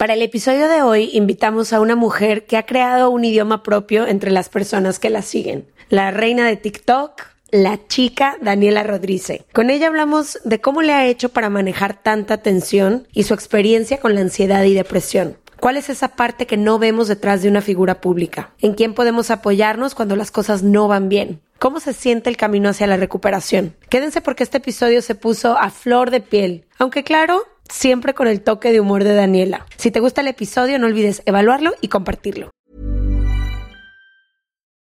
Para 0.00 0.14
el 0.14 0.22
episodio 0.22 0.66
de 0.66 0.80
hoy 0.80 1.10
invitamos 1.12 1.74
a 1.74 1.80
una 1.82 1.94
mujer 1.94 2.46
que 2.46 2.56
ha 2.56 2.64
creado 2.64 3.10
un 3.10 3.22
idioma 3.22 3.62
propio 3.62 4.06
entre 4.06 4.30
las 4.30 4.48
personas 4.48 4.98
que 4.98 5.10
la 5.10 5.20
siguen. 5.20 5.66
La 5.90 6.10
reina 6.10 6.46
de 6.46 6.56
TikTok, 6.56 7.20
la 7.50 7.86
chica 7.86 8.38
Daniela 8.40 8.82
Rodríguez. 8.82 9.44
Con 9.52 9.68
ella 9.68 9.88
hablamos 9.88 10.38
de 10.42 10.58
cómo 10.58 10.80
le 10.80 10.94
ha 10.94 11.04
hecho 11.04 11.28
para 11.28 11.50
manejar 11.50 12.02
tanta 12.02 12.38
tensión 12.38 13.08
y 13.12 13.24
su 13.24 13.34
experiencia 13.34 14.00
con 14.00 14.14
la 14.14 14.22
ansiedad 14.22 14.64
y 14.64 14.72
depresión. 14.72 15.36
¿Cuál 15.60 15.76
es 15.76 15.90
esa 15.90 16.08
parte 16.08 16.46
que 16.46 16.56
no 16.56 16.78
vemos 16.78 17.06
detrás 17.06 17.42
de 17.42 17.50
una 17.50 17.60
figura 17.60 18.00
pública? 18.00 18.54
¿En 18.58 18.72
quién 18.72 18.94
podemos 18.94 19.30
apoyarnos 19.30 19.94
cuando 19.94 20.16
las 20.16 20.30
cosas 20.30 20.62
no 20.62 20.88
van 20.88 21.10
bien? 21.10 21.42
¿Cómo 21.58 21.78
se 21.78 21.92
siente 21.92 22.30
el 22.30 22.38
camino 22.38 22.70
hacia 22.70 22.86
la 22.86 22.96
recuperación? 22.96 23.76
Quédense 23.90 24.22
porque 24.22 24.44
este 24.44 24.56
episodio 24.56 25.02
se 25.02 25.14
puso 25.14 25.58
a 25.58 25.68
flor 25.68 26.10
de 26.10 26.22
piel. 26.22 26.64
Aunque 26.78 27.04
claro, 27.04 27.42
siempre 27.70 28.14
con 28.14 28.28
el 28.28 28.42
toque 28.42 28.72
de 28.72 28.80
humor 28.80 29.04
de 29.04 29.14
Daniela. 29.14 29.66
Si 29.76 29.90
te 29.90 30.00
gusta 30.00 30.20
el 30.20 30.28
episodio, 30.28 30.78
no 30.78 30.86
olvides 30.86 31.22
evaluarlo 31.26 31.74
y 31.80 31.88
compartirlo. 31.88 32.50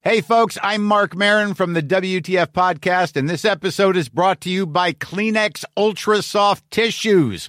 Hey, 0.05 0.21
folks, 0.21 0.59
I'm 0.65 0.83
Mark 0.83 1.15
Marin 1.15 1.55
from 1.55 1.75
the 1.75 1.83
WTF 1.83 2.49
Podcast, 2.53 3.17
and 3.17 3.31
this 3.31 3.45
episode 3.45 3.97
is 3.97 4.09
brought 4.09 4.41
to 4.41 4.51
you 4.51 4.67
by 4.67 4.93
Kleenex 4.93 5.65
Ultra 5.77 6.23
Soft 6.23 6.69
Tissues 6.73 7.49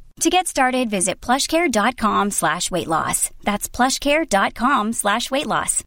To 0.19 0.29
get 0.29 0.47
started, 0.47 0.89
visit 0.89 1.19
plushcare.com 1.21 2.29
slash 2.31 2.69
weight 2.69 2.87
loss. 2.87 3.31
That's 3.43 3.67
plushcare.com 3.67 4.93
slash 4.93 5.31
weight 5.31 5.47
loss. 5.47 5.83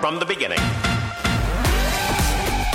From 0.00 0.18
the 0.18 0.24
beginning. 0.26 0.58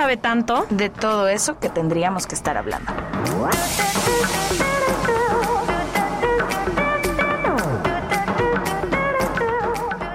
sabe 0.00 0.16
tanto 0.16 0.66
de 0.70 0.88
todo 0.88 1.28
eso 1.28 1.60
que 1.60 1.68
tendríamos 1.68 2.26
que 2.26 2.34
estar 2.34 2.56
hablando. 2.56 2.90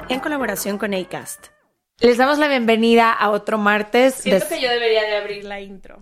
En 0.09 0.19
colaboración 0.21 0.79
con 0.79 0.95
ACAST. 0.95 1.49
Les 1.99 2.17
damos 2.17 2.39
la 2.39 2.47
bienvenida 2.47 3.11
a 3.11 3.29
otro 3.29 3.59
martes. 3.59 4.15
Siento 4.15 4.47
que 4.49 4.59
yo 4.59 4.71
debería 4.71 5.03
de 5.03 5.17
abrir 5.17 5.45
la 5.45 5.61
intro. 5.61 6.01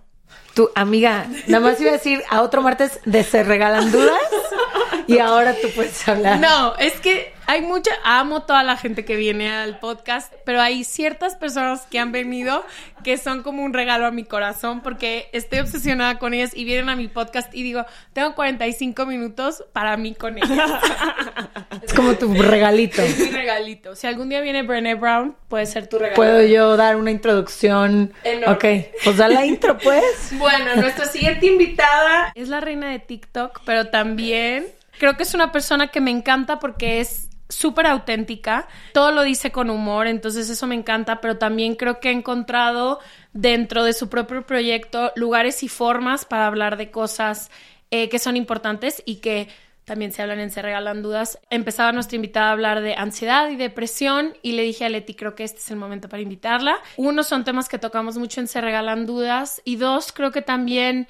Tu 0.53 0.69
amiga, 0.75 1.25
nada 1.47 1.65
más 1.65 1.81
iba 1.81 1.89
a 1.89 1.93
decir 1.93 2.23
a 2.29 2.41
otro 2.41 2.61
martes 2.61 3.01
de 3.03 3.25
Se 3.25 3.43
Regalan 3.43 3.91
Dudas 3.91 4.21
y 5.07 5.19
ahora 5.19 5.55
tú 5.61 5.67
puedes 5.75 6.07
hablar. 6.07 6.39
No, 6.39 6.77
es 6.77 6.93
que 7.01 7.32
hay 7.47 7.61
mucha, 7.61 7.91
amo 8.03 8.43
toda 8.43 8.63
la 8.63 8.77
gente 8.77 9.05
que 9.05 9.15
viene 9.15 9.51
al 9.51 9.79
podcast, 9.79 10.33
pero 10.45 10.61
hay 10.61 10.83
ciertas 10.83 11.35
personas 11.35 11.81
que 11.89 11.99
han 11.99 12.11
venido 12.11 12.65
que 13.03 13.17
son 13.17 13.43
como 13.43 13.63
un 13.63 13.73
regalo 13.73 14.05
a 14.05 14.11
mi 14.11 14.23
corazón 14.23 14.81
porque 14.81 15.29
estoy 15.33 15.59
obsesionada 15.59 16.19
con 16.19 16.33
ellas 16.33 16.51
y 16.55 16.63
vienen 16.63 16.89
a 16.89 16.95
mi 16.95 17.07
podcast 17.07 17.53
y 17.53 17.63
digo, 17.63 17.85
tengo 18.13 18.33
45 18.35 19.05
minutos 19.05 19.63
para 19.73 19.97
mí 19.97 20.15
con 20.15 20.37
ellas. 20.37 20.71
Es 21.81 21.93
como 21.93 22.13
tu 22.13 22.33
regalito. 22.33 23.01
Es 23.01 23.19
mi 23.19 23.29
regalito. 23.29 23.95
Si 23.95 24.07
algún 24.07 24.29
día 24.29 24.39
viene 24.39 24.63
Brené 24.63 24.95
Brown, 24.95 25.35
puede 25.49 25.65
ser 25.65 25.87
tu 25.87 25.97
regalo. 25.97 26.15
¿Puedo 26.15 26.41
yo 26.43 26.77
dar 26.77 26.95
una 26.95 27.11
introducción? 27.11 28.13
Enorme. 28.23 28.53
Ok, 28.53 28.93
pues 29.03 29.17
da 29.17 29.27
la 29.27 29.45
intro, 29.45 29.77
pues. 29.77 30.03
Bueno, 30.33 30.75
nuestra 30.77 31.05
siguiente 31.05 31.45
invitada 31.45 32.31
es 32.35 32.47
la 32.47 32.61
reina 32.61 32.89
de 32.89 32.99
TikTok, 32.99 33.61
pero 33.65 33.89
también 33.89 34.67
creo 34.97 35.17
que 35.17 35.23
es 35.23 35.33
una 35.33 35.51
persona 35.51 35.87
que 35.87 35.99
me 35.99 36.11
encanta 36.11 36.59
porque 36.59 37.01
es 37.01 37.29
súper 37.53 37.87
auténtica, 37.87 38.67
todo 38.93 39.11
lo 39.11 39.23
dice 39.23 39.51
con 39.51 39.69
humor, 39.69 40.07
entonces 40.07 40.49
eso 40.49 40.67
me 40.67 40.75
encanta, 40.75 41.21
pero 41.21 41.37
también 41.37 41.75
creo 41.75 41.99
que 41.99 42.09
ha 42.09 42.11
encontrado 42.11 42.99
dentro 43.33 43.83
de 43.83 43.93
su 43.93 44.09
propio 44.09 44.45
proyecto 44.45 45.11
lugares 45.15 45.63
y 45.63 45.67
formas 45.67 46.25
para 46.25 46.47
hablar 46.47 46.77
de 46.77 46.91
cosas 46.91 47.49
eh, 47.91 48.09
que 48.09 48.19
son 48.19 48.37
importantes 48.37 49.03
y 49.05 49.17
que 49.17 49.49
también 49.85 50.11
se 50.11 50.21
hablan 50.21 50.39
en 50.39 50.49
Se 50.49 50.61
Regalan 50.61 51.01
Dudas. 51.01 51.39
Empezaba 51.49 51.91
nuestra 51.91 52.15
invitada 52.15 52.49
a 52.49 52.51
hablar 52.51 52.81
de 52.81 52.95
ansiedad 52.95 53.49
y 53.49 53.55
depresión 53.55 54.33
y 54.41 54.53
le 54.53 54.63
dije 54.63 54.85
a 54.85 54.89
Leti, 54.89 55.13
creo 55.13 55.35
que 55.35 55.43
este 55.43 55.59
es 55.59 55.71
el 55.71 55.77
momento 55.77 56.07
para 56.07 56.23
invitarla. 56.23 56.77
Uno, 56.97 57.23
son 57.23 57.43
temas 57.43 57.67
que 57.67 57.77
tocamos 57.77 58.17
mucho 58.17 58.39
en 58.39 58.47
Se 58.47 58.61
Regalan 58.61 59.05
Dudas 59.05 59.61
y 59.65 59.75
dos, 59.75 60.11
creo 60.11 60.31
que 60.31 60.41
también 60.41 61.07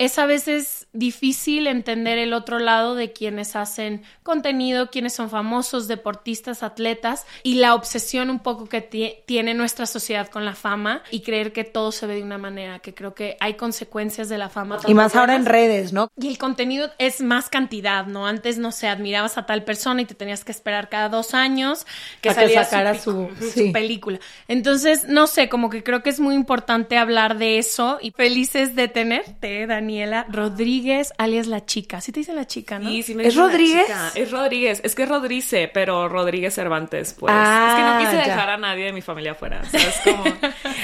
es 0.00 0.18
a 0.18 0.24
veces 0.24 0.88
difícil 0.94 1.66
entender 1.66 2.16
el 2.16 2.32
otro 2.32 2.58
lado 2.58 2.94
de 2.94 3.12
quienes 3.12 3.54
hacen 3.54 4.02
contenido, 4.22 4.90
quienes 4.90 5.12
son 5.12 5.28
famosos, 5.28 5.88
deportistas, 5.88 6.62
atletas 6.62 7.26
y 7.42 7.56
la 7.56 7.74
obsesión 7.74 8.30
un 8.30 8.38
poco 8.38 8.66
que 8.66 8.80
tiene 9.26 9.52
nuestra 9.52 9.84
sociedad 9.84 10.28
con 10.28 10.46
la 10.46 10.54
fama 10.54 11.02
y 11.10 11.20
creer 11.20 11.52
que 11.52 11.64
todo 11.64 11.92
se 11.92 12.06
ve 12.06 12.14
de 12.14 12.22
una 12.22 12.38
manera, 12.38 12.78
que 12.78 12.94
creo 12.94 13.14
que 13.14 13.36
hay 13.40 13.54
consecuencias 13.54 14.30
de 14.30 14.38
la 14.38 14.48
fama. 14.48 14.78
Y 14.88 14.94
más 14.94 15.14
ahora 15.14 15.36
en 15.36 15.44
redes, 15.44 15.92
¿no? 15.92 16.10
Y 16.18 16.28
el 16.28 16.38
contenido 16.38 16.90
es 16.96 17.20
más 17.20 17.50
cantidad, 17.50 18.06
¿no? 18.06 18.26
Antes, 18.26 18.56
no 18.56 18.72
sé, 18.72 18.88
admirabas 18.88 19.36
a 19.36 19.44
tal 19.44 19.64
persona 19.64 20.00
y 20.00 20.06
te 20.06 20.14
tenías 20.14 20.44
que 20.44 20.52
esperar 20.52 20.88
cada 20.88 21.10
dos 21.10 21.34
años 21.34 21.86
que 22.22 22.30
que 22.34 22.54
sacara 22.54 22.98
su, 22.98 23.28
su- 23.54 23.70
película. 23.72 24.18
Entonces, 24.48 25.04
no 25.08 25.26
sé, 25.26 25.50
como 25.50 25.68
que 25.68 25.82
creo 25.82 26.02
que 26.02 26.08
es 26.08 26.20
muy 26.20 26.34
importante 26.34 26.96
hablar 26.96 27.36
de 27.36 27.58
eso 27.58 27.98
y 28.00 28.12
felices 28.12 28.74
de 28.74 28.88
tenerte, 28.88 29.66
Daniela 29.90 30.24
Rodríguez, 30.28 31.12
alias 31.18 31.48
La 31.48 31.66
Chica. 31.66 32.00
Sí 32.00 32.12
te 32.12 32.20
dice 32.20 32.32
La 32.32 32.46
Chica, 32.46 32.78
¿no? 32.78 32.88
Sí, 32.90 33.02
sí 33.02 33.14
me 33.16 33.24
¿Es 33.24 33.30
dicen 33.30 33.42
la 33.42 33.50
Rodríguez? 33.50 33.86
chica. 33.86 34.10
Es 34.14 34.30
Rodríguez. 34.30 34.80
Es 34.84 34.94
que 34.94 35.02
es 35.02 35.08
Rodríguez, 35.08 35.70
pero 35.74 36.08
Rodríguez 36.08 36.54
Cervantes, 36.54 37.16
pues. 37.18 37.32
Ah, 37.36 37.66
es 37.70 37.74
que 37.74 37.82
no 37.90 37.98
quise 38.12 38.24
ya. 38.24 38.32
dejar 38.34 38.50
a 38.50 38.56
nadie 38.56 38.84
de 38.84 38.92
mi 38.92 39.00
familia 39.00 39.32
afuera. 39.32 39.64
¿Sabes? 39.64 40.00
Como. 40.04 40.22
sí, 40.24 40.30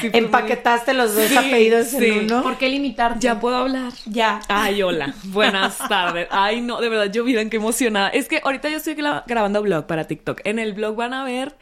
pues, 0.00 0.14
Empaquetaste 0.14 0.92
los 0.92 1.14
dos 1.14 1.26
Sí, 1.26 1.36
apellidos 1.36 1.86
sí. 1.86 2.04
en 2.04 2.24
uno. 2.24 2.42
¿Por 2.42 2.58
qué 2.58 2.68
limitarte? 2.68 3.20
Ya 3.20 3.38
puedo 3.38 3.54
hablar. 3.56 3.92
Ya. 4.06 4.40
Ay, 4.48 4.82
hola. 4.82 5.14
Buenas 5.24 5.78
tardes. 5.88 6.26
Ay, 6.32 6.60
no, 6.60 6.80
de 6.80 6.88
verdad, 6.88 7.12
yo 7.12 7.22
miren 7.24 7.48
qué 7.48 7.58
emocionada. 7.58 8.08
Es 8.08 8.28
que 8.28 8.40
ahorita 8.42 8.68
yo 8.70 8.78
estoy 8.78 8.94
gra- 8.96 9.22
grabando 9.28 9.62
blog 9.62 9.86
para 9.86 10.08
TikTok. 10.08 10.40
En 10.42 10.58
el 10.58 10.72
blog 10.72 10.96
van 10.96 11.14
a 11.14 11.22
ver 11.22 11.54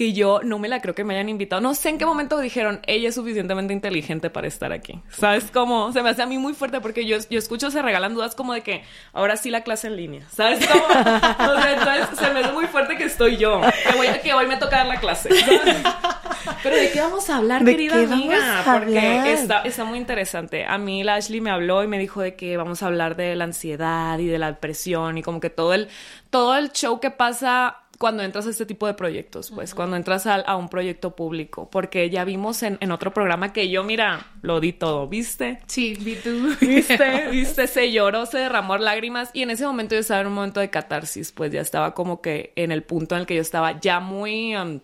que 0.00 0.14
yo 0.14 0.40
no 0.42 0.58
me 0.58 0.66
la 0.68 0.80
creo 0.80 0.94
que 0.94 1.04
me 1.04 1.12
hayan 1.12 1.28
invitado. 1.28 1.60
No 1.60 1.74
sé 1.74 1.90
en 1.90 1.98
qué 1.98 2.06
momento 2.06 2.38
dijeron, 2.38 2.80
ella 2.86 3.10
es 3.10 3.14
suficientemente 3.14 3.74
inteligente 3.74 4.30
para 4.30 4.46
estar 4.46 4.72
aquí. 4.72 4.98
¿Sabes 5.10 5.50
cómo? 5.52 5.92
Se 5.92 6.02
me 6.02 6.08
hace 6.08 6.22
a 6.22 6.26
mí 6.26 6.38
muy 6.38 6.54
fuerte 6.54 6.80
porque 6.80 7.04
yo, 7.04 7.18
yo 7.28 7.38
escucho 7.38 7.70
se 7.70 7.82
regalan 7.82 8.14
dudas 8.14 8.34
como 8.34 8.54
de 8.54 8.62
que 8.62 8.82
ahora 9.12 9.36
sí 9.36 9.50
la 9.50 9.60
clase 9.60 9.88
en 9.88 9.96
línea. 9.96 10.22
¿Sabes 10.30 10.66
cómo? 10.66 10.84
O 10.86 11.60
sea, 11.60 11.72
entonces 11.74 12.18
se 12.18 12.30
me 12.32 12.40
hace 12.40 12.52
muy 12.52 12.64
fuerte 12.66 12.96
que 12.96 13.04
estoy 13.04 13.36
yo. 13.36 13.60
Que, 13.60 13.94
voy 13.98 14.06
a- 14.06 14.22
que 14.22 14.32
hoy 14.32 14.46
me 14.46 14.56
toca 14.56 14.78
dar 14.78 14.86
la 14.86 15.00
clase. 15.00 15.28
¿sabes? 15.38 15.76
Pero 16.62 16.76
¿de 16.76 16.90
qué 16.92 17.00
vamos 17.02 17.28
a 17.28 17.36
hablar, 17.36 17.62
¿De 17.62 17.72
querida 17.72 17.96
qué 17.96 18.06
vamos 18.06 18.18
amiga? 18.24 18.60
a 18.60 18.64
Porque 18.78 18.98
hablar? 18.98 19.26
está, 19.28 19.60
está 19.64 19.84
muy 19.84 19.98
interesante. 19.98 20.64
A 20.64 20.78
mí 20.78 21.04
la 21.04 21.16
Ashley 21.16 21.42
me 21.42 21.50
habló 21.50 21.84
y 21.84 21.86
me 21.88 21.98
dijo 21.98 22.22
de 22.22 22.34
que 22.36 22.56
vamos 22.56 22.82
a 22.82 22.86
hablar 22.86 23.16
de 23.16 23.36
la 23.36 23.44
ansiedad 23.44 24.18
y 24.18 24.28
de 24.28 24.38
la 24.38 24.46
depresión 24.52 25.18
y 25.18 25.22
como 25.22 25.40
que 25.40 25.50
todo 25.50 25.74
el, 25.74 25.88
todo 26.30 26.56
el 26.56 26.72
show 26.72 27.00
que 27.00 27.10
pasa 27.10 27.76
cuando 28.00 28.22
entras 28.22 28.46
a 28.46 28.50
este 28.50 28.64
tipo 28.64 28.86
de 28.86 28.94
proyectos, 28.94 29.50
pues, 29.50 29.74
cuando 29.74 29.94
entras 29.94 30.26
a, 30.26 30.36
a, 30.36 30.56
un 30.56 30.70
proyecto 30.70 31.14
público, 31.14 31.68
porque 31.68 32.08
ya 32.08 32.24
vimos 32.24 32.62
en, 32.62 32.78
en, 32.80 32.92
otro 32.92 33.12
programa 33.12 33.52
que 33.52 33.68
yo, 33.68 33.84
mira, 33.84 34.26
lo 34.40 34.58
di 34.58 34.72
todo, 34.72 35.06
¿viste? 35.06 35.60
Sí, 35.66 35.98
vi 36.00 36.14
tú. 36.14 36.56
¿Viste? 36.62 37.28
¿Viste? 37.30 37.66
Se 37.66 37.92
lloró, 37.92 38.24
se 38.24 38.38
derramó 38.38 38.78
lágrimas 38.78 39.28
y 39.34 39.42
en 39.42 39.50
ese 39.50 39.66
momento 39.66 39.96
yo 39.96 40.00
estaba 40.00 40.22
en 40.22 40.28
un 40.28 40.32
momento 40.32 40.60
de 40.60 40.70
catarsis, 40.70 41.30
pues 41.32 41.52
ya 41.52 41.60
estaba 41.60 41.92
como 41.92 42.22
que 42.22 42.54
en 42.56 42.72
el 42.72 42.84
punto 42.84 43.16
en 43.16 43.20
el 43.20 43.26
que 43.26 43.34
yo 43.34 43.42
estaba 43.42 43.78
ya 43.78 44.00
muy... 44.00 44.56
Um, 44.56 44.80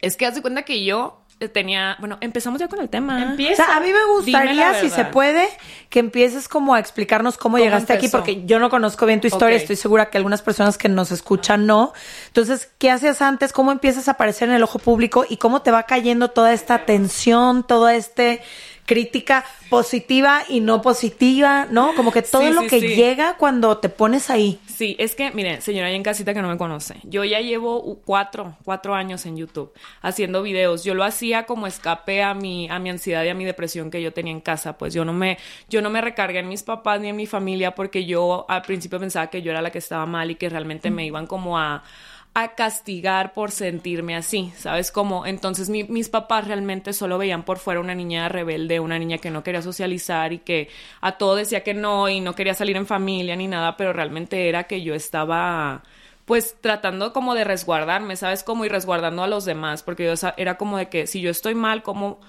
es 0.00 0.16
que 0.16 0.26
haz 0.26 0.34
de 0.34 0.42
cuenta 0.42 0.64
que 0.64 0.84
yo 0.84 1.19
tenía, 1.48 1.96
bueno, 2.00 2.18
empezamos 2.20 2.60
ya 2.60 2.68
con 2.68 2.80
el 2.80 2.88
tema. 2.88 3.22
Empieza. 3.22 3.62
O 3.62 3.66
sea, 3.66 3.76
a 3.76 3.80
mí 3.80 3.92
me 3.92 4.04
gustaría, 4.14 4.74
si 4.74 4.90
se 4.90 5.06
puede, 5.06 5.48
que 5.88 5.98
empieces 5.98 6.48
como 6.48 6.74
a 6.74 6.78
explicarnos 6.78 7.38
cómo, 7.38 7.58
llegaste 7.58 7.92
aquí, 7.92 8.08
porque 8.08 8.44
yo 8.44 8.58
no 8.58 8.68
conozco 8.68 9.06
bien 9.06 9.20
tu 9.20 9.26
historia, 9.26 9.56
estoy 9.56 9.76
segura 9.76 10.10
que 10.10 10.18
algunas 10.18 10.42
personas 10.42 10.76
que 10.76 10.88
nos 10.88 11.10
escuchan 11.10 11.66
no. 11.66 11.92
Entonces, 12.26 12.70
¿qué 12.78 12.90
haces 12.90 13.22
antes? 13.22 13.52
¿Cómo 13.52 13.72
empiezas 13.72 14.08
a 14.08 14.12
aparecer 14.12 14.48
en 14.48 14.54
el 14.54 14.62
ojo 14.62 14.78
público? 14.78 15.24
¿Y 15.28 15.38
cómo 15.38 15.62
te 15.62 15.70
va 15.70 15.84
cayendo 15.84 16.28
toda 16.28 16.52
esta 16.52 16.84
tensión, 16.84 17.66
todo 17.66 17.88
este 17.88 18.42
crítica 18.90 19.44
positiva 19.68 20.42
y 20.48 20.58
no 20.58 20.82
positiva, 20.82 21.68
¿no? 21.70 21.94
Como 21.94 22.10
que 22.10 22.22
todo 22.22 22.50
lo 22.50 22.62
que 22.62 22.80
llega 22.80 23.36
cuando 23.36 23.78
te 23.78 23.88
pones 23.88 24.30
ahí. 24.30 24.58
Sí, 24.66 24.96
es 24.98 25.14
que, 25.14 25.30
miren, 25.30 25.62
señora, 25.62 25.86
ahí 25.86 25.94
en 25.94 26.02
casita 26.02 26.34
que 26.34 26.42
no 26.42 26.48
me 26.48 26.58
conoce, 26.58 26.96
yo 27.04 27.22
ya 27.22 27.38
llevo 27.38 28.00
cuatro, 28.04 28.56
cuatro 28.64 28.96
años 28.96 29.26
en 29.26 29.36
YouTube 29.36 29.72
haciendo 30.02 30.42
videos. 30.42 30.82
Yo 30.82 30.94
lo 30.94 31.04
hacía 31.04 31.46
como 31.46 31.68
escape 31.68 32.24
a 32.24 32.34
mi, 32.34 32.68
a 32.68 32.80
mi 32.80 32.90
ansiedad 32.90 33.22
y 33.22 33.28
a 33.28 33.34
mi 33.34 33.44
depresión 33.44 33.92
que 33.92 34.02
yo 34.02 34.12
tenía 34.12 34.32
en 34.32 34.40
casa. 34.40 34.76
Pues 34.76 34.92
yo 34.92 35.04
no 35.04 35.12
me, 35.12 35.38
yo 35.68 35.82
no 35.82 35.90
me 35.90 36.00
recargué 36.00 36.40
en 36.40 36.48
mis 36.48 36.64
papás 36.64 37.00
ni 37.00 37.10
en 37.10 37.14
mi 37.14 37.26
familia 37.26 37.76
porque 37.76 38.06
yo 38.06 38.44
al 38.48 38.62
principio 38.62 38.98
pensaba 38.98 39.28
que 39.28 39.40
yo 39.40 39.52
era 39.52 39.62
la 39.62 39.70
que 39.70 39.78
estaba 39.78 40.04
mal 40.04 40.32
y 40.32 40.34
que 40.34 40.48
realmente 40.48 40.90
me 40.90 41.06
iban 41.06 41.28
como 41.28 41.60
a 41.60 41.84
a 42.32 42.54
castigar 42.54 43.32
por 43.32 43.50
sentirme 43.50 44.14
así, 44.16 44.52
¿sabes? 44.56 44.92
Como 44.92 45.26
entonces 45.26 45.68
mis 45.68 46.08
papás 46.08 46.46
realmente 46.46 46.92
solo 46.92 47.18
veían 47.18 47.44
por 47.44 47.58
fuera 47.58 47.80
una 47.80 47.94
niña 47.94 48.28
rebelde, 48.28 48.78
una 48.78 48.98
niña 48.98 49.18
que 49.18 49.30
no 49.30 49.42
quería 49.42 49.62
socializar 49.62 50.32
y 50.32 50.38
que 50.38 50.68
a 51.00 51.18
todo 51.18 51.34
decía 51.34 51.64
que 51.64 51.74
no 51.74 52.08
y 52.08 52.20
no 52.20 52.34
quería 52.34 52.54
salir 52.54 52.76
en 52.76 52.86
familia 52.86 53.34
ni 53.34 53.48
nada, 53.48 53.76
pero 53.76 53.92
realmente 53.92 54.48
era 54.48 54.64
que 54.64 54.82
yo 54.82 54.94
estaba 54.94 55.82
pues 56.24 56.56
tratando 56.60 57.12
como 57.12 57.34
de 57.34 57.42
resguardarme, 57.42 58.14
¿sabes? 58.14 58.44
Como 58.44 58.64
y 58.64 58.68
resguardando 58.68 59.24
a 59.24 59.26
los 59.26 59.44
demás, 59.44 59.82
porque 59.82 60.04
yo 60.04 60.14
era 60.36 60.56
como 60.56 60.78
de 60.78 60.88
que 60.88 61.08
si 61.08 61.20
yo 61.20 61.30
estoy 61.30 61.56
mal, 61.56 61.82
como 61.82 62.20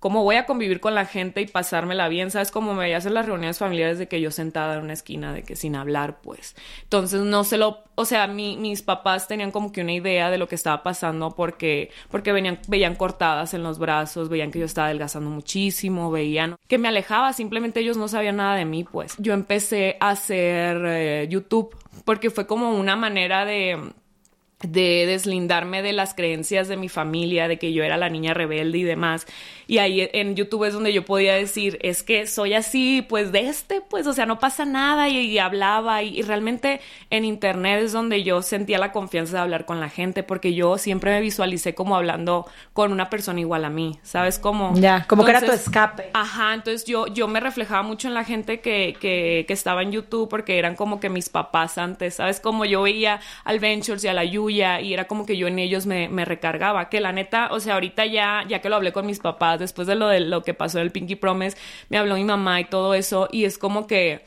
cómo 0.00 0.22
voy 0.22 0.36
a 0.36 0.46
convivir 0.46 0.80
con 0.80 0.94
la 0.94 1.06
gente 1.06 1.40
y 1.40 1.46
pasármela 1.46 2.08
bien, 2.08 2.30
¿sabes? 2.30 2.50
Como 2.50 2.74
me 2.74 2.80
veías 2.80 3.06
en 3.06 3.14
las 3.14 3.26
reuniones 3.26 3.58
familiares 3.58 3.98
de 3.98 4.08
que 4.08 4.20
yo 4.20 4.30
sentada 4.30 4.76
en 4.76 4.84
una 4.84 4.92
esquina, 4.92 5.32
de 5.32 5.42
que 5.42 5.56
sin 5.56 5.74
hablar, 5.74 6.20
pues. 6.20 6.54
Entonces 6.82 7.22
no 7.22 7.44
se 7.44 7.58
lo, 7.58 7.84
o 7.94 8.04
sea, 8.04 8.26
mi, 8.26 8.56
mis 8.56 8.82
papás 8.82 9.28
tenían 9.28 9.50
como 9.50 9.72
que 9.72 9.80
una 9.80 9.92
idea 9.92 10.30
de 10.30 10.38
lo 10.38 10.48
que 10.48 10.54
estaba 10.54 10.82
pasando 10.82 11.34
porque, 11.34 11.90
porque 12.10 12.32
venían, 12.32 12.58
veían 12.68 12.94
cortadas 12.94 13.54
en 13.54 13.62
los 13.62 13.78
brazos, 13.78 14.28
veían 14.28 14.50
que 14.50 14.58
yo 14.58 14.66
estaba 14.66 14.88
adelgazando 14.88 15.30
muchísimo, 15.30 16.10
veían 16.10 16.56
que 16.68 16.78
me 16.78 16.88
alejaba, 16.88 17.32
simplemente 17.32 17.80
ellos 17.80 17.96
no 17.96 18.08
sabían 18.08 18.36
nada 18.36 18.56
de 18.56 18.64
mí, 18.64 18.84
pues. 18.84 19.14
Yo 19.18 19.32
empecé 19.32 19.96
a 20.00 20.10
hacer 20.10 20.82
eh, 20.84 21.26
YouTube 21.30 21.74
porque 22.04 22.30
fue 22.30 22.46
como 22.46 22.76
una 22.76 22.96
manera 22.96 23.44
de 23.44 23.92
de 24.62 25.04
deslindarme 25.06 25.82
de 25.82 25.92
las 25.92 26.14
creencias 26.14 26.66
de 26.68 26.76
mi 26.76 26.88
familia, 26.88 27.46
de 27.46 27.58
que 27.58 27.72
yo 27.72 27.84
era 27.84 27.96
la 27.96 28.08
niña 28.08 28.32
rebelde 28.32 28.78
y 28.78 28.82
demás. 28.84 29.26
Y 29.68 29.78
ahí 29.78 30.08
en 30.12 30.36
YouTube 30.36 30.64
es 30.64 30.74
donde 30.74 30.92
yo 30.92 31.04
podía 31.04 31.34
decir, 31.34 31.78
es 31.82 32.02
que 32.02 32.26
soy 32.26 32.54
así, 32.54 33.04
pues 33.08 33.32
de 33.32 33.48
este, 33.48 33.80
pues, 33.80 34.06
o 34.06 34.12
sea, 34.12 34.24
no 34.24 34.38
pasa 34.38 34.64
nada 34.64 35.08
y, 35.08 35.38
hablaba 35.38 36.02
y, 36.02 36.22
realmente 36.22 36.80
en 37.10 37.24
Internet 37.24 37.82
es 37.82 37.92
donde 37.92 38.22
yo 38.22 38.42
sentía 38.42 38.78
la 38.78 38.92
confianza 38.92 39.36
de 39.36 39.42
hablar 39.42 39.64
con 39.64 39.80
la 39.80 39.88
gente 39.88 40.22
porque 40.22 40.54
yo 40.54 40.78
siempre 40.78 41.10
me 41.10 41.20
visualicé 41.20 41.74
como 41.74 41.96
hablando 41.96 42.46
con 42.72 42.92
una 42.92 43.10
persona 43.10 43.40
igual 43.40 43.64
a 43.64 43.70
mí, 43.70 43.98
¿sabes? 44.02 44.38
Como... 44.38 44.72
Ya, 44.76 45.04
como 45.08 45.24
que 45.24 45.30
era 45.30 45.40
tu 45.40 45.52
escape. 45.52 46.10
Ajá, 46.12 46.54
entonces 46.54 46.84
yo, 46.84 47.06
yo 47.08 47.26
me 47.26 47.40
reflejaba 47.40 47.82
mucho 47.82 48.06
en 48.08 48.14
la 48.14 48.24
gente 48.24 48.60
que, 48.60 48.96
que, 49.00 49.44
que 49.48 49.52
estaba 49.52 49.82
en 49.82 49.90
YouTube 49.90 50.28
porque 50.28 50.58
eran 50.58 50.76
como 50.76 51.00
que 51.00 51.08
mis 51.08 51.28
papás 51.28 51.76
antes, 51.76 52.14
¿sabes? 52.14 52.38
Como 52.40 52.64
yo 52.64 52.82
veía 52.82 53.20
al 53.44 53.58
Ventures 53.58 54.04
y 54.04 54.08
a 54.08 54.14
la 54.14 54.24
Yuya 54.24 54.80
y 54.80 54.94
era 54.94 55.06
como 55.06 55.26
que 55.26 55.36
yo 55.36 55.48
en 55.48 55.58
ellos 55.58 55.86
me, 55.86 56.08
me 56.08 56.24
recargaba, 56.24 56.88
que 56.88 57.00
la 57.00 57.12
neta, 57.12 57.48
o 57.50 57.58
sea, 57.58 57.74
ahorita 57.74 58.06
ya, 58.06 58.44
ya 58.46 58.60
que 58.60 58.68
lo 58.68 58.76
hablé 58.76 58.92
con 58.92 59.06
mis 59.06 59.18
papás, 59.18 59.55
después 59.58 59.86
de 59.86 59.94
lo 59.94 60.08
de 60.08 60.20
lo 60.20 60.42
que 60.42 60.54
pasó 60.54 60.78
del 60.78 60.90
Pinky 60.90 61.16
Promise, 61.16 61.56
me 61.88 61.98
habló 61.98 62.16
mi 62.16 62.24
mamá 62.24 62.60
y 62.60 62.64
todo 62.64 62.94
eso, 62.94 63.28
y 63.30 63.44
es 63.44 63.58
como 63.58 63.86
que 63.86 64.24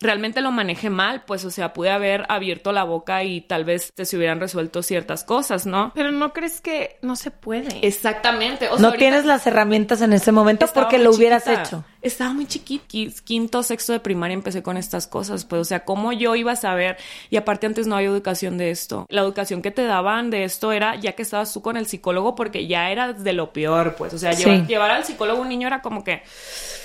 realmente 0.00 0.40
lo 0.40 0.50
manejé 0.50 0.90
mal, 0.90 1.24
pues, 1.26 1.44
o 1.44 1.50
sea, 1.50 1.72
pude 1.72 1.90
haber 1.90 2.24
abierto 2.28 2.72
la 2.72 2.84
boca 2.84 3.22
y 3.22 3.42
tal 3.42 3.64
vez 3.64 3.92
se 3.94 4.16
hubieran 4.16 4.40
resuelto 4.40 4.82
ciertas 4.82 5.24
cosas, 5.24 5.66
¿no? 5.66 5.92
Pero 5.94 6.10
no 6.10 6.32
crees 6.32 6.60
que 6.60 6.98
no 7.02 7.16
se 7.16 7.30
puede. 7.30 7.86
Exactamente. 7.86 8.68
O 8.68 8.78
sea, 8.78 8.90
no 8.90 8.92
tienes 8.94 9.24
las 9.24 9.46
herramientas 9.46 10.00
en 10.00 10.12
ese 10.12 10.32
momento 10.32 10.66
porque 10.72 10.98
lo 10.98 11.10
hubieras 11.10 11.46
hecho. 11.46 11.84
Estaba 12.02 12.32
muy 12.32 12.46
chiquito, 12.46 12.84
quinto, 13.24 13.62
sexto 13.62 13.92
de 13.92 14.00
primaria 14.00 14.34
empecé 14.34 14.62
con 14.62 14.76
estas 14.76 15.06
cosas, 15.06 15.44
pues, 15.44 15.60
o 15.60 15.64
sea, 15.64 15.84
¿cómo 15.84 16.12
yo 16.12 16.34
iba 16.34 16.52
a 16.52 16.56
saber? 16.56 16.96
Y 17.28 17.36
aparte 17.36 17.66
antes 17.66 17.86
no 17.86 17.96
había 17.96 18.08
educación 18.08 18.56
de 18.56 18.70
esto. 18.70 19.06
La 19.10 19.20
educación 19.20 19.60
que 19.60 19.70
te 19.70 19.84
daban 19.84 20.30
de 20.30 20.44
esto 20.44 20.72
era 20.72 20.96
ya 20.96 21.12
que 21.12 21.22
estabas 21.22 21.52
tú 21.52 21.60
con 21.60 21.76
el 21.76 21.86
psicólogo 21.86 22.34
porque 22.34 22.66
ya 22.66 22.90
era 22.90 23.12
de 23.12 23.32
lo 23.32 23.52
peor, 23.52 23.96
pues, 23.96 24.14
o 24.14 24.18
sea, 24.18 24.32
llevar, 24.32 24.90
al 24.90 25.04
psicólogo 25.04 25.42
un 25.42 25.48
niño 25.48 25.66
era 25.66 25.82
como 25.82 26.02
que... 26.02 26.22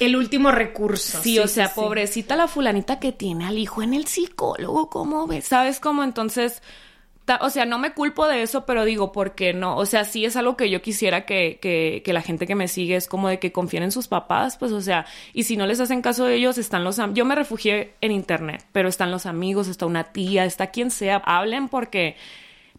El 0.02 0.18
último 0.18 0.52
recurso. 0.52 1.22
Sí, 1.22 1.40
o 1.40 1.48
sea, 1.48 1.74
pobrecita 1.74 2.36
la 2.36 2.48
fulanita 2.48 3.00
que 3.00 3.14
tiene 3.14 3.46
al 3.46 3.58
hijo 3.58 3.82
en 3.82 3.94
el 3.94 4.08
psicólogo, 4.08 4.90
¿cómo 4.90 5.28
ves? 5.28 5.46
¿Sabes 5.46 5.80
cómo? 5.80 6.04
Entonces 6.04 6.62
o 7.42 7.50
sea, 7.50 7.66
no 7.66 7.80
me 7.80 7.94
culpo 7.94 8.28
de 8.28 8.44
eso, 8.44 8.66
pero 8.66 8.86
digo, 8.86 9.12
¿por 9.12 9.34
qué 9.36 9.54
no? 9.54 9.78
O 9.78 9.86
sea, 9.86 10.06
sí 10.06 10.26
es 10.26 10.36
algo 10.36 10.56
que 10.56 10.70
yo 10.70 10.82
quisiera 10.82 11.26
que, 11.26 11.58
que, 11.62 12.02
que 12.06 12.14
la 12.14 12.22
gente 12.22 12.46
que 12.46 12.56
me 12.56 12.68
sigue 12.68 12.96
es 12.96 13.08
como 13.08 13.30
de 13.30 13.40
que 13.40 13.52
confíen 13.52 13.84
en 13.84 13.92
sus 13.92 14.08
papás, 14.08 14.58
pues, 14.58 14.72
o 14.72 14.82
sea, 14.82 15.06
y 15.34 15.44
si 15.44 15.58
no 15.58 15.66
les 15.66 15.80
hacen 15.80 16.02
caso 16.02 16.26
de 16.26 16.36
ellos, 16.36 16.58
están 16.58 16.84
los... 16.84 17.00
Yo 17.14 17.26
me 17.26 17.36
refugié 17.36 17.94
en 18.02 18.12
internet, 18.12 18.66
pero 18.72 18.90
están 18.90 19.12
los 19.12 19.26
amigos, 19.26 19.68
está 19.68 19.86
una 19.86 20.04
tía, 20.04 20.46
está 20.46 20.68
quien 20.68 20.92
sea, 20.92 21.18
hablen 21.26 21.68
porque 21.68 22.16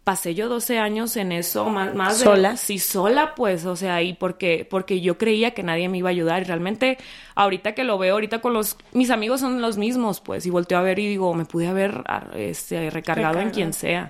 pasé 0.06 0.36
yo 0.36 0.48
12 0.48 0.78
años 0.78 1.16
en 1.16 1.32
eso, 1.32 1.64
más, 1.64 1.92
más 1.92 2.18
sola. 2.18 2.56
sí, 2.56 2.78
sola, 2.78 3.34
pues, 3.34 3.66
o 3.66 3.74
sea, 3.74 4.02
y 4.02 4.12
porque, 4.12 4.64
porque 4.70 5.00
yo 5.00 5.18
creía 5.18 5.50
que 5.50 5.64
nadie 5.64 5.88
me 5.88 5.98
iba 5.98 6.08
a 6.08 6.12
ayudar. 6.12 6.42
Y 6.42 6.44
realmente, 6.44 6.96
ahorita 7.34 7.74
que 7.74 7.82
lo 7.82 7.98
veo, 7.98 8.14
ahorita 8.14 8.40
con 8.40 8.52
los, 8.52 8.76
mis 8.92 9.10
amigos 9.10 9.40
son 9.40 9.60
los 9.60 9.78
mismos, 9.78 10.20
pues, 10.20 10.46
y 10.46 10.50
volteo 10.50 10.78
a 10.78 10.82
ver 10.82 11.00
y 11.00 11.08
digo, 11.08 11.34
me 11.34 11.44
pude 11.44 11.66
haber 11.66 12.04
este, 12.36 12.88
recargado 12.90 13.40
en 13.40 13.50
quien 13.50 13.72
sea. 13.72 14.06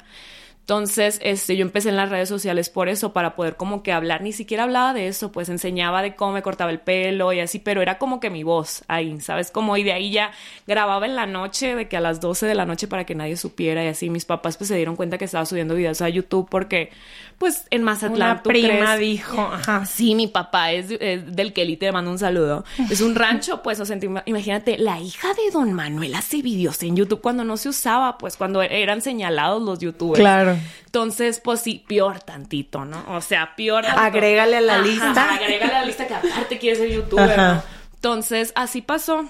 Entonces, 0.66 1.20
este, 1.22 1.56
yo 1.56 1.62
empecé 1.62 1.90
en 1.90 1.96
las 1.96 2.08
redes 2.10 2.28
sociales 2.28 2.70
por 2.70 2.88
eso, 2.88 3.12
para 3.12 3.36
poder 3.36 3.54
como 3.54 3.84
que 3.84 3.92
hablar, 3.92 4.22
ni 4.22 4.32
siquiera 4.32 4.64
hablaba 4.64 4.94
de 4.94 5.06
eso, 5.06 5.30
pues 5.30 5.48
enseñaba 5.48 6.02
de 6.02 6.16
cómo 6.16 6.32
me 6.32 6.42
cortaba 6.42 6.72
el 6.72 6.80
pelo 6.80 7.32
y 7.32 7.38
así, 7.38 7.60
pero 7.60 7.82
era 7.82 7.98
como 7.98 8.18
que 8.18 8.30
mi 8.30 8.42
voz 8.42 8.82
ahí, 8.88 9.20
¿sabes? 9.20 9.52
Como 9.52 9.76
y 9.76 9.84
de 9.84 9.92
ahí 9.92 10.10
ya 10.10 10.32
grababa 10.66 11.06
en 11.06 11.14
la 11.14 11.24
noche, 11.24 11.76
de 11.76 11.86
que 11.86 11.96
a 11.96 12.00
las 12.00 12.20
12 12.20 12.46
de 12.46 12.56
la 12.56 12.66
noche 12.66 12.88
para 12.88 13.04
que 13.06 13.14
nadie 13.14 13.36
supiera 13.36 13.84
y 13.84 13.86
así, 13.86 14.10
mis 14.10 14.24
papás 14.24 14.56
pues 14.56 14.66
se 14.66 14.74
dieron 14.74 14.96
cuenta 14.96 15.18
que 15.18 15.26
estaba 15.26 15.46
subiendo 15.46 15.76
videos 15.76 16.02
a 16.02 16.08
YouTube 16.08 16.48
porque, 16.50 16.90
pues, 17.38 17.68
en 17.70 17.84
Mazatlán, 17.84 18.32
Una 18.32 18.42
prima 18.42 18.96
dijo, 18.96 19.40
ajá. 19.40 19.86
Sí, 19.86 20.16
mi 20.16 20.26
papá 20.26 20.72
es, 20.72 20.88
del 20.88 21.52
Kelly, 21.52 21.76
te 21.76 21.92
mando 21.92 22.10
un 22.10 22.18
saludo. 22.18 22.64
Es 22.90 23.02
un 23.02 23.14
rancho, 23.14 23.62
pues, 23.62 23.78
o 23.78 23.86
sea, 23.86 23.96
imagínate, 24.24 24.78
la 24.78 24.98
hija 24.98 25.28
de 25.28 25.52
Don 25.52 25.72
Manuel 25.74 26.16
hace 26.16 26.42
videos 26.42 26.82
en 26.82 26.96
YouTube 26.96 27.20
cuando 27.20 27.44
no 27.44 27.56
se 27.56 27.68
usaba, 27.68 28.18
pues, 28.18 28.36
cuando 28.36 28.62
eran 28.62 29.00
señalados 29.00 29.62
los 29.62 29.78
YouTubers. 29.78 30.18
Claro. 30.18 30.55
Entonces, 30.84 31.40
pues 31.40 31.60
sí, 31.60 31.84
peor 31.86 32.20
tantito, 32.20 32.84
¿no? 32.84 33.04
O 33.08 33.20
sea, 33.20 33.54
peor. 33.56 33.84
Agrégale 33.86 34.56
a 34.56 34.60
la 34.60 34.78
lista. 34.78 35.34
Agrégale 35.34 35.74
a 35.74 35.80
la 35.80 35.84
lista 35.86 36.06
que 36.06 36.14
aparte 36.14 36.58
quieres 36.58 36.78
ser 36.78 36.90
youtuber, 36.90 37.36
¿no? 37.36 37.62
Entonces, 37.94 38.52
así 38.54 38.82
pasó 38.82 39.28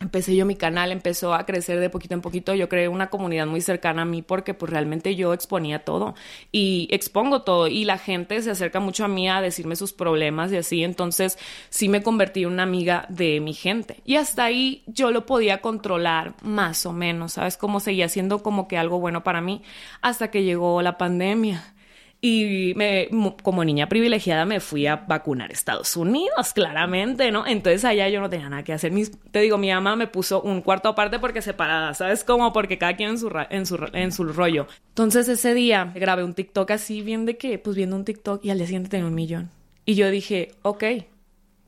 empecé 0.00 0.36
yo 0.36 0.44
mi 0.44 0.56
canal, 0.56 0.92
empezó 0.92 1.34
a 1.34 1.46
crecer 1.46 1.80
de 1.80 1.90
poquito 1.90 2.14
en 2.14 2.20
poquito. 2.20 2.54
Yo 2.54 2.68
creé 2.68 2.88
una 2.88 3.08
comunidad 3.08 3.46
muy 3.46 3.60
cercana 3.60 4.02
a 4.02 4.04
mí 4.04 4.22
porque 4.22 4.54
pues 4.54 4.70
realmente 4.70 5.16
yo 5.16 5.32
exponía 5.32 5.84
todo 5.84 6.14
y 6.52 6.88
expongo 6.90 7.42
todo 7.42 7.68
y 7.68 7.84
la 7.84 7.98
gente 7.98 8.40
se 8.42 8.50
acerca 8.50 8.80
mucho 8.80 9.04
a 9.04 9.08
mí 9.08 9.28
a 9.28 9.40
decirme 9.40 9.76
sus 9.76 9.92
problemas 9.92 10.52
y 10.52 10.56
así. 10.56 10.84
Entonces 10.84 11.38
sí 11.70 11.88
me 11.88 12.02
convertí 12.02 12.42
en 12.42 12.52
una 12.52 12.62
amiga 12.62 13.06
de 13.08 13.40
mi 13.40 13.54
gente 13.54 14.00
y 14.04 14.16
hasta 14.16 14.44
ahí 14.44 14.82
yo 14.86 15.10
lo 15.10 15.26
podía 15.26 15.60
controlar 15.60 16.34
más 16.42 16.86
o 16.86 16.92
menos, 16.92 17.34
¿sabes? 17.34 17.56
Como 17.56 17.80
seguía 17.80 18.08
siendo 18.08 18.42
como 18.42 18.68
que 18.68 18.78
algo 18.78 19.00
bueno 19.00 19.24
para 19.24 19.40
mí 19.40 19.62
hasta 20.02 20.30
que 20.30 20.44
llegó 20.44 20.82
la 20.82 20.98
pandemia. 20.98 21.75
Y 22.20 22.72
me, 22.76 23.08
como 23.42 23.64
niña 23.64 23.88
privilegiada 23.88 24.46
me 24.46 24.60
fui 24.60 24.86
a 24.86 24.96
vacunar 24.96 25.50
a 25.50 25.52
Estados 25.52 25.96
Unidos, 25.96 26.52
claramente, 26.54 27.30
¿no? 27.30 27.46
Entonces 27.46 27.84
allá 27.84 28.08
yo 28.08 28.20
no 28.20 28.30
tenía 28.30 28.48
nada 28.48 28.64
que 28.64 28.72
hacer. 28.72 28.92
te 29.30 29.40
digo, 29.40 29.58
mi 29.58 29.70
mamá 29.70 29.96
me 29.96 30.06
puso 30.06 30.40
un 30.40 30.62
cuarto 30.62 30.88
aparte 30.88 31.18
porque 31.18 31.42
separada, 31.42 31.94
¿sabes? 31.94 32.24
Como 32.24 32.52
porque 32.52 32.78
cada 32.78 32.96
quien 32.96 33.10
en 33.10 33.18
su, 33.18 33.30
en 33.50 33.66
su, 33.66 33.78
en 33.92 34.12
su 34.12 34.24
rollo. 34.24 34.66
Entonces 34.88 35.28
ese 35.28 35.54
día 35.54 35.92
grabé 35.94 36.24
un 36.24 36.34
TikTok 36.34 36.70
así 36.70 37.02
bien 37.02 37.26
de 37.26 37.36
que, 37.36 37.58
pues 37.58 37.76
viendo 37.76 37.96
un 37.96 38.04
TikTok 38.04 38.44
y 38.44 38.50
al 38.50 38.58
día 38.58 38.66
siguiente 38.66 38.88
tenía 38.88 39.06
un 39.06 39.14
millón. 39.14 39.50
Y 39.84 39.94
yo 39.94 40.10
dije, 40.10 40.52
ok, 40.62 40.84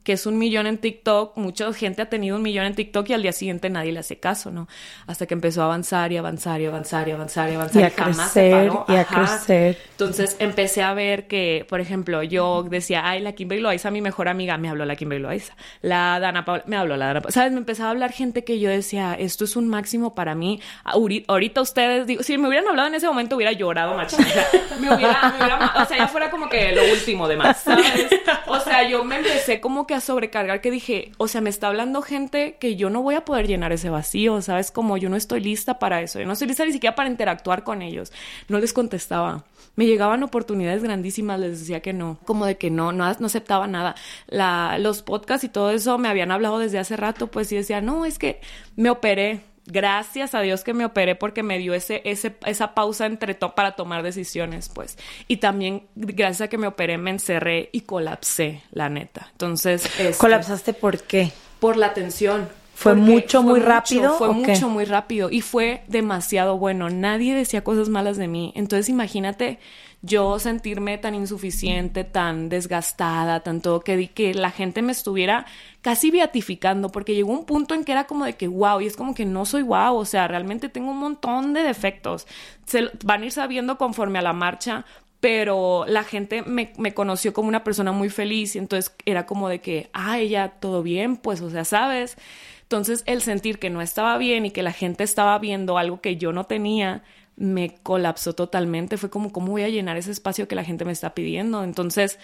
que 0.09 0.15
es 0.15 0.25
un 0.25 0.39
millón 0.39 0.67
en 0.67 0.79
TikTok, 0.79 1.37
mucha 1.37 1.71
gente 1.75 2.01
ha 2.01 2.09
tenido 2.09 2.37
un 2.37 2.41
millón 2.41 2.65
en 2.65 2.75
TikTok 2.75 3.11
y 3.11 3.13
al 3.13 3.21
día 3.21 3.33
siguiente 3.33 3.69
nadie 3.69 3.93
le 3.93 3.99
hace 3.99 4.19
caso, 4.19 4.51
¿no? 4.51 4.67
Hasta 5.07 5.27
que 5.27 5.35
empezó 5.35 5.61
a 5.61 5.67
avanzar 5.67 6.11
y 6.13 6.17
avanzar 6.17 6.63
y 6.63 6.65
avanzar 6.65 7.07
y 7.07 7.11
avanzar 7.11 7.51
y 7.51 7.55
avanzar. 7.57 7.83
Y 7.83 7.85
a 7.85 7.91
crecer 7.91 8.73
y 8.89 8.95
a 8.95 9.05
crecer. 9.05 9.77
Entonces 9.91 10.37
empecé 10.39 10.83
a 10.83 10.95
ver 10.95 11.27
que, 11.27 11.67
por 11.69 11.83
ejemplo, 11.83 12.23
yo 12.23 12.63
decía, 12.63 13.03
ay, 13.05 13.21
la 13.21 13.33
Kimberly 13.33 13.61
Loaiza, 13.61 13.91
mi 13.91 14.01
mejor 14.01 14.29
amiga, 14.29 14.57
me 14.57 14.71
habló 14.71 14.87
la 14.87 14.97
Kimberly 14.97 15.23
Loaiza. 15.23 15.55
La 15.83 16.19
Dana 16.21 16.47
Paula, 16.47 16.63
me 16.67 16.79
habló 16.79 16.97
la 16.97 17.09
Dana 17.09 17.21
Paula. 17.21 17.35
¿Sabes? 17.35 17.53
Me 17.53 17.59
empezaba 17.59 17.91
a 17.91 17.93
hablar 17.93 18.11
gente 18.13 18.45
que 18.45 18.59
yo 18.61 18.71
decía, 18.71 19.13
esto 19.13 19.45
es 19.45 19.57
un 19.57 19.69
máximo 19.69 20.15
para 20.15 20.35
mí. 20.35 20.63
Ahorita 20.85 21.61
ustedes, 21.61 22.07
digo, 22.07 22.23
si 22.23 22.39
me 22.39 22.49
hubieran 22.49 22.67
hablado 22.67 22.89
en 22.89 22.95
ese 22.95 23.09
momento 23.09 23.37
hubiera 23.37 23.53
llorado, 23.53 23.95
sea, 24.09 24.19
me 24.81 24.95
hubiera, 24.95 25.35
me 25.39 25.45
hubiera, 25.45 25.83
o 25.83 25.85
sea, 25.85 25.99
ya 25.99 26.09
fuera 26.09 26.31
como 26.31 26.49
que 26.49 26.73
lo 26.73 26.83
último 26.95 27.29
de 27.29 27.37
más, 27.37 27.61
¿sabes? 27.61 28.09
O 28.47 28.59
sea, 28.61 28.89
yo 28.89 29.05
me 29.05 29.17
empecé 29.17 29.61
como 29.61 29.87
que 29.87 29.98
sobrecargar 30.01 30.61
que 30.61 30.71
dije, 30.71 31.13
o 31.19 31.29
sea, 31.29 31.41
me 31.41 31.51
está 31.51 31.69
hablando 31.69 32.03
gente 32.03 32.57
que 32.59 32.77
yo 32.77 32.91
no 32.91 33.03
voy 33.03 33.15
a 33.15 33.25
poder 33.25 33.47
llenar 33.47 33.73
ese 33.73 33.91
vacío, 33.91 34.41
¿sabes? 34.43 34.71
Como 34.71 34.97
yo 34.97 35.09
no 35.09 35.17
estoy 35.17 35.41
lista 35.41 35.79
para 35.79 36.03
eso, 36.03 36.19
yo 36.21 36.27
no 36.27 36.33
estoy 36.33 36.49
lista 36.49 36.65
ni 36.65 36.73
siquiera 36.73 36.97
para 36.97 37.09
interactuar 37.09 37.65
con 37.65 37.83
ellos. 37.83 38.13
No 38.49 38.59
les 38.59 38.73
contestaba. 38.73 39.45
Me 39.77 39.87
llegaban 39.87 40.23
oportunidades 40.23 40.83
grandísimas, 40.83 41.39
les 41.39 41.61
decía 41.61 41.81
que 41.81 41.93
no, 41.93 42.19
como 42.25 42.47
de 42.47 42.57
que 42.57 42.71
no, 42.71 42.93
no, 42.93 43.05
aceptaba 43.05 43.67
nada. 43.67 43.95
La, 44.27 44.77
los 44.79 45.03
podcasts 45.03 45.45
y 45.45 45.49
todo 45.49 45.71
eso 45.71 45.99
me 45.99 46.09
habían 46.09 46.31
hablado 46.31 46.59
desde 46.59 46.79
hace 46.79 46.97
rato, 46.97 47.29
pues 47.29 47.53
y 47.53 47.57
decía, 47.57 47.81
no, 47.81 48.05
es 48.05 48.19
que 48.19 48.41
me 48.77 48.91
operé, 48.91 49.43
gracias 49.71 50.35
a 50.35 50.41
Dios 50.41 50.65
que 50.65 50.75
me 50.75 50.85
operé 50.85 51.15
porque 51.15 51.43
me 51.43 51.59
dio 51.59 51.75
ese, 51.75 52.03
ese, 52.05 52.37
esa 52.47 52.75
pausa 52.75 53.07
entre 53.07 53.35
para 53.35 53.73
tomar 53.73 54.03
decisiones, 54.03 54.69
pues. 54.69 54.99
Y 55.29 55.37
también 55.37 55.87
gracias 55.95 56.47
a 56.47 56.49
que 56.49 56.59
me 56.59 56.67
operé 56.67 56.99
me 56.99 57.11
encerré 57.11 57.69
y 57.73 57.83
colapsé, 57.83 58.63
la 58.73 58.89
neta. 58.89 59.29
Entonces... 59.33 59.85
Este, 59.99 60.19
¿Colapsaste 60.19 60.73
por 60.73 61.03
qué? 61.03 61.31
Por 61.61 61.77
la 61.77 61.95
tensión. 61.95 62.49
¿Fue 62.75 62.95
mucho, 62.95 63.43
muy 63.43 63.59
rápido? 63.59 64.15
Fue 64.15 64.33
mucho, 64.33 64.69
muy 64.69 64.85
rápido. 64.85 65.31
Y 65.31 65.41
fue 65.41 65.83
demasiado 65.89 66.59
bueno. 66.59 66.89
Nadie 66.91 67.35
decía 67.35 67.65
cosas 67.65 67.89
malas 67.89 68.17
de 68.17 68.29
mí. 68.29 68.53
Entonces 68.55 68.89
imagínate 68.89 69.59
yo 70.01 70.39
sentirme 70.39 70.97
tan 70.99 71.15
insuficiente, 71.15 72.05
tan 72.05 72.49
desgastada, 72.49 73.41
tanto 73.41 73.81
que, 73.81 74.11
que 74.11 74.33
la 74.33 74.51
gente 74.51 74.81
me 74.81 74.93
estuviera 74.93 75.47
casi 75.81 76.11
beatificando, 76.11 76.91
porque 76.91 77.15
llegó 77.15 77.33
un 77.33 77.45
punto 77.47 77.75
en 77.75 77.85
que 77.85 77.93
era 77.93 78.07
como 78.07 78.25
de 78.25 78.35
que 78.35 78.47
wow, 78.49 78.81
y 78.81 78.87
es 78.87 78.97
como 78.97 79.15
que 79.15 79.25
no 79.25 79.45
soy 79.45 79.63
wow, 79.63 79.97
o 79.97 80.05
sea, 80.05 80.29
realmente 80.29 80.69
tengo 80.69 80.91
un 80.93 80.99
montón 80.99 81.53
de 81.53 81.63
defectos. 81.63 82.27
Se 82.67 82.91
van 83.05 83.23
a 83.23 83.27
ir 83.27 83.33
sabiendo 83.33 83.77
conforme 83.77 84.19
a 84.19 84.23
la 84.23 84.33
marcha, 84.33 84.85
pero 85.21 85.85
la 85.89 86.05
gente 86.05 86.43
me, 86.43 86.73
me, 86.79 86.95
conoció 86.95 87.33
como 87.33 87.49
una 87.49 87.65
persona 87.65 87.91
muy 87.91 88.09
feliz 88.09 88.55
y 88.55 88.59
entonces 88.59 88.95
era 89.05 89.27
como 89.27 89.49
de 89.49 89.61
que, 89.61 89.91
ah, 89.93 90.19
ella, 90.19 90.51
todo 90.61 90.83
bien, 90.83 91.17
pues, 91.17 91.41
o 91.41 91.51
sea, 91.51 91.65
sabes. 91.65 92.17
Entonces 92.63 93.03
el 93.07 93.23
sentir 93.23 93.59
que 93.59 93.71
no 93.71 93.81
estaba 93.81 94.17
bien 94.19 94.47
y 94.47 94.51
que 94.51 94.63
la 94.63 94.73
gente 94.73 95.03
estaba 95.03 95.39
viendo 95.39 95.79
algo 95.79 96.01
que 96.01 96.17
yo 96.17 96.33
no 96.33 96.45
tenía, 96.45 97.03
me 97.39 97.77
colapsó 97.83 98.35
totalmente. 98.35 98.97
Fue 98.97 99.11
como, 99.11 99.33
¿cómo 99.33 99.53
voy 99.53 99.63
a 99.63 99.69
llenar 99.69 99.97
ese 99.97 100.11
espacio 100.11 100.49
que 100.49 100.57
la 100.57 100.65
gente 100.65 100.85
me 100.85 100.93
está 100.93 101.15
pidiendo? 101.15 101.63
Entonces, 101.63 102.19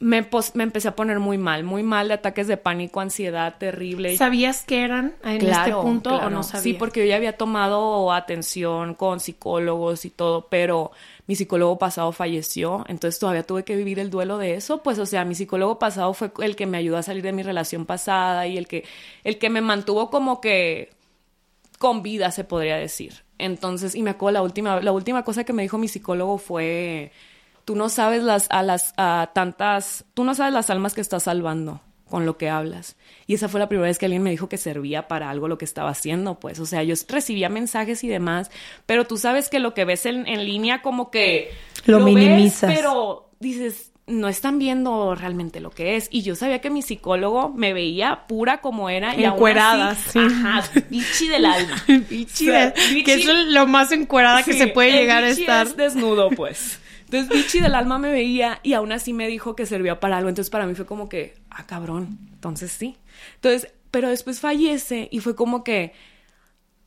me, 0.00 0.26
me 0.54 0.62
empecé 0.62 0.88
a 0.88 0.96
poner 0.96 1.18
muy 1.18 1.38
mal, 1.38 1.64
muy 1.64 1.82
mal 1.82 2.08
de 2.08 2.14
ataques 2.14 2.46
de 2.46 2.56
pánico, 2.56 3.00
ansiedad 3.00 3.56
terrible. 3.58 4.16
¿Sabías 4.16 4.64
que 4.64 4.82
eran 4.82 5.14
en 5.24 5.46
este 5.46 5.72
punto 5.72 6.16
o 6.16 6.30
no 6.30 6.42
sabías? 6.42 6.62
Sí, 6.62 6.74
porque 6.74 7.00
yo 7.00 7.06
ya 7.06 7.16
había 7.16 7.36
tomado 7.36 8.12
atención 8.12 8.94
con 8.94 9.20
psicólogos 9.20 10.04
y 10.04 10.10
todo, 10.10 10.46
pero 10.48 10.92
mi 11.26 11.34
psicólogo 11.34 11.78
pasado 11.78 12.12
falleció, 12.12 12.84
entonces 12.88 13.18
todavía 13.18 13.42
tuve 13.42 13.64
que 13.64 13.76
vivir 13.76 13.98
el 13.98 14.08
duelo 14.08 14.38
de 14.38 14.54
eso, 14.54 14.82
pues 14.82 14.98
o 14.98 15.04
sea, 15.04 15.24
mi 15.24 15.34
psicólogo 15.34 15.78
pasado 15.78 16.14
fue 16.14 16.30
el 16.42 16.56
que 16.56 16.66
me 16.66 16.78
ayudó 16.78 16.96
a 16.96 17.02
salir 17.02 17.22
de 17.22 17.32
mi 17.32 17.42
relación 17.42 17.84
pasada 17.84 18.46
y 18.46 18.56
el 18.56 18.66
que 18.66 18.84
el 19.24 19.38
que 19.38 19.50
me 19.50 19.60
mantuvo 19.60 20.10
como 20.10 20.40
que 20.40 20.90
con 21.78 22.02
vida 22.02 22.30
se 22.30 22.44
podría 22.44 22.76
decir. 22.76 23.24
Entonces, 23.38 23.94
y 23.94 24.02
me 24.02 24.10
acuerdo 24.10 24.34
la 24.34 24.42
última, 24.42 24.80
la 24.80 24.92
última 24.92 25.24
cosa 25.24 25.44
que 25.44 25.52
me 25.52 25.62
dijo 25.62 25.78
mi 25.78 25.88
psicólogo 25.88 26.38
fue, 26.38 27.12
tú 27.64 27.76
no 27.76 27.88
sabes 27.88 28.22
las, 28.22 28.48
a 28.50 28.62
las, 28.62 28.92
a 28.96 29.30
tantas, 29.32 30.04
tú 30.14 30.24
no 30.24 30.34
sabes 30.34 30.52
las 30.52 30.70
almas 30.70 30.94
que 30.94 31.00
estás 31.00 31.24
salvando 31.24 31.80
con 32.08 32.26
lo 32.26 32.36
que 32.38 32.48
hablas. 32.48 32.96
Y 33.26 33.34
esa 33.34 33.48
fue 33.48 33.60
la 33.60 33.68
primera 33.68 33.88
vez 33.88 33.98
que 33.98 34.06
alguien 34.06 34.22
me 34.22 34.30
dijo 34.30 34.48
que 34.48 34.56
servía 34.56 35.08
para 35.08 35.30
algo 35.30 35.46
lo 35.46 35.58
que 35.58 35.64
estaba 35.64 35.90
haciendo, 35.90 36.40
pues, 36.40 36.58
o 36.58 36.66
sea, 36.66 36.82
yo 36.82 36.94
recibía 37.08 37.48
mensajes 37.48 38.02
y 38.02 38.08
demás, 38.08 38.50
pero 38.86 39.06
tú 39.06 39.16
sabes 39.16 39.48
que 39.48 39.60
lo 39.60 39.74
que 39.74 39.84
ves 39.84 40.06
en, 40.06 40.24
línea 40.24 40.82
como 40.82 41.10
que 41.10 41.50
lo, 41.84 42.00
minimizas. 42.00 42.72
pero 42.74 43.28
dices, 43.38 43.92
no 44.08 44.28
están 44.28 44.58
viendo 44.58 45.14
realmente 45.14 45.60
lo 45.60 45.70
que 45.70 45.96
es. 45.96 46.08
Y 46.10 46.22
yo 46.22 46.34
sabía 46.34 46.60
que 46.60 46.70
mi 46.70 46.82
psicólogo 46.82 47.50
me 47.50 47.72
veía 47.72 48.26
pura 48.26 48.60
como 48.60 48.90
era. 48.90 49.14
Y 49.14 49.24
encuerada, 49.24 49.94
sí. 49.94 50.18
Ajá, 50.18 50.64
bichi 50.90 51.28
del 51.28 51.44
alma. 51.46 51.84
bichi, 52.08 52.46
Que 53.04 53.14
es 53.14 53.24
lo 53.26 53.66
más 53.66 53.92
encuerada 53.92 54.42
que 54.42 54.54
se 54.54 54.68
puede 54.68 54.92
llegar 54.92 55.24
a 55.24 55.28
estar. 55.28 55.66
Es 55.66 55.76
desnudo, 55.76 56.30
pues. 56.30 56.80
Entonces, 57.04 57.28
bichi 57.30 57.60
del 57.60 57.74
alma 57.74 57.98
me 57.98 58.10
veía 58.10 58.60
y 58.62 58.74
aún 58.74 58.92
así 58.92 59.12
me 59.12 59.28
dijo 59.28 59.56
que 59.56 59.64
servía 59.64 59.98
para 60.00 60.18
algo. 60.18 60.28
Entonces, 60.28 60.50
para 60.50 60.66
mí 60.66 60.74
fue 60.74 60.84
como 60.84 61.08
que, 61.08 61.34
ah, 61.50 61.64
cabrón. 61.66 62.18
Entonces, 62.34 62.70
sí. 62.70 62.96
Entonces, 63.36 63.72
pero 63.90 64.10
después 64.10 64.40
fallece 64.40 65.08
y 65.10 65.20
fue 65.20 65.34
como 65.34 65.64
que 65.64 65.94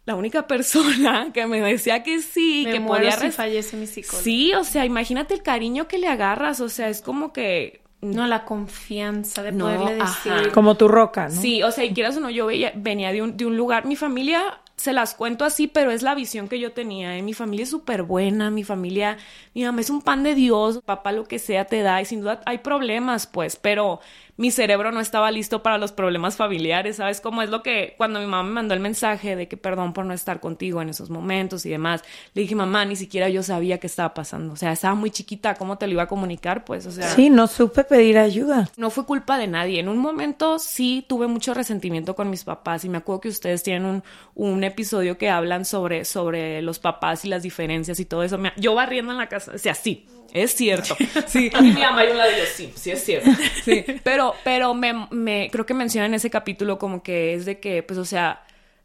la 0.06 0.16
única 0.16 0.48
persona 0.48 1.32
que 1.34 1.46
me 1.48 1.62
decía 1.62 2.04
que 2.04 2.22
sí, 2.22 2.68
que 2.72 2.82
podía 2.82 3.12
si 3.12 3.32
fallece 3.32 3.78
mi 3.78 3.88
psicólogo. 3.88 4.24
Sí, 4.24 4.54
o 4.54 4.64
sea, 4.64 4.86
imagínate 4.86 5.34
el 5.34 5.44
cariño 5.44 5.88
que 5.88 5.98
le 5.98 6.08
agarras, 6.08 6.60
o 6.60 6.70
sea, 6.70 6.90
es 6.90 7.02
como 7.02 7.34
que 7.34 7.82
no, 8.02 8.26
la 8.26 8.46
confianza 8.46 9.44
de 9.44 9.54
poderle 9.54 9.96
decir. 9.96 10.52
Como 10.54 10.76
tu 10.76 10.88
roca, 10.88 11.28
¿no? 11.28 11.42
Sí, 11.42 11.62
o 11.62 11.72
sea, 11.72 11.86
y 11.86 11.94
quieras 11.94 12.18
o 12.18 12.20
no, 12.20 12.32
yo 12.32 12.48
venía 12.76 13.12
de 13.12 13.22
un, 13.22 13.38
de 13.38 13.46
un 13.46 13.56
lugar, 13.56 13.86
mi 13.86 13.96
familia 13.96 14.60
se 14.82 14.94
las 14.94 15.14
cuento 15.14 15.46
así, 15.46 15.68
pero 15.68 15.92
es 15.92 16.02
la 16.02 16.16
visión 16.16 16.48
que 16.48 16.60
yo 16.60 16.72
tenía. 16.72 17.16
¿eh? 17.16 17.22
Mi 17.22 17.34
familia 17.34 17.64
es 17.64 17.70
súper 17.70 18.02
buena, 18.02 18.50
mi 18.50 18.64
familia, 18.64 19.18
mi 19.54 19.64
mamá 19.64 19.82
es 19.82 19.92
un 19.92 20.02
pan 20.02 20.24
de 20.24 20.34
Dios, 20.34 20.82
papá 20.84 21.12
lo 21.12 21.26
que 21.26 21.38
sea 21.38 21.66
te 21.66 21.82
da 21.84 22.02
y 22.02 22.06
sin 22.06 22.22
duda 22.22 22.42
hay 22.48 22.58
problemas, 22.58 23.28
pues, 23.28 23.56
pero 23.56 24.00
mi 24.38 24.52
cerebro 24.52 24.92
no 24.92 25.00
estaba 25.00 25.32
listo 25.32 25.64
para 25.64 25.78
los 25.78 25.92
problemas 25.92 26.36
familiares, 26.36 26.98
¿sabes? 26.98 27.22
Cómo 27.22 27.42
es 27.42 27.50
lo 27.50 27.62
que 27.64 27.96
cuando 27.98 28.20
mi 28.20 28.26
mamá 28.26 28.44
me 28.44 28.54
mandó 28.54 28.74
el 28.74 28.80
mensaje 28.80 29.36
de 29.36 29.48
que 29.48 29.58
perdón 29.58 29.94
por 29.94 30.06
no 30.06 30.14
estar 30.14 30.40
contigo 30.40 30.82
en 30.82 30.90
esos 30.90 31.10
momentos 31.10 31.66
y 31.66 31.70
demás, 31.70 32.04
le 32.34 32.44
dije, 32.44 32.56
mamá, 32.56 32.86
ni 32.86 32.96
siquiera 32.96 33.30
yo 33.30 33.44
sabía 33.44 33.80
qué 33.80 33.88
estaba 33.88 34.14
pasando, 34.14 34.54
o 34.54 34.56
sea, 34.56 34.72
estaba 34.72 34.96
muy 34.96 35.12
chiquita, 35.12 35.56
¿cómo 35.56 35.78
te 35.78 35.88
lo 35.88 35.94
iba 35.94 36.04
a 36.04 36.08
comunicar? 36.08 36.66
Pues, 36.66 36.86
o 36.86 36.92
sea... 36.92 37.10
Sí, 37.10 37.30
no 37.30 37.48
supe 37.48 37.84
pedir 37.84 38.18
ayuda. 38.18 38.70
No 38.78 38.90
fue 38.90 39.06
culpa 39.06 39.38
de 39.38 39.48
nadie. 39.48 39.80
En 39.80 39.90
un 39.90 39.98
momento 39.98 40.60
sí 40.60 41.06
tuve 41.08 41.28
mucho 41.28 41.54
resentimiento 41.54 42.16
con 42.16 42.30
mis 42.30 42.44
papás 42.44 42.86
y 42.86 42.90
me 42.90 42.98
acuerdo 42.98 43.22
que 43.22 43.30
ustedes 43.30 43.64
tienen 43.64 43.86
un, 43.86 44.04
un 44.36 44.64
episodio 44.64 45.18
que 45.18 45.30
hablan 45.30 45.66
sobre, 45.66 46.06
sobre 46.06 46.62
los 46.62 46.80
papás 46.80 47.26
y 47.26 47.28
las 47.28 47.44
diferencias 47.44 48.00
y 48.00 48.06
todo 48.06 48.24
eso. 48.24 48.40
Yo 48.58 48.76
barriendo 48.76 49.12
en 49.12 49.18
la 49.18 49.28
casa, 49.28 49.52
o 49.54 49.58
sea, 49.58 49.76
sí, 49.76 50.08
es 50.34 50.56
cierto. 50.56 50.96
Sí, 51.28 51.52
y 51.58 51.62
mi 51.62 51.74
mamá 51.74 52.06
yo 52.06 52.14
la 52.14 52.26
digo, 52.28 52.46
sí, 52.56 52.72
sí 52.76 52.92
es 52.92 53.04
cierto. 53.04 53.30
Sí, 53.64 53.86
pero, 54.04 54.31
pero 54.44 54.74
me, 54.74 55.08
me, 55.12 55.50
creo 55.52 55.66
que 55.66 55.74
menciona 55.74 56.06
en 56.06 56.14
ese 56.14 56.30
capítulo 56.30 56.80
como 56.80 57.04
que 57.04 57.34
es 57.34 57.46
de 57.46 57.60
que, 57.60 57.84
pues, 57.84 58.00
o 58.00 58.06
sea, 58.06 58.44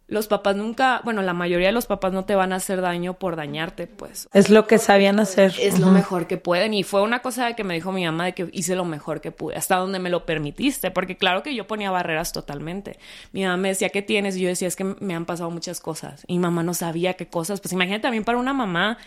los 0.09 0.29
papás 0.29 0.55
nunca, 0.55 1.01
bueno, 1.03 1.21
la 1.23 1.33
mayoría 1.33 1.67
de 1.67 1.73
los 1.73 1.87
papás 1.87 2.13
no 2.13 2.25
te 2.25 2.37
van 2.37 2.53
a 2.53 2.57
hacer 2.57 2.81
daño 2.81 3.15
por 3.15 3.35
dañarte, 3.35 3.89
pues. 3.89 4.29
Es 4.33 4.51
lo 4.51 4.69
que 4.69 4.79
sabían 4.79 5.19
hacer. 5.19 5.55
Es 5.61 5.81
lo 5.81 5.89
mejor 5.89 6.29
que 6.29 6.37
pueden. 6.37 6.75
Y 6.75 6.85
fue 6.85 7.03
una 7.03 7.21
cosa 7.23 7.55
que 7.55 7.65
me 7.65 7.75
dijo 7.75 7.91
mi 7.91 8.05
mamá 8.05 8.27
de 8.27 8.33
que 8.33 8.49
hice 8.53 8.77
lo 8.77 8.85
mejor 8.85 9.21
que 9.21 9.33
pude, 9.33 9.57
hasta 9.57 9.77
donde 9.77 9.99
me 9.99 10.09
lo 10.09 10.25
permitiste, 10.25 10.93
porque 10.93 11.17
claro 11.17 11.43
que 11.43 11.57
yo 11.57 11.67
ponía 11.67 11.91
barreras 11.91 12.33
totalmente. 12.33 12.99
Mi 13.33 13.43
mamá 13.43 13.57
me 13.57 13.69
decía, 13.69 13.89
¿qué 13.89 14.01
tienes? 14.01 14.37
Y 14.37 14.43
yo 14.43 14.49
decía, 14.49 14.69
es 14.69 14.77
que 14.77 14.85
me 14.85 15.15
han 15.17 15.27
pasado 15.27 15.51
muchas 15.51 15.81
cosas. 15.81 16.23
Y 16.29 16.35
mi 16.35 16.39
mamá 16.39 16.63
no 16.63 16.75
sabía 16.75 17.15
qué 17.15 17.27
cosas. 17.27 17.61
Pues 17.61 17.73
imagínate 17.73 18.03
también 18.03 18.23
para 18.23 18.39
una 18.39 18.53
mamá 18.53 18.99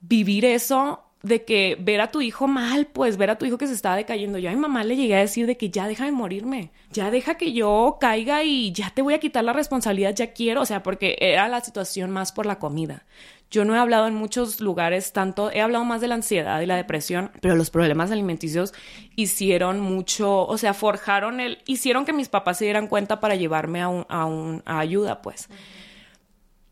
vivir 0.00 0.46
eso 0.46 1.04
de 1.22 1.44
que 1.44 1.76
ver 1.80 2.00
a 2.00 2.10
tu 2.10 2.20
hijo 2.20 2.48
mal, 2.48 2.86
pues 2.86 3.16
ver 3.16 3.30
a 3.30 3.38
tu 3.38 3.44
hijo 3.44 3.58
que 3.58 3.66
se 3.66 3.74
estaba 3.74 3.96
decayendo. 3.96 4.38
Yo 4.38 4.50
a 4.50 4.52
mi 4.52 4.58
mamá 4.58 4.84
le 4.84 4.96
llegué 4.96 5.16
a 5.16 5.20
decir 5.20 5.46
de 5.46 5.56
que 5.56 5.70
ya 5.70 5.86
deja 5.86 6.04
de 6.04 6.12
morirme, 6.12 6.70
ya 6.90 7.10
deja 7.10 7.36
que 7.36 7.52
yo 7.52 7.98
caiga 8.00 8.42
y 8.44 8.72
ya 8.72 8.90
te 8.90 9.02
voy 9.02 9.14
a 9.14 9.20
quitar 9.20 9.44
la 9.44 9.52
responsabilidad, 9.52 10.14
ya 10.14 10.32
quiero, 10.32 10.62
o 10.62 10.66
sea, 10.66 10.82
porque 10.82 11.16
era 11.20 11.48
la 11.48 11.60
situación 11.60 12.10
más 12.10 12.32
por 12.32 12.46
la 12.46 12.58
comida. 12.58 13.04
Yo 13.50 13.66
no 13.66 13.76
he 13.76 13.78
hablado 13.78 14.06
en 14.06 14.14
muchos 14.14 14.60
lugares 14.60 15.12
tanto, 15.12 15.50
he 15.50 15.60
hablado 15.60 15.84
más 15.84 16.00
de 16.00 16.08
la 16.08 16.14
ansiedad 16.14 16.62
y 16.62 16.66
la 16.66 16.76
depresión, 16.76 17.30
pero 17.42 17.54
los 17.54 17.68
problemas 17.68 18.10
alimenticios 18.10 18.72
hicieron 19.14 19.78
mucho, 19.78 20.46
o 20.46 20.56
sea, 20.56 20.72
forjaron 20.72 21.38
el, 21.38 21.58
hicieron 21.66 22.06
que 22.06 22.14
mis 22.14 22.30
papás 22.30 22.56
se 22.56 22.64
dieran 22.64 22.88
cuenta 22.88 23.20
para 23.20 23.34
llevarme 23.34 23.82
a, 23.82 23.88
un, 23.88 24.06
a, 24.08 24.24
un, 24.24 24.62
a 24.64 24.78
ayuda, 24.78 25.20
pues 25.20 25.50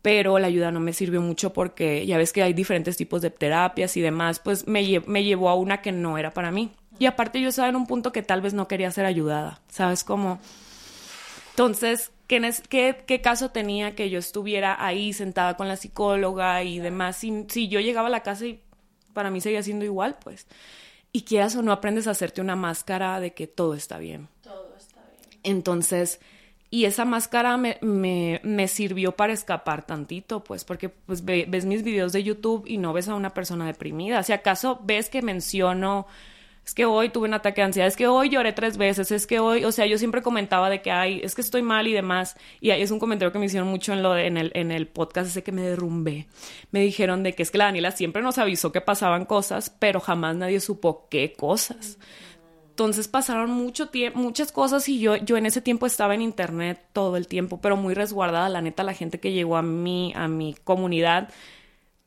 pero 0.01 0.39
la 0.39 0.47
ayuda 0.47 0.71
no 0.71 0.79
me 0.79 0.93
sirvió 0.93 1.21
mucho 1.21 1.53
porque 1.53 2.05
ya 2.05 2.17
ves 2.17 2.33
que 2.33 2.43
hay 2.43 2.53
diferentes 2.53 2.97
tipos 2.97 3.21
de 3.21 3.29
terapias 3.29 3.95
y 3.97 4.01
demás, 4.01 4.39
pues 4.39 4.67
me, 4.67 5.01
me 5.05 5.23
llevó 5.23 5.49
a 5.49 5.55
una 5.55 5.81
que 5.81 5.91
no 5.91 6.17
era 6.17 6.31
para 6.31 6.51
mí. 6.51 6.71
Y 6.99 7.05
aparte 7.05 7.41
yo 7.41 7.49
estaba 7.49 7.69
en 7.69 7.75
un 7.75 7.87
punto 7.87 8.11
que 8.11 8.21
tal 8.21 8.41
vez 8.41 8.53
no 8.53 8.67
quería 8.67 8.91
ser 8.91 9.05
ayudada, 9.05 9.61
¿sabes 9.69 10.03
cómo? 10.03 10.39
Entonces, 11.51 12.11
¿qué, 12.27 12.53
qué, 12.69 13.03
qué 13.05 13.21
caso 13.21 13.51
tenía 13.51 13.95
que 13.95 14.09
yo 14.09 14.19
estuviera 14.19 14.83
ahí 14.83 15.13
sentada 15.13 15.57
con 15.57 15.67
la 15.67 15.75
psicóloga 15.75 16.63
y 16.63 16.79
demás? 16.79 17.17
Si, 17.17 17.45
si 17.49 17.67
yo 17.67 17.79
llegaba 17.79 18.07
a 18.07 18.11
la 18.11 18.23
casa 18.23 18.45
y 18.45 18.61
para 19.13 19.29
mí 19.29 19.41
seguía 19.41 19.63
siendo 19.63 19.85
igual, 19.85 20.17
pues. 20.23 20.47
Y 21.11 21.23
quieras 21.23 21.55
o 21.55 21.61
no 21.61 21.71
aprendes 21.71 22.07
a 22.07 22.11
hacerte 22.11 22.39
una 22.39 22.55
máscara 22.55 23.19
de 23.19 23.33
que 23.33 23.47
todo 23.47 23.73
está 23.73 23.97
bien. 23.97 24.29
Entonces, 25.43 26.19
y 26.73 26.85
esa 26.85 27.03
máscara 27.03 27.57
me, 27.57 27.77
me, 27.81 28.67
sirvió 28.69 29.11
para 29.11 29.33
escapar 29.33 29.85
tantito, 29.85 30.41
pues, 30.41 30.63
porque 30.63 30.87
pues, 30.87 31.23
ves 31.25 31.65
mis 31.65 31.83
videos 31.83 32.13
de 32.13 32.23
YouTube 32.23 32.63
y 32.65 32.77
no 32.77 32.93
ves 32.93 33.09
a 33.09 33.15
una 33.15 33.33
persona 33.33 33.67
deprimida. 33.67 34.23
Si 34.23 34.31
acaso 34.31 34.79
ves 34.83 35.09
que 35.09 35.21
menciono 35.21 36.07
es 36.65 36.75
que 36.75 36.85
hoy 36.85 37.09
tuve 37.09 37.27
un 37.27 37.33
ataque 37.33 37.59
de 37.59 37.65
ansiedad, 37.65 37.87
es 37.87 37.97
que 37.97 38.07
hoy 38.07 38.29
lloré 38.29 38.53
tres 38.53 38.77
veces, 38.77 39.11
es 39.11 39.25
que 39.25 39.39
hoy, 39.39 39.65
o 39.65 39.71
sea, 39.71 39.87
yo 39.87 39.97
siempre 39.97 40.21
comentaba 40.21 40.69
de 40.69 40.81
que, 40.81 40.91
ay, 40.91 41.19
es 41.23 41.33
que 41.33 41.41
estoy 41.41 41.63
mal 41.63 41.87
y 41.87 41.93
demás. 41.93 42.37
Y 42.61 42.69
ahí 42.69 42.81
es 42.81 42.91
un 42.91 42.99
comentario 42.99 43.33
que 43.33 43.39
me 43.39 43.47
hicieron 43.47 43.67
mucho 43.67 43.91
en, 43.93 44.03
lo 44.03 44.15
en, 44.15 44.37
el, 44.37 44.51
en 44.53 44.71
el 44.71 44.87
podcast 44.87 45.31
ese 45.31 45.43
que 45.43 45.51
me 45.51 45.63
derrumbé. 45.63 46.27
Me 46.71 46.81
dijeron 46.81 47.23
de 47.23 47.33
que 47.33 47.43
es 47.43 47.51
que 47.51 47.57
la 47.57 47.65
Daniela 47.65 47.91
siempre 47.91 48.21
nos 48.21 48.37
avisó 48.37 48.71
que 48.71 48.79
pasaban 48.79 49.25
cosas, 49.25 49.75
pero 49.79 49.99
jamás 49.99 50.35
nadie 50.35 50.59
supo 50.59 51.07
qué 51.09 51.33
cosas. 51.33 51.97
Entonces 52.71 53.09
pasaron 53.09 53.51
mucho 53.51 53.89
tiempo, 53.89 54.17
muchas 54.19 54.51
cosas 54.51 54.87
y 54.87 54.99
yo, 54.99 55.17
yo 55.17 55.37
en 55.37 55.45
ese 55.45 55.61
tiempo 55.61 55.85
estaba 55.85 56.15
en 56.15 56.21
internet 56.21 56.81
todo 56.93 57.17
el 57.17 57.27
tiempo, 57.27 57.59
pero 57.61 57.75
muy 57.75 57.93
resguardada. 57.93 58.47
La 58.49 58.61
neta, 58.61 58.83
la 58.83 58.93
gente 58.93 59.19
que 59.19 59.33
llegó 59.33 59.57
a 59.57 59.61
mí, 59.61 60.13
a 60.15 60.27
mi 60.29 60.55
comunidad, 60.63 61.29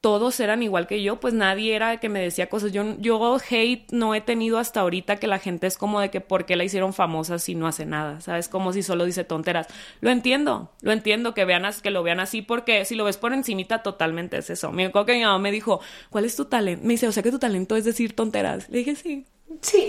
todos 0.00 0.40
eran 0.40 0.62
igual 0.62 0.86
que 0.86 1.02
yo, 1.02 1.20
pues 1.20 1.32
nadie 1.32 1.74
era 1.74 1.98
que 2.00 2.08
me 2.08 2.20
decía 2.20 2.48
cosas. 2.48 2.72
Yo, 2.72 2.96
yo 2.98 3.38
hate 3.50 3.90
no 3.92 4.14
he 4.14 4.20
tenido 4.22 4.58
hasta 4.58 4.80
ahorita 4.80 5.16
que 5.16 5.26
la 5.26 5.38
gente 5.38 5.66
es 5.66 5.78
como 5.78 6.00
de 6.00 6.10
que 6.10 6.20
por 6.20 6.46
qué 6.46 6.56
la 6.56 6.64
hicieron 6.64 6.92
famosa 6.94 7.38
si 7.38 7.54
no 7.54 7.66
hace 7.66 7.86
nada, 7.86 8.20
¿sabes? 8.22 8.48
Como 8.48 8.72
si 8.72 8.82
solo 8.82 9.04
dice 9.04 9.24
tonteras. 9.24 9.66
Lo 10.00 10.10
entiendo, 10.10 10.70
lo 10.80 10.92
entiendo 10.92 11.34
que 11.34 11.44
vean 11.44 11.64
que 11.82 11.90
lo 11.90 12.02
vean 12.02 12.20
así 12.20 12.42
porque 12.42 12.84
si 12.84 12.94
lo 12.96 13.04
ves 13.04 13.16
por 13.16 13.32
encimita 13.32 13.82
totalmente 13.82 14.38
es 14.38 14.50
eso. 14.50 14.72
Me 14.72 14.86
acuerdo 14.86 15.06
que 15.06 15.14
mi 15.14 15.24
mamá 15.24 15.38
me 15.38 15.50
dijo, 15.50 15.80
¿cuál 16.10 16.24
es 16.24 16.36
tu 16.36 16.46
talento? 16.46 16.84
Me 16.84 16.94
dice, 16.94 17.06
o 17.06 17.12
sea 17.12 17.22
que 17.22 17.30
tu 17.30 17.38
talento 17.38 17.76
es 17.76 17.84
decir 17.84 18.14
tonteras. 18.14 18.68
Le 18.70 18.78
dije, 18.78 18.96
sí. 18.96 19.26
Sí, 19.60 19.88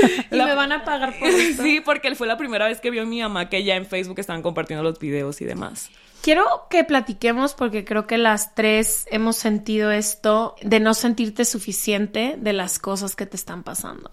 y 0.30 0.36
me 0.36 0.54
van 0.54 0.72
a 0.72 0.84
pagar 0.84 1.18
por 1.18 1.28
eso. 1.28 1.62
Sí, 1.62 1.80
porque 1.80 2.14
fue 2.14 2.26
la 2.26 2.36
primera 2.36 2.66
vez 2.66 2.80
que 2.80 2.90
vio 2.90 3.02
a 3.02 3.06
mi 3.06 3.20
mamá 3.20 3.48
que 3.48 3.64
ya 3.64 3.76
en 3.76 3.86
Facebook 3.86 4.18
estaban 4.18 4.42
compartiendo 4.42 4.82
los 4.82 4.98
videos 4.98 5.40
y 5.40 5.44
demás. 5.44 5.90
Quiero 6.26 6.66
que 6.70 6.82
platiquemos 6.82 7.54
porque 7.54 7.84
creo 7.84 8.08
que 8.08 8.18
las 8.18 8.56
tres 8.56 9.06
hemos 9.12 9.36
sentido 9.36 9.92
esto 9.92 10.56
de 10.60 10.80
no 10.80 10.92
sentirte 10.92 11.44
suficiente 11.44 12.34
de 12.36 12.52
las 12.52 12.80
cosas 12.80 13.14
que 13.14 13.26
te 13.26 13.36
están 13.36 13.62
pasando. 13.62 14.10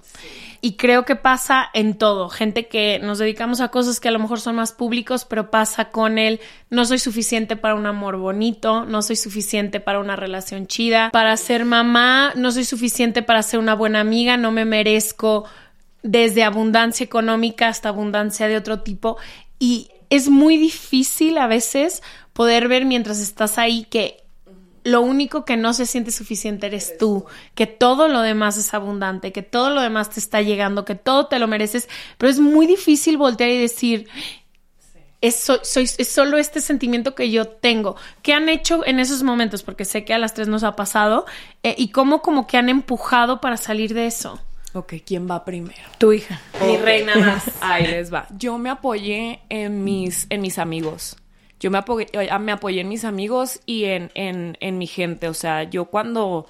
Y 0.62 0.76
creo 0.76 1.06
que 1.06 1.16
pasa 1.16 1.72
en 1.74 1.98
todo. 1.98 2.30
Gente 2.30 2.68
que 2.68 3.00
nos 3.00 3.18
dedicamos 3.18 3.62
a 3.62 3.70
cosas 3.70 4.00
que 4.00 4.10
a 4.10 4.12
lo 4.12 4.20
mejor 4.20 4.40
son 4.42 4.58
más 4.58 4.74
públicos, 4.74 5.26
pero 5.26 5.50
pasa 5.50 5.90
con 5.90 6.20
él. 6.20 6.40
No 6.70 6.86
soy 6.86 7.00
suficiente 7.00 7.56
para 7.56 7.74
un 7.74 7.88
amor 7.88 8.18
bonito, 8.18 8.86
no 8.86 9.02
soy 9.02 9.16
suficiente 9.16 9.80
para 9.80 10.00
una 10.00 10.16
relación 10.16 10.68
chida, 10.68 11.10
para 11.12 11.36
ser 11.36 11.66
mamá, 11.66 12.34
no 12.36 12.52
soy 12.52 12.66
suficiente 12.66 13.24
para 13.24 13.42
ser 13.42 13.60
una 13.60 13.74
buena 13.74 14.02
amiga, 14.02 14.38
no 14.38 14.52
me 14.52 14.66
merezco 14.66 15.46
desde 16.04 16.44
abundancia 16.44 17.04
económica 17.04 17.68
hasta 17.68 17.90
abundancia 17.90 18.48
de 18.48 18.58
otro 18.58 18.82
tipo. 18.82 19.18
Y 19.58 19.90
es 20.10 20.30
muy 20.30 20.58
difícil 20.58 21.38
a 21.38 21.48
veces 21.48 22.04
poder 22.34 22.68
ver 22.68 22.86
mientras 22.86 23.20
estás 23.20 23.58
ahí 23.58 23.86
que 23.90 24.24
lo 24.84 25.02
único 25.02 25.46
que 25.46 25.56
no 25.56 25.74
se 25.74 25.86
siente 25.86 26.12
suficiente 26.12 26.68
eres 26.68 26.98
tú, 26.98 27.26
que 27.56 27.68
todo 27.68 28.10
lo 28.10 28.22
demás 28.22 28.58
es 28.58 28.74
abundante, 28.74 29.32
que 29.32 29.42
todo 29.42 29.70
lo 29.70 29.82
demás 29.82 30.10
te 30.10 30.20
está 30.20 30.42
llegando, 30.42 30.84
que 30.84 30.96
todo 30.96 31.28
te 31.28 31.40
lo 31.40 31.48
mereces, 31.48 31.88
pero 32.18 32.30
es 32.30 32.40
muy 32.40 32.68
difícil 32.68 33.18
voltear 33.18 33.50
y 33.50 33.58
decir, 33.58 34.10
es, 35.22 35.36
soy, 35.36 35.88
solo 35.88 36.38
este 36.38 36.60
sentimiento 36.60 37.16
que 37.16 37.32
yo 37.32 37.48
tengo. 37.48 37.96
¿Qué 38.22 38.34
han 38.34 38.50
hecho 38.50 38.86
en 38.86 39.00
esos 39.00 39.24
momentos? 39.24 39.64
Porque 39.64 39.86
sé 39.86 40.04
que 40.04 40.14
a 40.14 40.18
las 40.18 40.34
tres 40.34 40.50
nos 40.50 40.64
ha 40.64 40.76
pasado, 40.76 41.26
eh, 41.64 41.76
y 41.78 41.90
cómo 41.90 42.22
como 42.22 42.46
que 42.46 42.58
han 42.58 42.68
empujado 42.68 43.40
para 43.40 43.56
salir 43.56 43.94
de 43.94 44.08
eso. 44.08 44.42
Ok, 44.74 44.94
¿quién 45.06 45.30
va 45.30 45.46
primero? 45.46 45.84
Tu 46.00 46.14
hija. 46.14 46.42
Mi 46.66 46.78
reina 46.78 47.16
más. 47.16 47.52
Ahí 47.62 47.86
les 47.86 48.12
va. 48.12 48.28
Yo 48.38 48.58
me 48.58 48.70
apoyé 48.70 49.42
en 49.50 49.84
mis, 49.84 50.26
en 50.30 50.42
mis 50.42 50.58
amigos. 50.58 51.16
Yo 51.60 51.70
me 51.70 51.78
apoyé, 51.78 52.08
eh, 52.14 52.40
me 52.40 52.52
apoyé 52.52 52.82
en 52.82 52.90
mis 52.90 53.06
amigos 53.06 53.62
y 53.66 53.86
en, 53.86 54.12
en, 54.16 54.58
en 54.60 54.78
mi 54.80 54.88
gente. 54.88 55.28
O 55.30 55.34
sea, 55.36 55.64
yo 55.64 55.86
cuando 55.86 56.48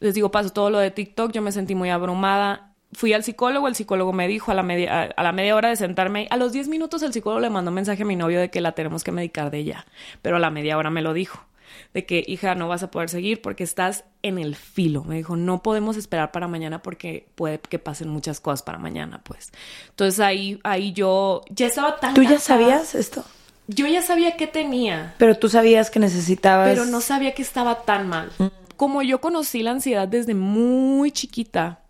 les 0.00 0.14
digo, 0.14 0.30
pasó 0.30 0.50
todo 0.50 0.70
lo 0.70 0.78
de 0.78 0.90
TikTok, 0.90 1.30
yo 1.30 1.42
me 1.42 1.52
sentí 1.52 1.76
muy 1.76 1.90
abrumada. 1.90 2.72
Fui 2.92 3.12
al 3.12 3.22
psicólogo, 3.22 3.68
el 3.68 3.76
psicólogo 3.76 4.12
me 4.12 4.26
dijo 4.26 4.50
a 4.50 4.54
la 4.54 4.64
media, 4.64 5.02
a, 5.16 5.22
la 5.22 5.30
media 5.30 5.54
hora 5.54 5.68
de 5.68 5.76
sentarme, 5.76 6.26
a 6.30 6.36
los 6.36 6.50
10 6.52 6.66
minutos 6.66 7.04
el 7.04 7.12
psicólogo 7.12 7.40
le 7.40 7.50
mandó 7.50 7.70
un 7.70 7.76
mensaje 7.76 8.02
a 8.02 8.06
mi 8.06 8.16
novio 8.16 8.40
de 8.40 8.50
que 8.50 8.60
la 8.60 8.72
tenemos 8.72 9.04
que 9.04 9.12
medicar 9.12 9.52
de 9.52 9.58
ella, 9.58 9.86
pero 10.22 10.36
a 10.36 10.38
la 10.40 10.50
media 10.50 10.76
hora 10.76 10.90
me 10.90 11.00
lo 11.00 11.12
dijo 11.12 11.46
de 11.94 12.06
que, 12.06 12.22
hija, 12.26 12.54
no 12.54 12.68
vas 12.68 12.82
a 12.82 12.90
poder 12.90 13.08
seguir 13.08 13.42
porque 13.42 13.64
estás 13.64 14.04
en 14.22 14.38
el 14.38 14.56
filo. 14.56 15.04
Me 15.04 15.16
dijo, 15.16 15.36
no 15.36 15.62
podemos 15.62 15.96
esperar 15.96 16.32
para 16.32 16.48
mañana 16.48 16.82
porque 16.82 17.28
puede 17.34 17.58
que 17.60 17.78
pasen 17.78 18.08
muchas 18.08 18.40
cosas 18.40 18.62
para 18.62 18.78
mañana, 18.78 19.20
pues. 19.24 19.52
Entonces 19.90 20.20
ahí, 20.20 20.60
ahí 20.62 20.92
yo 20.92 21.42
ya 21.50 21.66
estaba 21.66 21.98
tan... 21.98 22.14
¿Tú 22.14 22.22
ya 22.22 22.38
sabías 22.38 22.94
esto? 22.94 23.24
Yo 23.66 23.86
ya 23.86 24.02
sabía 24.02 24.36
qué 24.36 24.46
tenía. 24.46 25.14
Pero 25.18 25.36
tú 25.36 25.48
sabías 25.48 25.90
que 25.90 26.00
necesitabas... 26.00 26.68
Pero 26.68 26.86
no 26.86 27.00
sabía 27.00 27.34
que 27.34 27.42
estaba 27.42 27.82
tan 27.82 28.08
mal. 28.08 28.30
Mm. 28.38 28.46
Como 28.76 29.02
yo 29.02 29.20
conocí 29.20 29.62
la 29.62 29.72
ansiedad 29.72 30.08
desde 30.08 30.34
muy 30.34 31.12
chiquita, 31.12 31.80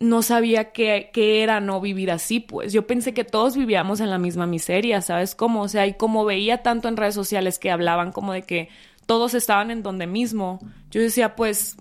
no 0.00 0.22
sabía 0.22 0.72
qué, 0.72 1.10
qué, 1.12 1.42
era 1.42 1.60
no 1.60 1.80
vivir 1.80 2.10
así, 2.10 2.40
pues. 2.40 2.72
Yo 2.72 2.86
pensé 2.86 3.12
que 3.12 3.22
todos 3.22 3.54
vivíamos 3.56 4.00
en 4.00 4.10
la 4.10 4.18
misma 4.18 4.46
miseria, 4.46 5.02
¿sabes 5.02 5.34
cómo? 5.34 5.62
O 5.62 5.68
sea, 5.68 5.86
y 5.86 5.94
como 5.94 6.24
veía 6.24 6.62
tanto 6.62 6.88
en 6.88 6.96
redes 6.96 7.14
sociales 7.14 7.58
que 7.58 7.70
hablaban 7.70 8.10
como 8.10 8.32
de 8.32 8.42
que 8.42 8.70
todos 9.10 9.34
estaban 9.34 9.72
en 9.72 9.82
donde 9.82 10.06
mismo. 10.06 10.60
Yo 10.92 11.00
decía, 11.00 11.34
pues 11.34 11.76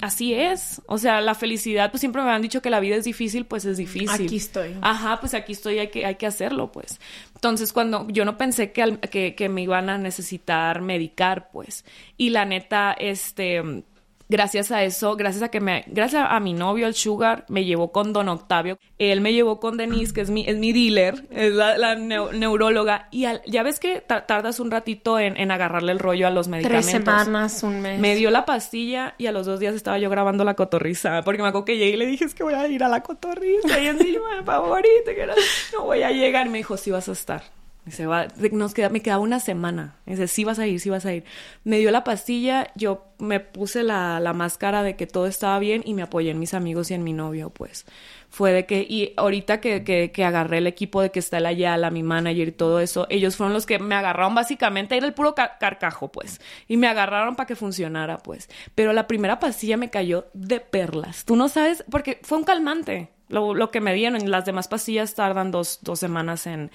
así 0.00 0.32
es. 0.32 0.80
O 0.86 0.96
sea, 0.96 1.20
la 1.20 1.34
felicidad, 1.34 1.90
pues 1.90 2.00
siempre 2.00 2.22
me 2.22 2.30
han 2.30 2.40
dicho 2.40 2.62
que 2.62 2.70
la 2.70 2.80
vida 2.80 2.96
es 2.96 3.04
difícil, 3.04 3.44
pues 3.44 3.66
es 3.66 3.76
difícil. 3.76 4.08
Aquí 4.08 4.36
estoy. 4.36 4.74
Ajá, 4.80 5.20
pues 5.20 5.34
aquí 5.34 5.52
estoy, 5.52 5.80
hay 5.80 5.88
que, 5.88 6.06
hay 6.06 6.14
que 6.14 6.26
hacerlo, 6.26 6.72
pues. 6.72 6.98
Entonces, 7.34 7.74
cuando 7.74 8.08
yo 8.08 8.24
no 8.24 8.38
pensé 8.38 8.72
que, 8.72 8.98
que, 9.10 9.34
que 9.34 9.50
me 9.50 9.60
iban 9.60 9.90
a 9.90 9.98
necesitar 9.98 10.80
medicar, 10.80 11.50
pues. 11.50 11.84
Y 12.16 12.30
la 12.30 12.46
neta, 12.46 12.94
este 12.98 13.84
gracias 14.32 14.72
a 14.72 14.82
eso, 14.82 15.14
gracias 15.14 15.42
a 15.42 15.50
que 15.50 15.60
me, 15.60 15.84
gracias 15.88 16.26
a 16.28 16.40
mi 16.40 16.54
novio, 16.54 16.86
el 16.86 16.94
Sugar, 16.94 17.44
me 17.48 17.66
llevó 17.66 17.92
con 17.92 18.14
Don 18.14 18.30
Octavio. 18.30 18.78
Él 18.98 19.20
me 19.20 19.34
llevó 19.34 19.60
con 19.60 19.76
Denise, 19.76 20.14
que 20.14 20.22
es 20.22 20.30
mi, 20.30 20.48
es 20.48 20.56
mi 20.56 20.72
dealer, 20.72 21.26
es 21.30 21.52
la, 21.52 21.94
neuróloga. 21.94 23.08
Y 23.10 23.26
ya 23.46 23.62
ves 23.62 23.78
que 23.78 24.00
tardas 24.00 24.58
un 24.58 24.70
ratito 24.70 25.18
en, 25.18 25.50
agarrarle 25.50 25.92
el 25.92 25.98
rollo 25.98 26.26
a 26.26 26.30
los 26.30 26.48
medicamentos. 26.48 26.86
Tres 26.86 27.04
semanas, 27.04 27.62
un 27.62 27.82
mes. 27.82 28.00
Me 28.00 28.14
dio 28.14 28.30
la 28.30 28.46
pastilla 28.46 29.14
y 29.18 29.26
a 29.26 29.32
los 29.32 29.44
dos 29.44 29.60
días 29.60 29.74
estaba 29.74 29.98
yo 29.98 30.08
grabando 30.08 30.44
la 30.44 30.54
cotorriza. 30.54 31.22
Porque 31.22 31.42
me 31.42 31.48
acuerdo 31.48 31.66
que 31.66 31.76
llegué 31.76 31.92
y 31.92 31.96
le 31.98 32.06
dije, 32.06 32.24
es 32.24 32.34
que 32.34 32.42
voy 32.42 32.54
a 32.54 32.66
ir 32.66 32.82
a 32.82 32.88
la 32.88 33.02
cotorriza. 33.02 33.78
Y 33.78 33.86
encima, 33.86 34.42
favorito, 34.44 35.10
que 35.14 35.26
no 35.74 35.84
voy 35.84 36.02
a 36.02 36.10
llegar. 36.10 36.46
Y 36.46 36.50
me 36.50 36.58
dijo, 36.58 36.78
sí 36.78 36.90
vas 36.90 37.08
a 37.08 37.12
estar. 37.12 37.42
Va, 37.84 38.28
nos 38.52 38.74
queda, 38.74 38.90
me 38.90 39.02
quedaba 39.02 39.20
una 39.20 39.40
semana. 39.40 39.96
Dice, 40.06 40.28
sí 40.28 40.44
vas 40.44 40.60
a 40.60 40.68
ir, 40.68 40.78
sí 40.78 40.88
vas 40.88 41.04
a 41.04 41.14
ir. 41.14 41.24
Me 41.64 41.78
dio 41.78 41.90
la 41.90 42.04
pastilla, 42.04 42.68
yo 42.76 43.06
me 43.18 43.40
puse 43.40 43.82
la, 43.82 44.20
la, 44.20 44.32
máscara 44.32 44.84
de 44.84 44.94
que 44.94 45.08
todo 45.08 45.26
estaba 45.26 45.58
bien 45.58 45.82
y 45.84 45.94
me 45.94 46.02
apoyé 46.02 46.30
en 46.30 46.38
mis 46.38 46.54
amigos 46.54 46.92
y 46.92 46.94
en 46.94 47.02
mi 47.02 47.12
novio, 47.12 47.50
pues. 47.50 47.84
Fue 48.30 48.52
de 48.52 48.66
que, 48.66 48.86
y 48.88 49.12
ahorita 49.16 49.60
que, 49.60 49.82
que, 49.82 50.12
que 50.12 50.24
agarré 50.24 50.58
el 50.58 50.68
equipo 50.68 51.02
de 51.02 51.10
que 51.10 51.18
está 51.18 51.40
la 51.40 51.52
Yala, 51.52 51.90
mi 51.90 52.04
manager 52.04 52.48
y 52.48 52.52
todo 52.52 52.78
eso, 52.78 53.08
ellos 53.10 53.34
fueron 53.34 53.52
los 53.52 53.66
que 53.66 53.80
me 53.80 53.96
agarraron 53.96 54.36
básicamente, 54.36 54.96
era 54.96 55.06
el 55.06 55.12
puro 55.12 55.34
carcajo, 55.34 56.12
pues. 56.12 56.40
Y 56.68 56.76
me 56.76 56.86
agarraron 56.86 57.34
para 57.34 57.48
que 57.48 57.56
funcionara, 57.56 58.18
pues. 58.18 58.48
Pero 58.76 58.92
la 58.92 59.08
primera 59.08 59.40
pastilla 59.40 59.76
me 59.76 59.90
cayó 59.90 60.26
de 60.34 60.60
perlas. 60.60 61.24
Tú 61.24 61.34
no 61.34 61.48
sabes, 61.48 61.84
porque 61.90 62.20
fue 62.22 62.38
un 62.38 62.44
calmante. 62.44 63.10
Lo, 63.28 63.54
lo 63.54 63.70
que 63.70 63.80
me 63.80 63.94
dieron, 63.94 64.30
las 64.30 64.44
demás 64.44 64.68
pastillas 64.68 65.14
tardan 65.14 65.50
dos, 65.50 65.78
dos 65.82 65.98
semanas 65.98 66.46
en 66.46 66.70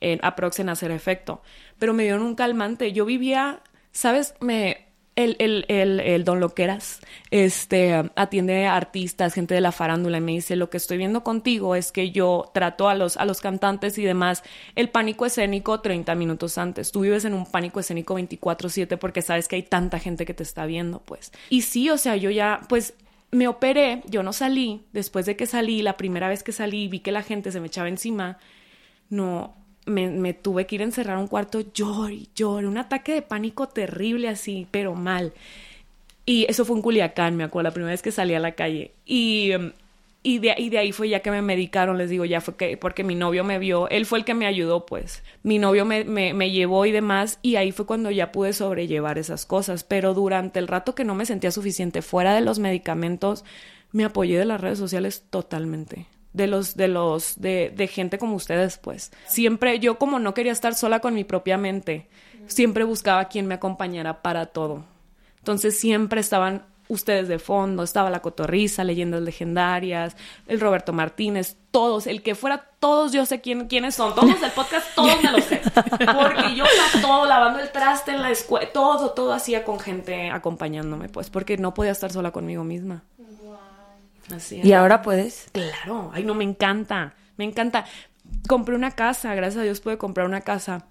en 0.00 0.18
aprox 0.22 0.58
en 0.60 0.68
hacer 0.68 0.90
efecto. 0.90 1.42
Pero 1.78 1.94
me 1.94 2.02
dieron 2.02 2.22
un 2.22 2.34
calmante. 2.34 2.92
Yo 2.92 3.04
vivía, 3.04 3.62
¿sabes? 3.92 4.34
Me, 4.40 4.90
el, 5.16 5.36
el, 5.38 5.64
el, 5.68 6.00
el, 6.00 6.24
don 6.24 6.40
Loqueras 6.40 7.00
este, 7.30 8.10
atiende 8.16 8.66
a 8.66 8.76
artistas, 8.76 9.34
gente 9.34 9.54
de 9.54 9.60
la 9.60 9.72
farándula 9.72 10.18
y 10.18 10.20
me 10.20 10.32
dice, 10.32 10.56
lo 10.56 10.70
que 10.70 10.76
estoy 10.76 10.98
viendo 10.98 11.22
contigo 11.22 11.74
es 11.74 11.92
que 11.92 12.10
yo 12.10 12.50
trato 12.54 12.88
a 12.88 12.94
los, 12.94 13.16
a 13.16 13.24
los 13.24 13.40
cantantes 13.40 13.98
y 13.98 14.04
demás 14.04 14.42
el 14.76 14.88
pánico 14.88 15.26
escénico 15.26 15.80
30 15.80 16.14
minutos 16.14 16.58
antes. 16.58 16.92
Tú 16.92 17.00
vives 17.00 17.24
en 17.24 17.34
un 17.34 17.46
pánico 17.46 17.80
escénico 17.80 18.14
24/7 18.14 18.98
porque 18.98 19.22
sabes 19.22 19.48
que 19.48 19.56
hay 19.56 19.62
tanta 19.62 19.98
gente 19.98 20.24
que 20.24 20.34
te 20.34 20.42
está 20.42 20.66
viendo, 20.66 21.00
pues. 21.00 21.32
Y 21.50 21.62
sí, 21.62 21.90
o 21.90 21.98
sea, 21.98 22.16
yo 22.16 22.30
ya, 22.30 22.60
pues 22.68 22.94
me 23.32 23.48
operé, 23.48 24.02
yo 24.06 24.22
no 24.22 24.32
salí, 24.32 24.86
después 24.92 25.26
de 25.26 25.36
que 25.36 25.46
salí, 25.46 25.82
la 25.82 25.96
primera 25.96 26.28
vez 26.28 26.42
que 26.42 26.52
salí, 26.52 26.88
vi 26.88 27.00
que 27.00 27.12
la 27.12 27.22
gente 27.22 27.52
se 27.52 27.60
me 27.60 27.68
echaba 27.68 27.88
encima, 27.88 28.38
no, 29.08 29.54
me, 29.86 30.34
tuve 30.34 30.66
que 30.66 30.76
ir 30.76 30.80
a 30.82 30.84
encerrar 30.84 31.18
un 31.18 31.26
cuarto, 31.26 31.60
lloré, 31.60 32.26
lloré, 32.34 32.66
un 32.66 32.78
ataque 32.78 33.12
de 33.12 33.22
pánico 33.22 33.68
terrible 33.68 34.28
así, 34.28 34.66
pero 34.70 34.94
mal. 34.94 35.32
Y 36.26 36.46
eso 36.48 36.64
fue 36.64 36.76
en 36.76 36.82
Culiacán, 36.82 37.36
me 37.36 37.44
acuerdo, 37.44 37.64
la 37.70 37.74
primera 37.74 37.92
vez 37.92 38.02
que 38.02 38.12
salí 38.12 38.34
a 38.34 38.40
la 38.40 38.52
calle. 38.52 38.92
Y, 39.06 39.52
em, 39.52 39.72
y, 40.22 40.38
de, 40.38 40.52
ahí 40.78 40.92
fue 40.92 41.08
ya 41.08 41.20
que 41.20 41.30
me 41.30 41.42
medicaron, 41.42 41.98
les 41.98 42.10
digo, 42.10 42.24
ya 42.24 42.40
fue 42.40 42.56
que, 42.56 42.76
porque 42.76 43.04
mi 43.04 43.14
novio 43.14 43.42
me 43.42 43.58
vio, 43.58 43.88
él 43.88 44.06
fue 44.06 44.18
el 44.18 44.24
que 44.24 44.34
me 44.34 44.46
ayudó, 44.46 44.86
pues. 44.86 45.22
Mi 45.42 45.58
novio 45.58 45.84
me, 45.84 46.04
me, 46.04 46.34
me 46.34 46.50
llevó 46.50 46.86
y 46.86 46.92
demás, 46.92 47.38
y 47.42 47.56
ahí 47.56 47.72
fue 47.72 47.86
cuando 47.86 48.10
ya 48.10 48.32
pude 48.32 48.52
sobrellevar 48.52 49.18
esas 49.18 49.46
cosas. 49.46 49.84
Pero 49.84 50.14
durante 50.14 50.58
el 50.58 50.68
rato 50.68 50.94
que 50.94 51.04
no 51.04 51.14
me 51.14 51.26
sentía 51.26 51.50
suficiente 51.50 52.02
fuera 52.02 52.34
de 52.34 52.42
los 52.42 52.58
medicamentos, 52.58 53.44
me 53.92 54.04
apoyé 54.04 54.38
de 54.38 54.44
las 54.44 54.60
redes 54.60 54.78
sociales 54.78 55.24
totalmente 55.30 56.06
de 56.32 56.46
los, 56.46 56.76
de 56.76 56.88
los, 56.88 57.40
de, 57.40 57.72
de 57.74 57.86
gente 57.88 58.18
como 58.18 58.36
ustedes, 58.36 58.78
pues. 58.78 59.10
Siempre, 59.26 59.78
yo 59.78 59.98
como 59.98 60.18
no 60.18 60.34
quería 60.34 60.52
estar 60.52 60.74
sola 60.74 61.00
con 61.00 61.14
mi 61.14 61.24
propia 61.24 61.58
mente, 61.58 62.08
siempre 62.46 62.84
buscaba 62.84 63.26
quien 63.26 63.46
me 63.46 63.54
acompañara 63.54 64.22
para 64.22 64.46
todo. 64.46 64.84
Entonces 65.38 65.78
siempre 65.78 66.20
estaban 66.20 66.64
ustedes 66.90 67.28
de 67.28 67.38
fondo, 67.38 67.82
estaba 67.82 68.10
la 68.10 68.20
Cotorriza, 68.20 68.84
Leyendas 68.84 69.22
Legendarias, 69.22 70.16
el 70.46 70.60
Roberto 70.60 70.92
Martínez, 70.92 71.56
todos, 71.70 72.06
el 72.06 72.22
que 72.22 72.34
fuera, 72.34 72.68
todos 72.80 73.12
yo 73.12 73.24
sé 73.26 73.40
quién, 73.40 73.68
quiénes 73.68 73.94
son, 73.94 74.14
todos 74.14 74.40
del 74.40 74.50
podcast, 74.50 74.86
todos 74.94 75.22
me 75.22 75.30
lo 75.30 75.40
sé. 75.40 75.62
Porque 75.72 76.56
yo 76.56 76.64
todo, 77.00 77.26
lavando 77.26 77.60
el 77.60 77.70
traste 77.70 78.10
en 78.10 78.22
la 78.22 78.30
escuela, 78.30 78.70
todo, 78.72 79.12
todo 79.12 79.32
hacía 79.32 79.64
con 79.64 79.78
gente 79.78 80.30
acompañándome, 80.30 81.08
pues, 81.08 81.30
porque 81.30 81.56
no 81.56 81.72
podía 81.72 81.92
estar 81.92 82.12
sola 82.12 82.32
conmigo 82.32 82.64
misma. 82.64 83.04
Así 84.34 84.60
¿Y 84.62 84.72
ahora 84.72 85.02
puedes? 85.02 85.48
Claro, 85.52 86.10
ay, 86.12 86.24
no, 86.24 86.34
me 86.34 86.44
encanta, 86.44 87.14
me 87.36 87.44
encanta. 87.44 87.84
Compré 88.48 88.74
una 88.74 88.92
casa, 88.92 89.34
gracias 89.34 89.60
a 89.60 89.64
Dios 89.64 89.80
pude 89.80 89.98
comprar 89.98 90.26
una 90.26 90.42
casa 90.42 90.86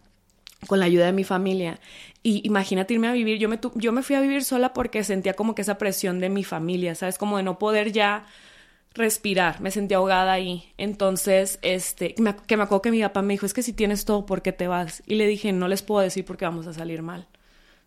con 0.68 0.80
la 0.80 0.86
ayuda 0.86 1.06
de 1.06 1.14
mi 1.14 1.24
familia. 1.24 1.80
Y 2.22 2.42
imagínate 2.46 2.94
irme 2.94 3.08
a 3.08 3.14
vivir, 3.14 3.40
yo 3.40 3.48
me, 3.50 3.60
yo 3.76 3.92
me 3.92 4.04
fui 4.04 4.16
a 4.16 4.22
vivir 4.22 4.44
sola 4.44 4.74
porque 4.74 5.04
sentía 5.04 5.34
como 5.34 5.56
que 5.56 5.62
esa 5.62 5.78
presión 5.78 6.20
de 6.20 6.30
mi 6.30 6.44
familia, 6.44 6.96
¿sabes? 6.96 7.18
Como 7.18 7.38
de 7.38 7.44
no 7.44 7.60
poder 7.60 7.92
ya 7.92 8.26
respirar, 8.94 9.62
me 9.62 9.72
sentía 9.72 9.98
ahogada 9.98 10.34
ahí. 10.34 10.74
Entonces, 10.78 11.60
este, 11.62 12.16
que 12.16 12.22
me, 12.22 12.36
que 12.36 12.58
me 12.58 12.64
acuerdo 12.64 12.82
que 12.82 12.92
mi 12.92 13.02
papá 13.02 13.22
me 13.22 13.34
dijo, 13.34 13.46
es 13.46 13.54
que 13.54 13.64
si 13.64 13.74
tienes 13.74 14.06
todo, 14.06 14.26
¿por 14.26 14.42
qué 14.42 14.52
te 14.52 14.68
vas? 14.68 15.04
Y 15.06 15.16
le 15.16 15.28
dije, 15.28 15.54
no 15.54 15.68
les 15.68 15.82
puedo 15.82 16.02
decir 16.02 16.26
porque 16.26 16.46
vamos 16.46 16.68
a 16.68 16.74
salir 16.74 17.02
mal, 17.02 17.28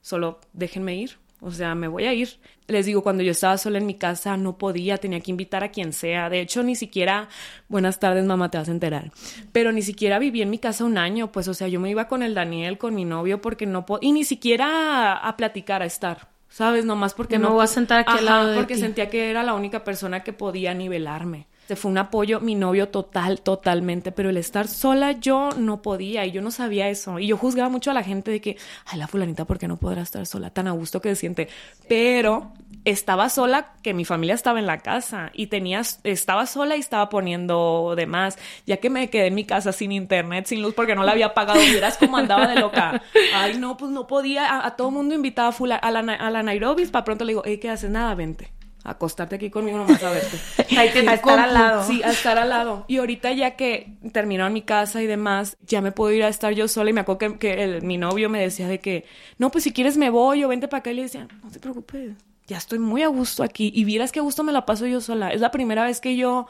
solo 0.00 0.40
déjenme 0.52 0.94
ir. 0.96 1.18
O 1.44 1.50
sea, 1.50 1.74
me 1.74 1.88
voy 1.88 2.05
a 2.05 2.14
ir. 2.14 2.38
Les 2.68 2.87
digo, 2.87 3.02
cuando 3.02 3.24
yo 3.24 3.33
estaba 3.33 3.59
sola 3.59 3.78
en 3.78 3.85
mi 3.85 3.94
casa 3.94 4.37
no 4.37 4.59
podía, 4.59 4.96
tenía 4.98 5.18
que 5.18 5.33
invitar 5.33 5.64
a 5.64 5.72
quien 5.72 5.92
sea. 5.92 6.31
De 6.31 6.40
hecho, 6.40 6.62
ni 6.62 6.76
siquiera, 6.76 7.28
buenas 7.68 7.98
tardes, 7.98 8.24
mamá, 8.24 8.48
te 8.48 8.59
vas 8.59 8.68
a 8.68 8.72
enterar. 8.72 9.11
Pero 9.50 9.72
ni 9.72 9.83
siquiera 9.83 10.20
viví 10.20 10.40
en 10.40 10.50
mi 10.50 10.59
casa 10.59 10.85
un 10.85 10.98
año, 10.98 11.33
pues, 11.33 11.48
o 11.48 11.55
sea, 11.55 11.66
yo 11.66 11.81
me 11.81 11.90
iba 11.90 12.07
con 12.07 12.22
el 12.22 12.35
Daniel, 12.35 12.78
con 12.78 12.94
mi 12.94 13.05
novio, 13.05 13.40
porque 13.40 13.66
no 13.66 13.85
puedo, 13.85 13.98
y 14.02 14.12
ni 14.12 14.22
siquiera 14.22 15.16
a, 15.16 15.37
platicar, 15.37 15.83
a 15.83 15.87
estar. 15.87 16.28
¿Sabes? 16.48 16.85
Nomás 16.85 17.14
porque 17.14 17.38
no, 17.38 17.48
no 17.48 17.55
voy 17.55 17.64
a 17.64 17.66
sentar 17.66 18.00
aquí 18.00 18.12
al 18.18 18.26
lado 18.26 18.48
de 18.48 18.57
porque 18.59 18.76
sentía 18.76 19.09
que 19.09 19.31
era 19.31 19.42
la 19.42 19.55
única 19.55 19.85
persona 19.85 20.22
que 20.22 20.35
podía 20.35 20.74
nivelarme 20.74 21.46
fue 21.77 21.90
un 21.90 21.98
apoyo, 21.98 22.40
mi 22.40 22.55
novio 22.55 22.88
total, 22.88 23.40
totalmente, 23.40 24.12
pero 24.12 24.31
el 24.31 24.37
estar 24.37 24.68
sola 24.68 25.12
yo 25.12 25.51
no 25.57 25.81
podía 25.83 26.27
y 26.27 26.33
yo 26.33 26.42
no 26.42 26.51
sabía 26.51 26.88
eso. 26.88 27.18
Y 27.18 27.29
yo 27.29 27.37
juzgaba 27.37 27.68
mucho 27.68 27.90
a 27.90 27.94
la 27.94 28.03
gente 28.03 28.31
de 28.31 28.40
que, 28.40 28.57
ay, 28.87 28.98
la 28.98 29.07
fulanita, 29.07 29.44
¿por 29.44 29.59
qué 29.59 29.68
no 29.68 29.79
podrá 29.79 30.03
estar 30.03 30.27
sola? 30.27 30.51
Tan 30.51 30.68
a 30.68 30.72
gusto 30.72 31.01
que 31.01 31.11
se 31.11 31.16
siente. 31.16 31.48
Pero 31.88 32.53
estaba 32.85 33.29
sola, 33.29 33.72
que 33.83 33.94
mi 33.94 34.05
familia 34.05 34.35
estaba 34.35 34.59
en 34.59 34.66
la 34.66 34.79
casa 34.79 35.31
y 35.35 35.46
tenía, 35.46 35.83
estaba 36.05 36.46
sola 36.46 36.77
y 36.77 36.81
estaba 36.81 37.09
poniendo 37.09 37.94
de 37.96 38.07
más. 38.07 38.38
Ya 38.66 38.79
que 38.79 38.90
me 38.90 39.09
quedé 39.09 39.29
en 39.29 39.35
mi 39.35 39.44
casa 39.44 39.72
sin 39.72 39.92
internet, 39.92 40.46
sin 40.46 40.62
luz, 40.62 40.75
porque 40.75 40.94
no 40.94 41.05
la 41.05 41.12
había 41.12 41.33
pagado, 41.35 41.61
vieras 41.61 41.96
como 41.96 42.16
andaba 42.16 42.48
de 42.48 42.61
loca. 42.61 43.03
Ay, 43.35 43.57
no, 43.59 43.77
pues 43.77 43.90
no 43.92 44.07
podía. 44.07 44.66
A, 44.66 44.77
todo 44.77 44.90
mundo 44.90 45.14
invitaba 45.14 45.48
a, 45.48 45.77
a, 45.77 45.90
la, 45.90 46.01
a 46.01 46.31
la 46.31 46.42
Nairobi, 46.42 46.87
para 46.87 47.05
pronto 47.05 47.25
le 47.25 47.33
digo, 47.33 47.42
¿qué 47.42 47.70
haces? 47.70 47.90
Nada, 47.90 48.14
vente 48.14 48.53
acostarte 48.85 49.37
aquí 49.37 49.51
conmigo 49.51 49.79
nomás 49.79 50.03
a 50.03 50.11
verte. 50.11 50.38
Que 50.92 51.01
estar 51.01 51.38
al 51.38 51.55
lado. 51.55 51.85
Sí, 51.85 52.03
a 52.03 52.11
estar 52.11 52.38
al 52.38 52.49
lado. 52.49 52.85
Y 52.88 52.99
ahorita 52.99 53.33
ya 53.33 53.53
que 53.53 53.95
terminaron 54.12 54.53
mi 54.53 54.62
casa 54.62 55.03
y 55.03 55.07
demás, 55.07 55.57
ya 55.66 55.81
me 55.81 55.92
puedo 55.92 56.12
ir 56.12 56.25
a 56.25 56.29
estar 56.29 56.53
yo 56.53 56.68
sola 56.68 56.90
y 56.90 56.92
me 56.92 57.01
acuerdo 57.01 57.38
que, 57.38 57.81
mi 57.83 57.99
novio 57.99 58.29
me 58.29 58.40
decía 58.40 58.68
de 58.68 58.81
que, 58.81 59.05
no, 59.38 59.51
pues 59.51 59.64
si 59.64 59.73
quieres 59.73 59.97
me 59.97 60.11
voy 60.11 60.45
o 60.45 60.49
vente 60.49 60.68
para 60.68 60.81
acá 60.81 60.90
y 60.90 60.95
le 60.95 61.03
decía, 61.03 61.29
no 61.42 61.51
te 61.51 61.61
preocupes, 61.61 62.12
ya 62.47 62.59
estoy 62.59 62.79
muy 62.79 63.03
a 63.03 63.09
gusto 63.09 63.42
aquí 63.42 63.71
y 63.75 63.85
vieras 63.85 64.12
qué 64.12 64.21
gusto 64.21 64.42
me 64.42 64.53
la 64.53 64.66
paso 64.66 64.87
yo 64.87 65.01
sola. 65.01 65.31
Es 65.31 65.40
la 65.40 65.51
primera 65.51 65.85
vez 65.85 66.01
que 66.01 66.16
yo 66.16 66.49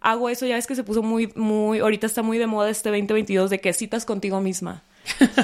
hago 0.00 0.28
eso, 0.28 0.46
ya 0.46 0.56
ves 0.56 0.66
que 0.66 0.74
se 0.74 0.84
puso 0.84 1.02
muy, 1.02 1.32
muy, 1.34 1.80
ahorita 1.80 2.06
está 2.06 2.22
muy 2.22 2.38
de 2.38 2.46
moda 2.46 2.70
este 2.70 2.90
2022 2.90 3.50
de 3.50 3.60
que 3.60 3.72
citas 3.72 4.04
contigo 4.04 4.40
misma. 4.40 4.82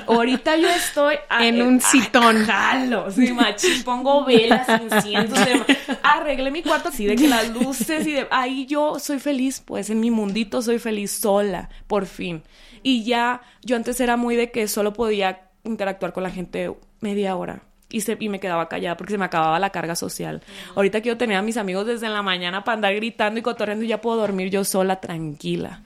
Ahorita 0.07 0.57
yo 0.57 0.69
estoy 0.69 1.17
en 1.41 1.63
un 1.63 1.81
citón. 1.81 2.45
Jalo, 2.45 3.11
sí, 3.11 3.33
machín, 3.33 3.83
pongo 3.85 4.25
velas, 4.25 4.69
inciensos, 4.83 5.39
arreglé 6.03 6.51
mi 6.51 6.63
cuarto 6.63 6.89
así 6.89 7.07
de 7.07 7.17
que 7.17 7.29
las 7.29 7.49
luces 7.51 8.07
y 8.07 8.13
de 8.13 8.27
ahí 8.31 8.67
yo 8.67 8.99
soy 8.99 9.19
feliz, 9.19 9.63
pues 9.65 9.91
en 9.91 10.01
mi 10.01 10.11
mundito 10.11 10.63
soy 10.63 10.79
feliz 10.79 11.11
sola, 11.11 11.69
por 11.87 12.07
fin. 12.07 12.43
Y 12.83 13.05
ya 13.05 13.43
yo 13.63 13.77
antes 13.77 14.01
era 14.01 14.17
muy 14.17 14.37
de 14.37 14.51
que 14.51 14.69
solo 14.69 14.93
podía 14.93 15.49
interactuar 15.65 16.13
con 16.13 16.23
la 16.23 16.31
gente 16.31 16.73
media 17.01 17.37
hora. 17.37 17.63
Y, 17.91 18.03
se, 18.03 18.19
y 18.21 18.29
me 18.29 18.39
quedaba 18.39 18.69
callada 18.69 18.99
porque 18.99 19.13
se 19.13 19.19
me 19.19 19.25
acababa 19.25 19.59
la 19.59 19.71
carga 19.71 19.97
social. 19.97 20.43
Ahorita 20.75 21.01
quiero 21.01 21.17
tener 21.17 21.39
a 21.39 21.43
mis 21.43 21.57
amigos 21.57 21.87
desde 21.87 22.11
la 22.11 22.21
mañana 22.21 22.63
para 22.63 22.75
andar 22.75 22.95
gritando 22.95 23.41
y 23.41 23.43
cotorreando 23.43 23.83
y 23.85 23.89
ya 23.89 24.03
puedo 24.03 24.19
dormir 24.19 24.51
yo 24.51 24.63
sola, 24.63 25.01
tranquila 25.01 25.81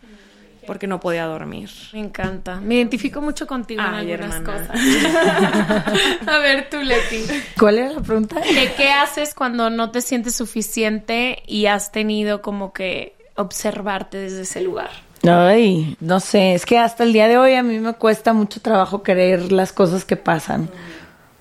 porque 0.67 0.87
no 0.87 1.01
podía 1.01 1.25
dormir. 1.27 1.71
Me 1.93 2.01
encanta. 2.01 2.61
Me 2.61 2.77
identifico 2.77 3.21
mucho 3.21 3.47
contigo 3.47 3.83
en 3.83 3.95
algunas 3.95 4.41
cosas. 4.41 4.71
A 6.27 6.39
ver, 6.39 6.69
tú, 6.71 6.79
Leti. 6.79 7.25
¿Cuál 7.59 7.79
era 7.79 7.93
la 7.93 8.01
pregunta? 8.01 8.41
¿De 8.41 8.73
qué 8.77 8.91
haces 8.91 9.35
cuando 9.35 9.71
no 9.71 9.91
te 9.91 10.01
sientes 10.01 10.35
suficiente 10.35 11.43
y 11.47 11.67
has 11.67 11.93
tenido 11.93 12.43
como 12.43 12.73
que 12.73 13.15
observarte 13.37 14.19
desde 14.19 14.43
ese 14.43 14.61
lugar? 14.63 14.91
Ay, 15.25 15.97
no 16.01 16.19
sé, 16.19 16.55
es 16.55 16.67
que 16.67 16.79
hasta 16.79 17.05
el 17.05 17.13
día 17.13 17.29
de 17.29 17.39
hoy 17.39 17.55
a 17.55 17.63
mí 17.63 17.79
me 17.79 17.93
cuesta 17.95 18.33
mucho 18.33 18.61
trabajo 18.61 19.05
creer 19.05 19.53
las 19.53 19.73
cosas 19.73 20.05
que 20.05 20.17
pasan. 20.17 20.69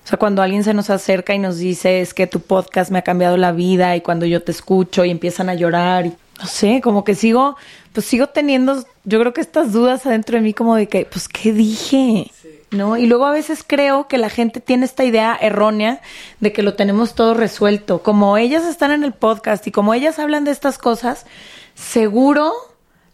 O 0.04 0.08
sea, 0.08 0.18
cuando 0.18 0.42
alguien 0.42 0.62
se 0.64 0.74
nos 0.74 0.90
acerca 0.90 1.34
y 1.34 1.38
nos 1.38 1.58
dice 1.58 2.00
es 2.00 2.14
que 2.14 2.26
tu 2.26 2.40
podcast 2.40 2.90
me 2.90 2.98
ha 2.98 3.02
cambiado 3.02 3.36
la 3.36 3.52
vida 3.52 3.94
y 3.96 4.00
cuando 4.00 4.26
yo 4.26 4.42
te 4.42 4.52
escucho 4.52 5.04
y 5.04 5.10
empiezan 5.10 5.48
a 5.48 5.54
llorar, 5.54 6.12
no 6.42 6.48
sé, 6.48 6.80
como 6.82 7.04
que 7.04 7.14
sigo, 7.14 7.56
pues 7.92 8.04
sigo 8.04 8.26
teniendo, 8.26 8.84
yo 9.04 9.20
creo 9.20 9.32
que 9.32 9.40
estas 9.40 9.72
dudas 9.72 10.04
adentro 10.06 10.36
de 10.36 10.42
mí 10.42 10.52
como 10.52 10.74
de 10.74 10.88
que, 10.88 11.04
pues, 11.04 11.28
¿qué 11.28 11.52
dije? 11.52 12.30
¿No? 12.72 12.96
Y 12.96 13.06
luego 13.06 13.26
a 13.26 13.30
veces 13.30 13.64
creo 13.64 14.08
que 14.08 14.18
la 14.18 14.28
gente 14.28 14.58
tiene 14.58 14.84
esta 14.84 15.04
idea 15.04 15.38
errónea 15.40 16.00
de 16.40 16.52
que 16.52 16.62
lo 16.62 16.74
tenemos 16.74 17.14
todo 17.14 17.34
resuelto. 17.34 18.02
Como 18.02 18.36
ellas 18.38 18.64
están 18.64 18.90
en 18.90 19.04
el 19.04 19.12
podcast 19.12 19.66
y 19.68 19.70
como 19.70 19.94
ellas 19.94 20.18
hablan 20.18 20.44
de 20.44 20.50
estas 20.50 20.78
cosas, 20.78 21.26
seguro 21.74 22.52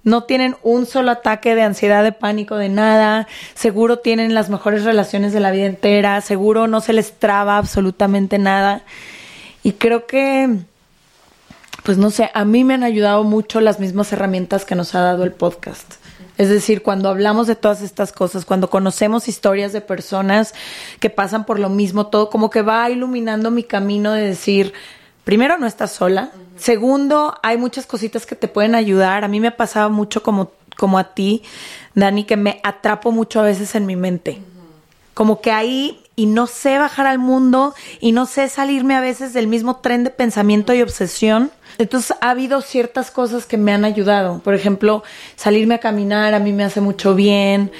no 0.04 0.24
tienen 0.24 0.56
un 0.62 0.86
solo 0.86 1.10
ataque 1.10 1.54
de 1.54 1.62
ansiedad, 1.62 2.02
de 2.02 2.12
pánico, 2.12 2.56
de 2.56 2.70
nada, 2.70 3.28
seguro 3.54 3.98
tienen 3.98 4.32
las 4.32 4.48
mejores 4.48 4.84
relaciones 4.84 5.34
de 5.34 5.40
la 5.40 5.50
vida 5.50 5.66
entera, 5.66 6.20
seguro 6.22 6.66
no 6.66 6.80
se 6.80 6.94
les 6.94 7.18
traba 7.18 7.58
absolutamente 7.58 8.38
nada. 8.38 8.84
Y 9.62 9.72
creo 9.72 10.06
que, 10.06 10.60
pues 11.82 11.98
no 11.98 12.10
sé, 12.10 12.30
a 12.34 12.44
mí 12.44 12.64
me 12.64 12.74
han 12.74 12.82
ayudado 12.82 13.24
mucho 13.24 13.60
las 13.60 13.80
mismas 13.80 14.12
herramientas 14.12 14.64
que 14.64 14.74
nos 14.74 14.94
ha 14.94 15.00
dado 15.00 15.24
el 15.24 15.32
podcast. 15.32 15.94
Es 16.36 16.48
decir, 16.48 16.82
cuando 16.82 17.08
hablamos 17.08 17.48
de 17.48 17.56
todas 17.56 17.82
estas 17.82 18.12
cosas, 18.12 18.44
cuando 18.44 18.70
conocemos 18.70 19.26
historias 19.26 19.72
de 19.72 19.80
personas 19.80 20.54
que 21.00 21.10
pasan 21.10 21.44
por 21.44 21.58
lo 21.58 21.68
mismo, 21.68 22.06
todo 22.06 22.30
como 22.30 22.48
que 22.48 22.62
va 22.62 22.88
iluminando 22.88 23.50
mi 23.50 23.64
camino 23.64 24.12
de 24.12 24.22
decir, 24.22 24.72
primero 25.24 25.58
no 25.58 25.66
estás 25.66 25.90
sola, 25.90 26.30
segundo 26.56 27.34
hay 27.42 27.56
muchas 27.56 27.86
cositas 27.86 28.24
que 28.24 28.36
te 28.36 28.46
pueden 28.46 28.76
ayudar. 28.76 29.24
A 29.24 29.28
mí 29.28 29.40
me 29.40 29.48
ha 29.48 29.56
pasado 29.56 29.90
mucho 29.90 30.22
como, 30.22 30.52
como 30.76 30.98
a 30.98 31.12
ti, 31.12 31.42
Dani, 31.94 32.22
que 32.22 32.36
me 32.36 32.60
atrapo 32.62 33.10
mucho 33.10 33.40
a 33.40 33.44
veces 33.44 33.74
en 33.74 33.86
mi 33.86 33.96
mente. 33.96 34.40
Como 35.14 35.40
que 35.40 35.50
ahí 35.50 36.04
y 36.14 36.26
no 36.26 36.46
sé 36.46 36.78
bajar 36.78 37.06
al 37.06 37.18
mundo 37.18 37.74
y 38.00 38.12
no 38.12 38.26
sé 38.26 38.48
salirme 38.48 38.94
a 38.94 39.00
veces 39.00 39.32
del 39.32 39.48
mismo 39.48 39.76
tren 39.76 40.04
de 40.04 40.10
pensamiento 40.10 40.72
y 40.72 40.82
obsesión. 40.82 41.50
Entonces 41.78 42.16
ha 42.20 42.30
habido 42.30 42.60
ciertas 42.60 43.10
cosas 43.10 43.46
que 43.46 43.56
me 43.56 43.72
han 43.72 43.84
ayudado. 43.84 44.40
Por 44.40 44.54
ejemplo, 44.54 45.02
salirme 45.36 45.76
a 45.76 45.78
caminar 45.78 46.34
a 46.34 46.38
mí 46.40 46.52
me 46.52 46.64
hace 46.64 46.80
mucho 46.80 47.14
bien 47.14 47.70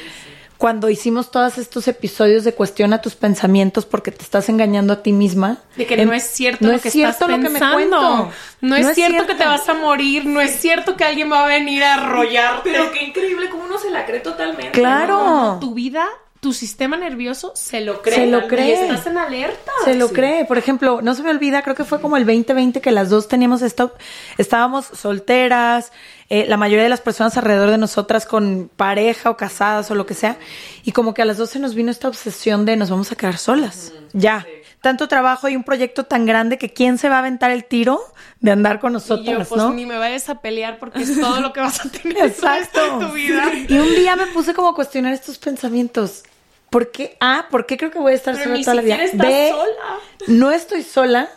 cuando 0.58 0.90
hicimos 0.90 1.30
todos 1.30 1.56
estos 1.56 1.86
episodios 1.86 2.42
de 2.42 2.52
cuestiona 2.52 3.00
tus 3.00 3.14
pensamientos 3.14 3.86
porque 3.86 4.10
te 4.10 4.24
estás 4.24 4.48
engañando 4.48 4.92
a 4.92 5.02
ti 5.02 5.12
misma. 5.12 5.58
De 5.76 5.86
que 5.86 6.04
no 6.04 6.12
es 6.12 6.24
cierto 6.24 6.66
lo 6.66 6.80
que 6.80 6.88
estás 6.88 7.16
pensando. 7.16 7.36
Lo 7.36 7.42
que 7.42 7.48
me 7.48 7.72
cuento. 7.72 8.30
No, 8.60 8.74
es, 8.74 8.92
cierto, 8.94 9.24
que 9.24 9.36
te 9.36 9.44
vas 9.44 9.68
a 9.68 9.74
morir, 9.74 10.26
no 10.26 10.40
es 10.40 10.60
cierto 10.60 10.96
que 10.96 11.04
alguien 11.04 11.30
va 11.30 11.44
a 11.44 11.46
venir 11.46 11.84
a 11.84 11.94
arrollarte. 11.94 12.70
Pero 12.72 12.90
qué 12.90 13.04
increíble 13.04 13.48
cómo 13.50 13.66
uno 13.66 13.78
se 13.78 13.90
la 13.90 14.04
cree 14.04 14.18
totalmente. 14.18 14.72
Claro. 14.72 15.58
tu 15.60 15.74
vida 15.74 16.08
tu 16.40 16.52
sistema 16.52 16.96
nervioso 16.96 17.52
se 17.54 17.80
lo 17.80 18.00
cree. 18.02 18.14
Se 18.14 18.26
lo 18.26 18.46
cree. 18.46 18.68
Y 18.68 18.72
estás 18.72 19.06
en 19.06 19.18
alerta. 19.18 19.72
Se 19.84 19.94
lo 19.94 20.10
cree. 20.10 20.44
Por 20.44 20.58
ejemplo, 20.58 21.00
no 21.02 21.14
se 21.14 21.22
me 21.22 21.30
olvida, 21.30 21.62
creo 21.62 21.74
que 21.74 21.84
fue 21.84 22.00
como 22.00 22.16
el 22.16 22.24
2020 22.24 22.80
que 22.80 22.92
las 22.92 23.10
dos 23.10 23.28
teníamos 23.28 23.62
esto, 23.62 23.94
estábamos 24.36 24.86
solteras, 24.86 25.92
eh, 26.28 26.46
la 26.46 26.56
mayoría 26.56 26.84
de 26.84 26.90
las 26.90 27.00
personas 27.00 27.36
alrededor 27.36 27.70
de 27.70 27.78
nosotras 27.78 28.26
con 28.26 28.70
pareja 28.76 29.30
o 29.30 29.36
casadas 29.36 29.90
o 29.90 29.94
lo 29.94 30.06
que 30.06 30.14
sea, 30.14 30.36
y 30.84 30.92
como 30.92 31.14
que 31.14 31.22
a 31.22 31.24
las 31.24 31.38
dos 31.38 31.50
se 31.50 31.58
nos 31.58 31.74
vino 31.74 31.90
esta 31.90 32.08
obsesión 32.08 32.64
de 32.64 32.76
nos 32.76 32.90
vamos 32.90 33.10
a 33.12 33.16
quedar 33.16 33.38
solas. 33.38 33.92
ya. 34.12 34.46
Tanto 34.80 35.08
trabajo 35.08 35.48
y 35.48 35.56
un 35.56 35.64
proyecto 35.64 36.04
tan 36.04 36.24
grande 36.24 36.56
que 36.56 36.72
quién 36.72 36.98
se 36.98 37.08
va 37.08 37.16
a 37.16 37.18
aventar 37.18 37.50
el 37.50 37.64
tiro 37.64 38.00
de 38.40 38.52
andar 38.52 38.78
con 38.78 38.96
y 38.96 39.24
yo, 39.24 39.44
pues, 39.44 39.62
Ni 39.74 39.86
me 39.86 39.98
vayas 39.98 40.28
a 40.28 40.40
pelear 40.40 40.78
porque 40.78 41.02
es 41.02 41.20
todo 41.20 41.40
lo 41.40 41.52
que 41.52 41.60
vas 41.60 41.84
a 41.84 41.88
tener 41.88 42.26
Exacto. 42.26 42.84
en 42.84 43.06
tu 43.06 43.12
vida. 43.12 43.50
Y 43.68 43.76
un 43.76 43.88
día 43.96 44.14
me 44.14 44.26
puse 44.28 44.54
como 44.54 44.68
a 44.68 44.74
cuestionar 44.74 45.12
estos 45.12 45.38
pensamientos. 45.38 46.22
¿Por 46.70 46.90
qué? 46.90 47.16
Ah, 47.20 47.46
¿por 47.50 47.66
qué 47.66 47.76
creo 47.76 47.90
que 47.90 47.98
voy 47.98 48.12
a 48.12 48.14
estar 48.14 48.36
sola 48.36 48.60
toda 48.60 48.74
la 48.74 48.82
vida? 48.82 48.98
B, 49.14 49.50
sola. 49.50 49.98
no 50.26 50.50
estoy 50.50 50.82
sola. 50.82 51.28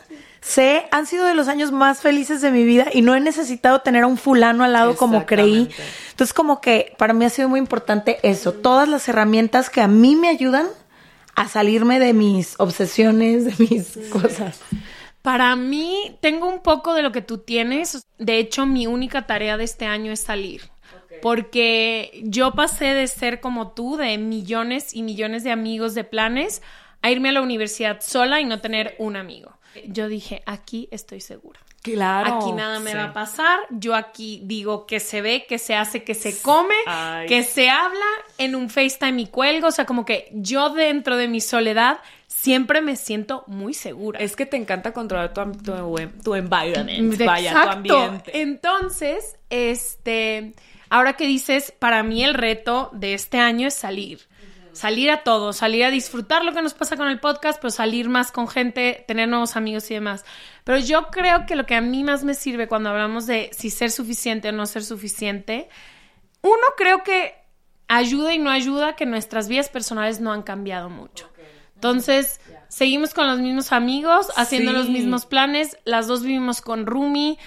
sé, 0.41 0.85
han 0.91 1.05
sido 1.05 1.25
de 1.25 1.33
los 1.33 1.47
años 1.47 1.71
más 1.71 2.01
felices 2.01 2.41
de 2.41 2.51
mi 2.51 2.63
vida 2.63 2.87
y 2.91 3.01
no 3.01 3.15
he 3.15 3.19
necesitado 3.19 3.81
tener 3.81 4.03
a 4.03 4.07
un 4.07 4.17
fulano 4.17 4.63
al 4.63 4.73
lado 4.73 4.97
como 4.97 5.25
creí. 5.25 5.69
Entonces, 6.09 6.33
como 6.33 6.61
que 6.61 6.93
para 6.97 7.13
mí 7.13 7.25
ha 7.25 7.29
sido 7.29 7.47
muy 7.47 7.59
importante 7.59 8.19
eso, 8.23 8.51
todas 8.51 8.89
las 8.89 9.07
herramientas 9.07 9.69
que 9.69 9.81
a 9.81 9.87
mí 9.87 10.15
me 10.15 10.27
ayudan 10.27 10.67
a 11.35 11.47
salirme 11.47 11.99
de 11.99 12.13
mis 12.13 12.59
obsesiones, 12.59 13.45
de 13.45 13.65
mis 13.69 13.97
cosas. 14.09 14.59
Para 15.21 15.55
mí, 15.55 16.17
tengo 16.19 16.47
un 16.47 16.61
poco 16.61 16.93
de 16.93 17.03
lo 17.03 17.11
que 17.11 17.21
tú 17.21 17.39
tienes. 17.39 18.07
De 18.17 18.37
hecho, 18.39 18.65
mi 18.65 18.87
única 18.87 19.27
tarea 19.27 19.57
de 19.57 19.63
este 19.63 19.85
año 19.85 20.11
es 20.11 20.21
salir. 20.21 20.71
Porque 21.21 22.21
yo 22.23 22.53
pasé 22.53 22.93
de 22.95 23.07
ser 23.07 23.39
como 23.39 23.73
tú, 23.73 23.97
de 23.97 24.17
millones 24.17 24.95
y 24.95 25.03
millones 25.03 25.43
de 25.43 25.51
amigos, 25.51 25.93
de 25.93 26.03
planes, 26.03 26.63
a 27.03 27.11
irme 27.11 27.29
a 27.29 27.33
la 27.33 27.41
universidad 27.41 28.01
sola 28.01 28.41
y 28.41 28.45
no 28.45 28.61
tener 28.61 28.95
un 28.97 29.15
amigo. 29.15 29.59
Yo 29.87 30.07
dije, 30.07 30.41
aquí 30.45 30.87
estoy 30.91 31.21
segura. 31.21 31.59
Claro. 31.81 32.37
Aquí 32.37 32.51
nada 32.51 32.79
me 32.79 32.93
va 32.93 33.05
a 33.05 33.13
pasar. 33.13 33.59
Yo 33.71 33.95
aquí 33.95 34.41
digo 34.43 34.85
que 34.85 34.99
se 34.99 35.21
ve, 35.21 35.45
que 35.47 35.57
se 35.57 35.75
hace, 35.75 36.03
que 36.03 36.13
se 36.13 36.39
come, 36.41 36.75
que 37.27 37.43
se 37.43 37.69
habla 37.69 38.05
en 38.37 38.55
un 38.55 38.69
FaceTime 38.69 39.21
y 39.23 39.27
cuelgo. 39.27 39.67
O 39.67 39.71
sea, 39.71 39.85
como 39.85 40.05
que 40.05 40.29
yo 40.31 40.69
dentro 40.69 41.17
de 41.17 41.27
mi 41.27 41.41
soledad 41.41 41.99
siempre 42.27 42.81
me 42.81 42.95
siento 42.95 43.43
muy 43.47 43.73
segura. 43.73 44.19
Es 44.19 44.35
que 44.35 44.45
te 44.45 44.57
encanta 44.57 44.93
controlar 44.93 45.33
tu, 45.33 45.41
tu, 46.23 46.35
environment. 46.35 47.17
Vaya, 47.25 47.51
tu 47.51 47.69
ambiente. 47.69 48.41
Entonces, 48.41 49.37
este, 49.49 50.53
ahora 50.89 51.13
que 51.13 51.25
dices, 51.25 51.71
para 51.71 52.03
mí 52.03 52.23
el 52.23 52.35
reto 52.35 52.91
de 52.93 53.15
este 53.15 53.39
año 53.39 53.67
es 53.67 53.73
salir 53.73 54.30
salir 54.81 55.11
a 55.11 55.21
todo, 55.21 55.53
salir 55.53 55.85
a 55.85 55.91
disfrutar 55.91 56.43
lo 56.43 56.53
que 56.53 56.61
nos 56.63 56.73
pasa 56.73 56.97
con 56.97 57.07
el 57.07 57.19
podcast, 57.19 57.61
pero 57.61 57.69
salir 57.69 58.09
más 58.09 58.31
con 58.31 58.47
gente, 58.47 59.05
tener 59.07 59.29
nuevos 59.29 59.55
amigos 59.55 59.91
y 59.91 59.93
demás. 59.93 60.25
Pero 60.63 60.79
yo 60.79 61.09
creo 61.11 61.45
que 61.45 61.55
lo 61.55 61.67
que 61.67 61.75
a 61.75 61.81
mí 61.81 62.03
más 62.03 62.23
me 62.23 62.33
sirve 62.33 62.67
cuando 62.67 62.89
hablamos 62.89 63.27
de 63.27 63.51
si 63.53 63.69
ser 63.69 63.91
suficiente 63.91 64.49
o 64.49 64.51
no 64.51 64.65
ser 64.65 64.83
suficiente, 64.83 65.69
uno 66.41 66.65
creo 66.75 67.03
que 67.03 67.35
ayuda 67.87 68.33
y 68.33 68.39
no 68.39 68.49
ayuda 68.49 68.95
que 68.95 69.05
nuestras 69.05 69.47
vidas 69.47 69.69
personales 69.69 70.19
no 70.19 70.33
han 70.33 70.41
cambiado 70.41 70.89
mucho. 70.89 71.29
Entonces, 71.75 72.41
seguimos 72.67 73.13
con 73.13 73.27
los 73.27 73.39
mismos 73.39 73.71
amigos, 73.71 74.31
haciendo 74.35 74.73
los 74.73 74.89
mismos 74.89 75.27
planes, 75.27 75.77
las 75.85 76.07
dos 76.07 76.23
vivimos 76.23 76.61
con 76.61 76.87
Rumi 76.87 77.37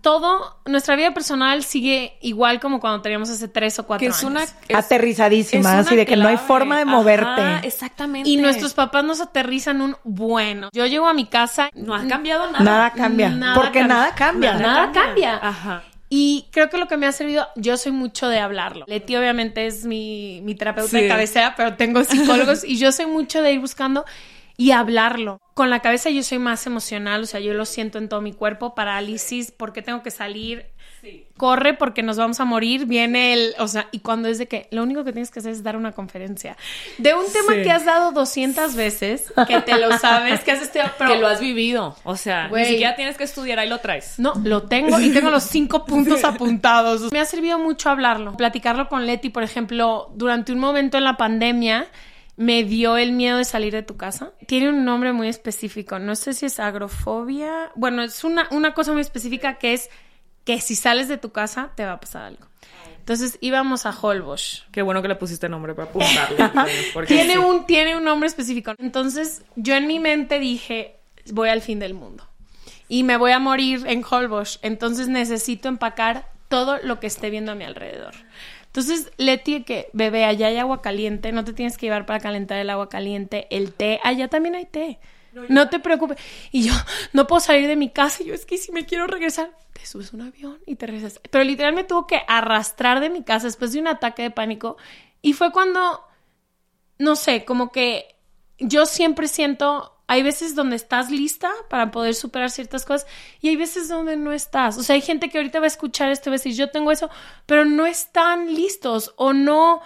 todo, 0.00 0.58
nuestra 0.66 0.96
vida 0.96 1.12
personal 1.12 1.62
sigue 1.64 2.18
igual 2.20 2.60
como 2.60 2.80
cuando 2.80 3.02
teníamos 3.02 3.30
hace 3.30 3.48
tres 3.48 3.78
o 3.78 3.86
cuatro 3.86 4.00
que 4.00 4.10
es 4.10 4.24
años. 4.24 4.54
Una, 4.68 4.78
aterrizadísima, 4.78 5.78
así 5.78 5.96
de 5.96 6.06
que 6.06 6.16
no 6.16 6.28
hay 6.28 6.36
forma 6.36 6.78
de 6.78 6.84
moverte. 6.84 7.66
exactamente. 7.66 8.28
Y 8.28 8.36
nuestros 8.36 8.74
papás 8.74 9.04
nos 9.04 9.20
aterrizan 9.20 9.80
un 9.80 9.96
bueno. 10.04 10.70
Yo 10.72 10.86
llego 10.86 11.08
a 11.08 11.14
mi 11.14 11.26
casa, 11.26 11.70
no 11.74 11.94
ha 11.94 12.06
cambiado 12.06 12.50
nada. 12.50 12.64
Nada 12.64 12.90
cambia. 12.92 13.54
porque 13.54 13.84
nada 13.84 14.14
cambia. 14.14 14.54
Nada, 14.54 14.92
cambia. 14.92 15.38
Ajá. 15.42 15.82
Y 16.08 16.46
creo 16.52 16.70
que 16.70 16.76
lo 16.76 16.86
que 16.86 16.96
me 16.96 17.06
ha 17.06 17.12
servido, 17.12 17.48
yo 17.56 17.76
soy 17.76 17.90
mucho 17.90 18.28
de 18.28 18.38
hablarlo. 18.38 18.84
Leti 18.86 19.16
obviamente 19.16 19.66
es 19.66 19.84
mi, 19.84 20.40
mi 20.44 20.54
terapeuta 20.54 20.96
de 20.96 21.08
cabecera, 21.08 21.54
pero 21.56 21.74
tengo 21.74 22.04
psicólogos 22.04 22.62
y 22.64 22.78
yo 22.78 22.92
soy 22.92 23.06
mucho 23.06 23.42
de 23.42 23.52
ir 23.52 23.60
buscando 23.60 24.04
y 24.56 24.70
hablarlo. 24.70 25.40
Con 25.54 25.70
la 25.70 25.80
cabeza 25.80 26.10
yo 26.10 26.22
soy 26.22 26.38
más 26.38 26.66
emocional, 26.66 27.22
o 27.22 27.26
sea, 27.26 27.40
yo 27.40 27.54
lo 27.54 27.64
siento 27.64 27.98
en 27.98 28.08
todo 28.08 28.20
mi 28.20 28.32
cuerpo, 28.32 28.74
parálisis, 28.74 29.52
porque 29.52 29.82
tengo 29.82 30.02
que 30.02 30.10
salir, 30.10 30.66
corre 31.36 31.74
porque 31.74 32.02
nos 32.02 32.16
vamos 32.16 32.40
a 32.40 32.44
morir, 32.44 32.86
viene 32.86 33.34
el, 33.34 33.54
o 33.58 33.68
sea, 33.68 33.88
y 33.92 34.00
cuando 34.00 34.28
es 34.28 34.38
de 34.38 34.46
que 34.46 34.68
lo 34.70 34.82
único 34.82 35.04
que 35.04 35.12
tienes 35.12 35.30
que 35.30 35.40
hacer 35.40 35.52
es 35.52 35.62
dar 35.62 35.76
una 35.76 35.92
conferencia 35.92 36.56
de 36.98 37.14
un 37.14 37.24
tema 37.32 37.54
que 37.62 37.70
has 37.70 37.84
dado 37.84 38.12
200 38.12 38.74
veces, 38.74 39.32
que 39.46 39.60
te 39.60 39.78
lo 39.78 39.96
sabes, 39.98 40.40
que 40.40 40.52
has 40.52 40.62
estudiado, 40.62 40.92
pero 40.98 41.10
que 41.10 41.18
lo 41.18 41.26
has 41.26 41.40
vivido, 41.40 41.96
o 42.04 42.16
sea, 42.16 42.48
ni 42.48 42.64
siquiera 42.64 42.96
tienes 42.96 43.16
que 43.16 43.24
estudiar, 43.24 43.58
ahí 43.58 43.68
lo 43.68 43.78
traes. 43.78 44.18
No, 44.18 44.34
lo 44.44 44.62
tengo 44.64 44.98
y 45.00 45.12
tengo 45.12 45.30
los 45.30 45.44
cinco 45.44 45.84
puntos 45.84 46.24
apuntados. 46.24 47.12
Me 47.12 47.20
ha 47.20 47.24
servido 47.24 47.58
mucho 47.58 47.90
hablarlo, 47.90 48.36
platicarlo 48.36 48.88
con 48.88 49.06
Leti, 49.06 49.30
por 49.30 49.42
ejemplo, 49.42 50.10
durante 50.14 50.52
un 50.52 50.58
momento 50.58 50.98
en 50.98 51.04
la 51.04 51.16
pandemia, 51.16 51.88
me 52.36 52.64
dio 52.64 52.96
el 52.96 53.12
miedo 53.12 53.38
de 53.38 53.44
salir 53.44 53.72
de 53.72 53.82
tu 53.82 53.96
casa. 53.96 54.32
Tiene 54.46 54.68
un 54.68 54.84
nombre 54.84 55.12
muy 55.12 55.28
específico. 55.28 55.98
No 55.98 56.16
sé 56.16 56.34
si 56.34 56.46
es 56.46 56.58
agrofobia. 56.58 57.70
Bueno, 57.76 58.02
es 58.02 58.24
una, 58.24 58.48
una 58.50 58.74
cosa 58.74 58.92
muy 58.92 59.00
específica 59.00 59.58
que 59.58 59.74
es 59.74 59.90
que 60.44 60.60
si 60.60 60.74
sales 60.74 61.08
de 61.08 61.16
tu 61.16 61.30
casa 61.30 61.72
te 61.74 61.84
va 61.84 61.92
a 61.92 62.00
pasar 62.00 62.24
algo. 62.24 62.46
Entonces 62.98 63.38
íbamos 63.40 63.86
a 63.86 63.90
Holbosch. 63.90 64.62
Qué 64.72 64.82
bueno 64.82 65.02
que 65.02 65.08
le 65.08 65.16
pusiste 65.16 65.48
nombre 65.48 65.74
para 65.74 65.90
apuntarlo. 65.90 66.64
tiene, 67.06 67.38
un, 67.38 67.66
tiene 67.66 67.96
un 67.96 68.04
nombre 68.04 68.26
específico. 68.26 68.72
Entonces 68.78 69.42
yo 69.56 69.74
en 69.74 69.86
mi 69.86 69.98
mente 69.98 70.38
dije, 70.38 70.96
voy 71.30 71.50
al 71.50 71.60
fin 71.60 71.78
del 71.78 71.94
mundo. 71.94 72.26
Y 72.88 73.02
me 73.02 73.16
voy 73.16 73.32
a 73.32 73.38
morir 73.38 73.84
en 73.86 74.02
Holbosch. 74.08 74.58
Entonces 74.62 75.08
necesito 75.08 75.68
empacar 75.68 76.28
todo 76.48 76.78
lo 76.82 76.98
que 76.98 77.06
esté 77.06 77.30
viendo 77.30 77.52
a 77.52 77.54
mi 77.54 77.64
alrededor. 77.64 78.14
Entonces, 78.74 79.12
Leti, 79.18 79.62
que 79.62 79.88
bebé, 79.92 80.24
allá 80.24 80.48
hay 80.48 80.56
agua 80.56 80.82
caliente, 80.82 81.30
no 81.30 81.44
te 81.44 81.52
tienes 81.52 81.78
que 81.78 81.86
llevar 81.86 82.06
para 82.06 82.18
calentar 82.18 82.58
el 82.58 82.68
agua 82.70 82.88
caliente, 82.88 83.46
el 83.50 83.72
té, 83.72 84.00
allá 84.02 84.26
también 84.26 84.56
hay 84.56 84.64
té. 84.64 84.98
No, 85.48 85.68
te 85.68 85.78
preocupes. 85.78 86.18
Y 86.50 86.64
yo 86.64 86.72
no 87.12 87.28
puedo 87.28 87.38
salir 87.38 87.68
de 87.68 87.76
mi 87.76 87.90
casa. 87.90 88.24
Y 88.24 88.26
yo 88.26 88.34
es 88.34 88.44
que 88.44 88.58
si 88.58 88.72
me 88.72 88.84
quiero 88.84 89.06
regresar, 89.06 89.56
te 89.72 89.86
subes 89.86 90.12
un 90.12 90.22
avión 90.22 90.58
y 90.66 90.74
te 90.74 90.86
regresas. 90.86 91.20
Pero 91.30 91.44
literal 91.44 91.72
me 91.72 91.84
tuvo 91.84 92.08
que 92.08 92.22
arrastrar 92.26 92.98
de 92.98 93.10
mi 93.10 93.22
casa 93.22 93.46
después 93.46 93.72
de 93.72 93.78
un 93.78 93.86
ataque 93.86 94.22
de 94.22 94.32
pánico. 94.32 94.76
Y 95.22 95.34
fue 95.34 95.52
cuando, 95.52 96.04
no 96.98 97.14
sé, 97.14 97.44
como 97.44 97.70
que 97.70 98.16
yo 98.58 98.86
siempre 98.86 99.28
siento 99.28 99.93
hay 100.06 100.22
veces 100.22 100.54
donde 100.54 100.76
estás 100.76 101.10
lista 101.10 101.50
para 101.70 101.90
poder 101.90 102.14
superar 102.14 102.50
ciertas 102.50 102.84
cosas 102.84 103.06
y 103.40 103.48
hay 103.48 103.56
veces 103.56 103.88
donde 103.88 104.16
no 104.16 104.32
estás. 104.32 104.76
O 104.78 104.82
sea, 104.82 104.94
hay 104.94 105.02
gente 105.02 105.30
que 105.30 105.38
ahorita 105.38 105.60
va 105.60 105.64
a 105.64 105.68
escuchar 105.68 106.10
esto 106.10 106.28
y 106.28 106.30
va 106.30 106.34
a 106.34 106.38
decir, 106.38 106.54
yo 106.54 106.70
tengo 106.70 106.92
eso, 106.92 107.10
pero 107.46 107.64
no 107.64 107.86
están 107.86 108.54
listos 108.54 109.14
o 109.16 109.32
no 109.32 109.80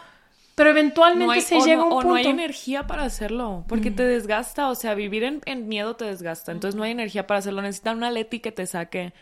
pero 0.58 0.70
eventualmente 0.70 1.40
se 1.40 1.60
llega 1.60 1.82
a 1.82 1.84
un 1.84 1.90
punto. 1.90 2.08
O 2.08 2.10
no 2.10 2.14
hay 2.16 2.26
energía 2.26 2.88
para 2.88 3.04
hacerlo, 3.04 3.64
porque 3.68 3.92
te 3.92 4.02
desgasta, 4.02 4.68
o 4.68 4.74
sea, 4.74 4.94
vivir 4.94 5.22
en, 5.22 5.68
miedo 5.68 5.94
te 5.94 6.04
desgasta, 6.04 6.50
entonces 6.50 6.74
no 6.74 6.82
hay 6.82 6.90
energía 6.90 7.28
para 7.28 7.38
hacerlo, 7.38 7.62
necesitan 7.62 7.98
una 7.98 8.10
Leti 8.10 8.40
que 8.40 8.50
te 8.50 8.66
saque, 8.66 9.12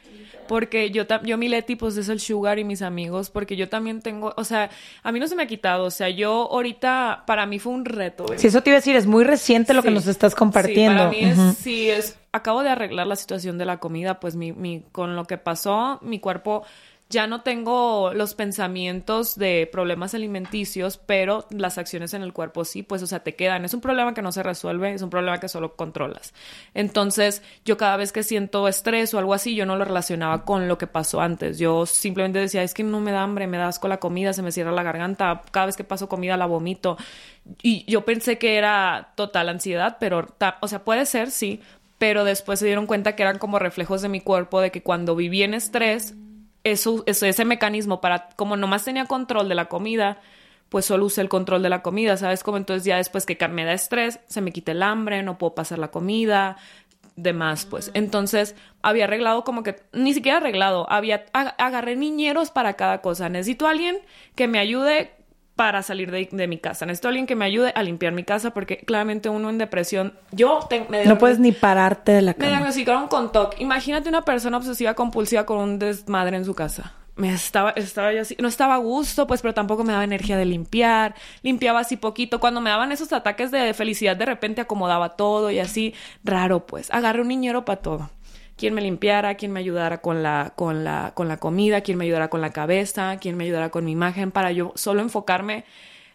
porque 0.46 0.90
yo, 0.90 1.04
yo 1.22 1.38
mi 1.38 1.48
Leti 1.48 1.76
pues 1.76 1.96
es 1.96 2.08
el 2.08 2.20
sugar 2.20 2.58
y 2.58 2.64
mis 2.64 2.82
amigos, 2.82 3.30
porque 3.30 3.56
yo 3.56 3.68
también 3.68 4.00
tengo, 4.00 4.32
o 4.36 4.44
sea, 4.44 4.70
a 5.02 5.12
mí 5.12 5.20
no 5.20 5.28
se 5.28 5.36
me 5.36 5.44
ha 5.44 5.46
quitado, 5.46 5.84
o 5.84 5.90
sea, 5.90 6.08
yo 6.08 6.48
ahorita, 6.50 7.24
para 7.26 7.46
mí 7.46 7.58
fue 7.58 7.72
un 7.72 7.84
reto. 7.84 8.26
Sí, 8.36 8.46
eso 8.48 8.62
te 8.62 8.70
iba 8.70 8.76
a 8.76 8.80
decir, 8.80 8.96
es 8.96 9.06
muy 9.06 9.24
reciente 9.24 9.74
lo 9.74 9.82
que 9.82 9.90
nos 9.90 10.06
estás 10.06 10.34
compartiendo. 10.34 11.10
Sí, 11.10 11.20
para 11.20 11.34
mí 11.34 11.50
es, 11.50 11.56
sí, 11.58 11.90
es, 11.90 12.18
acabo 12.32 12.62
de 12.62 12.70
arreglar 12.70 13.06
la 13.06 13.16
situación 13.16 13.58
de 13.58 13.64
la 13.64 13.78
comida, 13.78 14.20
pues 14.20 14.36
mi, 14.36 14.52
mi, 14.52 14.82
con 14.92 15.16
lo 15.16 15.24
que 15.24 15.38
pasó, 15.38 15.98
mi 16.02 16.20
cuerpo 16.20 16.64
ya 17.08 17.28
no 17.28 17.42
tengo 17.42 18.12
los 18.14 18.34
pensamientos 18.34 19.36
de 19.36 19.68
problemas 19.70 20.14
alimenticios, 20.14 20.98
pero 20.98 21.46
las 21.50 21.78
acciones 21.78 22.14
en 22.14 22.22
el 22.22 22.32
cuerpo 22.32 22.64
sí, 22.64 22.82
pues, 22.82 23.00
o 23.02 23.06
sea, 23.06 23.20
te 23.20 23.36
quedan. 23.36 23.64
Es 23.64 23.74
un 23.74 23.80
problema 23.80 24.12
que 24.12 24.22
no 24.22 24.32
se 24.32 24.42
resuelve, 24.42 24.92
es 24.92 25.02
un 25.02 25.10
problema 25.10 25.38
que 25.38 25.48
solo 25.48 25.76
controlas. 25.76 26.34
Entonces, 26.74 27.42
yo 27.64 27.76
cada 27.76 27.96
vez 27.96 28.10
que 28.10 28.24
siento 28.24 28.66
estrés 28.66 29.14
o 29.14 29.18
algo 29.18 29.34
así, 29.34 29.54
yo 29.54 29.66
no 29.66 29.76
lo 29.76 29.84
relacionaba 29.84 30.44
con 30.44 30.66
lo 30.66 30.78
que 30.78 30.88
pasó 30.88 31.20
antes. 31.20 31.58
Yo 31.58 31.86
simplemente 31.86 32.40
decía, 32.40 32.64
es 32.64 32.74
que 32.74 32.82
no 32.82 33.00
me 33.00 33.12
da 33.12 33.22
hambre, 33.22 33.46
me 33.46 33.58
da 33.58 33.68
asco 33.68 33.86
la 33.86 33.98
comida, 33.98 34.32
se 34.32 34.42
me 34.42 34.50
cierra 34.50 34.72
la 34.72 34.82
garganta, 34.82 35.42
cada 35.52 35.66
vez 35.66 35.76
que 35.76 35.84
paso 35.84 36.08
comida 36.08 36.36
la 36.36 36.46
vomito. 36.46 36.96
Y 37.62 37.88
yo 37.88 38.04
pensé 38.04 38.36
que 38.38 38.56
era 38.56 39.12
total 39.14 39.48
ansiedad, 39.48 39.98
pero, 40.00 40.26
o 40.60 40.66
sea, 40.66 40.82
puede 40.82 41.06
ser, 41.06 41.30
sí, 41.30 41.60
pero 41.98 42.24
después 42.24 42.58
se 42.58 42.66
dieron 42.66 42.86
cuenta 42.86 43.14
que 43.14 43.22
eran 43.22 43.38
como 43.38 43.60
reflejos 43.60 44.02
de 44.02 44.08
mi 44.08 44.20
cuerpo, 44.20 44.60
de 44.60 44.72
que 44.72 44.82
cuando 44.82 45.14
viví 45.14 45.44
en 45.44 45.54
estrés, 45.54 46.14
eso, 46.72 47.04
ese 47.06 47.44
mecanismo 47.44 48.00
para, 48.00 48.28
como 48.36 48.56
nomás 48.56 48.84
tenía 48.84 49.06
control 49.06 49.48
de 49.48 49.54
la 49.54 49.66
comida, 49.66 50.20
pues 50.68 50.84
solo 50.84 51.06
usé 51.06 51.20
el 51.20 51.28
control 51.28 51.62
de 51.62 51.68
la 51.68 51.82
comida, 51.82 52.16
¿sabes? 52.16 52.42
Como 52.42 52.56
entonces 52.56 52.84
ya 52.84 52.96
después 52.96 53.24
que 53.24 53.36
me 53.48 53.64
da 53.64 53.72
estrés, 53.72 54.20
se 54.26 54.40
me 54.40 54.52
quita 54.52 54.72
el 54.72 54.82
hambre, 54.82 55.22
no 55.22 55.38
puedo 55.38 55.54
pasar 55.54 55.78
la 55.78 55.92
comida, 55.92 56.56
demás, 57.14 57.66
pues. 57.66 57.90
Entonces 57.94 58.56
había 58.82 59.04
arreglado 59.04 59.44
como 59.44 59.62
que, 59.62 59.76
ni 59.92 60.12
siquiera 60.12 60.38
arreglado, 60.38 60.90
había, 60.90 61.26
agarré 61.32 61.96
niñeros 61.96 62.50
para 62.50 62.74
cada 62.74 63.00
cosa. 63.00 63.28
Necesito 63.28 63.66
a 63.66 63.70
alguien 63.70 63.98
que 64.34 64.48
me 64.48 64.58
ayude 64.58 65.12
para 65.56 65.82
salir 65.82 66.10
de, 66.10 66.46
mi 66.46 66.58
casa. 66.58 66.84
Necesito 66.84 67.08
a 67.08 67.10
alguien 67.10 67.26
que 67.26 67.34
me 67.34 67.46
ayude 67.46 67.72
a 67.74 67.82
limpiar 67.82 68.12
mi 68.12 68.24
casa 68.24 68.52
porque 68.52 68.76
claramente 68.78 69.30
uno 69.30 69.48
en 69.48 69.56
depresión, 69.56 70.12
yo 70.30 70.60
No 71.06 71.18
puedes 71.18 71.38
ni 71.38 71.52
pararte 71.52 72.12
de 72.12 72.22
la 72.22 72.34
cama. 72.34 72.44
Me 72.44 72.50
diagnosticaron 72.50 73.08
con 73.08 73.32
TOC. 73.32 73.58
Imagínate 73.60 74.10
una 74.10 74.22
persona 74.22 74.58
obsesiva 74.58 74.94
compulsiva 74.94 75.46
con 75.46 75.58
un 75.58 75.78
desmadre 75.78 76.36
en 76.36 76.44
su 76.44 76.54
casa. 76.54 76.92
Me 77.16 77.32
estaba, 77.32 77.70
estaba 77.70 78.12
yo 78.12 78.20
así, 78.20 78.36
no 78.38 78.46
estaba 78.46 78.74
a 78.74 78.78
gusto, 78.78 79.26
pues, 79.26 79.40
pero 79.40 79.54
tampoco 79.54 79.82
me 79.82 79.92
daba 79.92 80.04
energía 80.04 80.36
de 80.36 80.44
limpiar. 80.44 81.14
Limpiaba 81.42 81.80
así 81.80 81.96
poquito. 81.96 82.38
Cuando 82.38 82.60
me 82.60 82.68
daban 82.68 82.92
esos 82.92 83.10
ataques 83.14 83.50
de 83.50 83.72
felicidad, 83.72 84.14
de 84.14 84.26
repente 84.26 84.60
acomodaba 84.60 85.16
todo 85.16 85.50
y 85.50 85.58
así. 85.58 85.94
Raro, 86.22 86.66
pues. 86.66 86.92
Agarré 86.92 87.22
un 87.22 87.28
niñero 87.28 87.64
para 87.64 87.80
todo 87.80 88.10
quién 88.56 88.74
me 88.74 88.80
limpiara, 88.80 89.34
quién 89.34 89.52
me 89.52 89.60
ayudara 89.60 89.98
con 89.98 90.22
la, 90.22 90.52
con 90.56 90.84
la, 90.84 91.12
con 91.14 91.28
la 91.28 91.36
comida, 91.36 91.82
quién 91.82 91.98
me 91.98 92.04
ayudara 92.04 92.28
con 92.28 92.40
la 92.40 92.50
cabeza, 92.50 93.18
quién 93.20 93.36
me 93.36 93.44
ayudara 93.44 93.70
con 93.70 93.84
mi 93.84 93.92
imagen, 93.92 94.30
para 94.30 94.52
yo 94.52 94.72
solo 94.74 95.02
enfocarme 95.02 95.64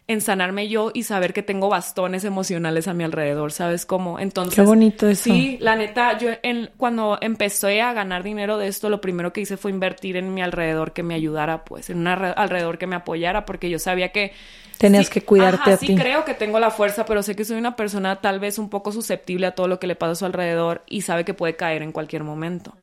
en 0.08 0.20
sanarme 0.20 0.68
yo 0.68 0.90
y 0.92 1.04
saber 1.04 1.32
que 1.32 1.42
tengo 1.42 1.68
bastones 1.68 2.24
emocionales 2.24 2.88
a 2.88 2.94
mi 2.94 3.04
alrededor, 3.04 3.52
¿sabes 3.52 3.86
cómo? 3.86 4.18
Entonces... 4.18 4.56
Qué 4.56 4.62
bonito 4.62 5.08
eso. 5.08 5.24
Sí, 5.24 5.58
la 5.60 5.76
neta, 5.76 6.18
yo 6.18 6.30
en, 6.42 6.70
cuando 6.76 7.18
empecé 7.20 7.80
a 7.80 7.92
ganar 7.92 8.24
dinero 8.24 8.58
de 8.58 8.66
esto, 8.66 8.90
lo 8.90 9.00
primero 9.00 9.32
que 9.32 9.42
hice 9.42 9.56
fue 9.56 9.70
invertir 9.70 10.16
en 10.16 10.34
mi 10.34 10.42
alrededor 10.42 10.92
que 10.92 11.04
me 11.04 11.14
ayudara, 11.14 11.64
pues, 11.64 11.88
en 11.88 11.98
un 11.98 12.08
alrededor 12.08 12.78
que 12.78 12.88
me 12.88 12.96
apoyara, 12.96 13.46
porque 13.46 13.70
yo 13.70 13.78
sabía 13.78 14.10
que... 14.10 14.32
Tenías 14.78 15.10
que 15.10 15.22
cuidarte 15.22 15.72
a 15.72 15.76
ti. 15.76 15.86
Sí, 15.88 15.94
creo 15.94 16.24
que 16.24 16.34
tengo 16.34 16.58
la 16.58 16.70
fuerza, 16.70 17.04
pero 17.04 17.22
sé 17.22 17.36
que 17.36 17.44
soy 17.44 17.56
una 17.56 17.76
persona 17.76 18.20
tal 18.20 18.40
vez 18.40 18.58
un 18.58 18.68
poco 18.68 18.92
susceptible 18.92 19.46
a 19.46 19.54
todo 19.54 19.68
lo 19.68 19.78
que 19.78 19.86
le 19.86 19.96
pasa 19.96 20.12
a 20.12 20.16
su 20.16 20.24
alrededor 20.26 20.82
y 20.86 21.02
sabe 21.02 21.24
que 21.24 21.34
puede 21.34 21.56
caer 21.56 21.82
en 21.82 21.92
cualquier 21.92 22.24
momento. 22.24 22.76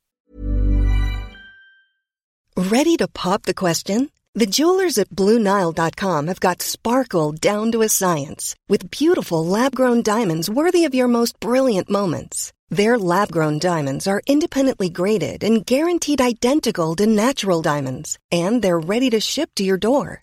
Ready 2.56 2.96
to 2.96 3.08
pop 3.08 3.44
the 3.44 3.54
question? 3.54 4.10
The 4.34 4.46
jewelers 4.46 4.96
at 4.98 5.10
BlueNile.com 5.10 6.28
have 6.28 6.40
got 6.40 6.62
sparkle 6.62 7.32
down 7.32 7.72
to 7.72 7.82
a 7.82 7.88
science 7.88 8.54
with 8.68 8.90
beautiful 8.90 9.44
lab-grown 9.44 10.02
diamonds 10.02 10.48
worthy 10.48 10.84
of 10.84 10.94
your 10.94 11.08
most 11.08 11.40
brilliant 11.40 11.90
moments. 11.90 12.52
Their 12.68 12.96
lab-grown 12.96 13.58
diamonds 13.58 14.06
are 14.06 14.22
independently 14.26 14.88
graded 14.88 15.42
and 15.42 15.66
guaranteed 15.66 16.20
identical 16.20 16.94
to 16.96 17.06
natural 17.06 17.60
diamonds, 17.60 18.18
and 18.30 18.62
they're 18.62 18.78
ready 18.78 19.10
to 19.10 19.20
ship 19.20 19.50
to 19.56 19.64
your 19.64 19.78
door. 19.78 20.22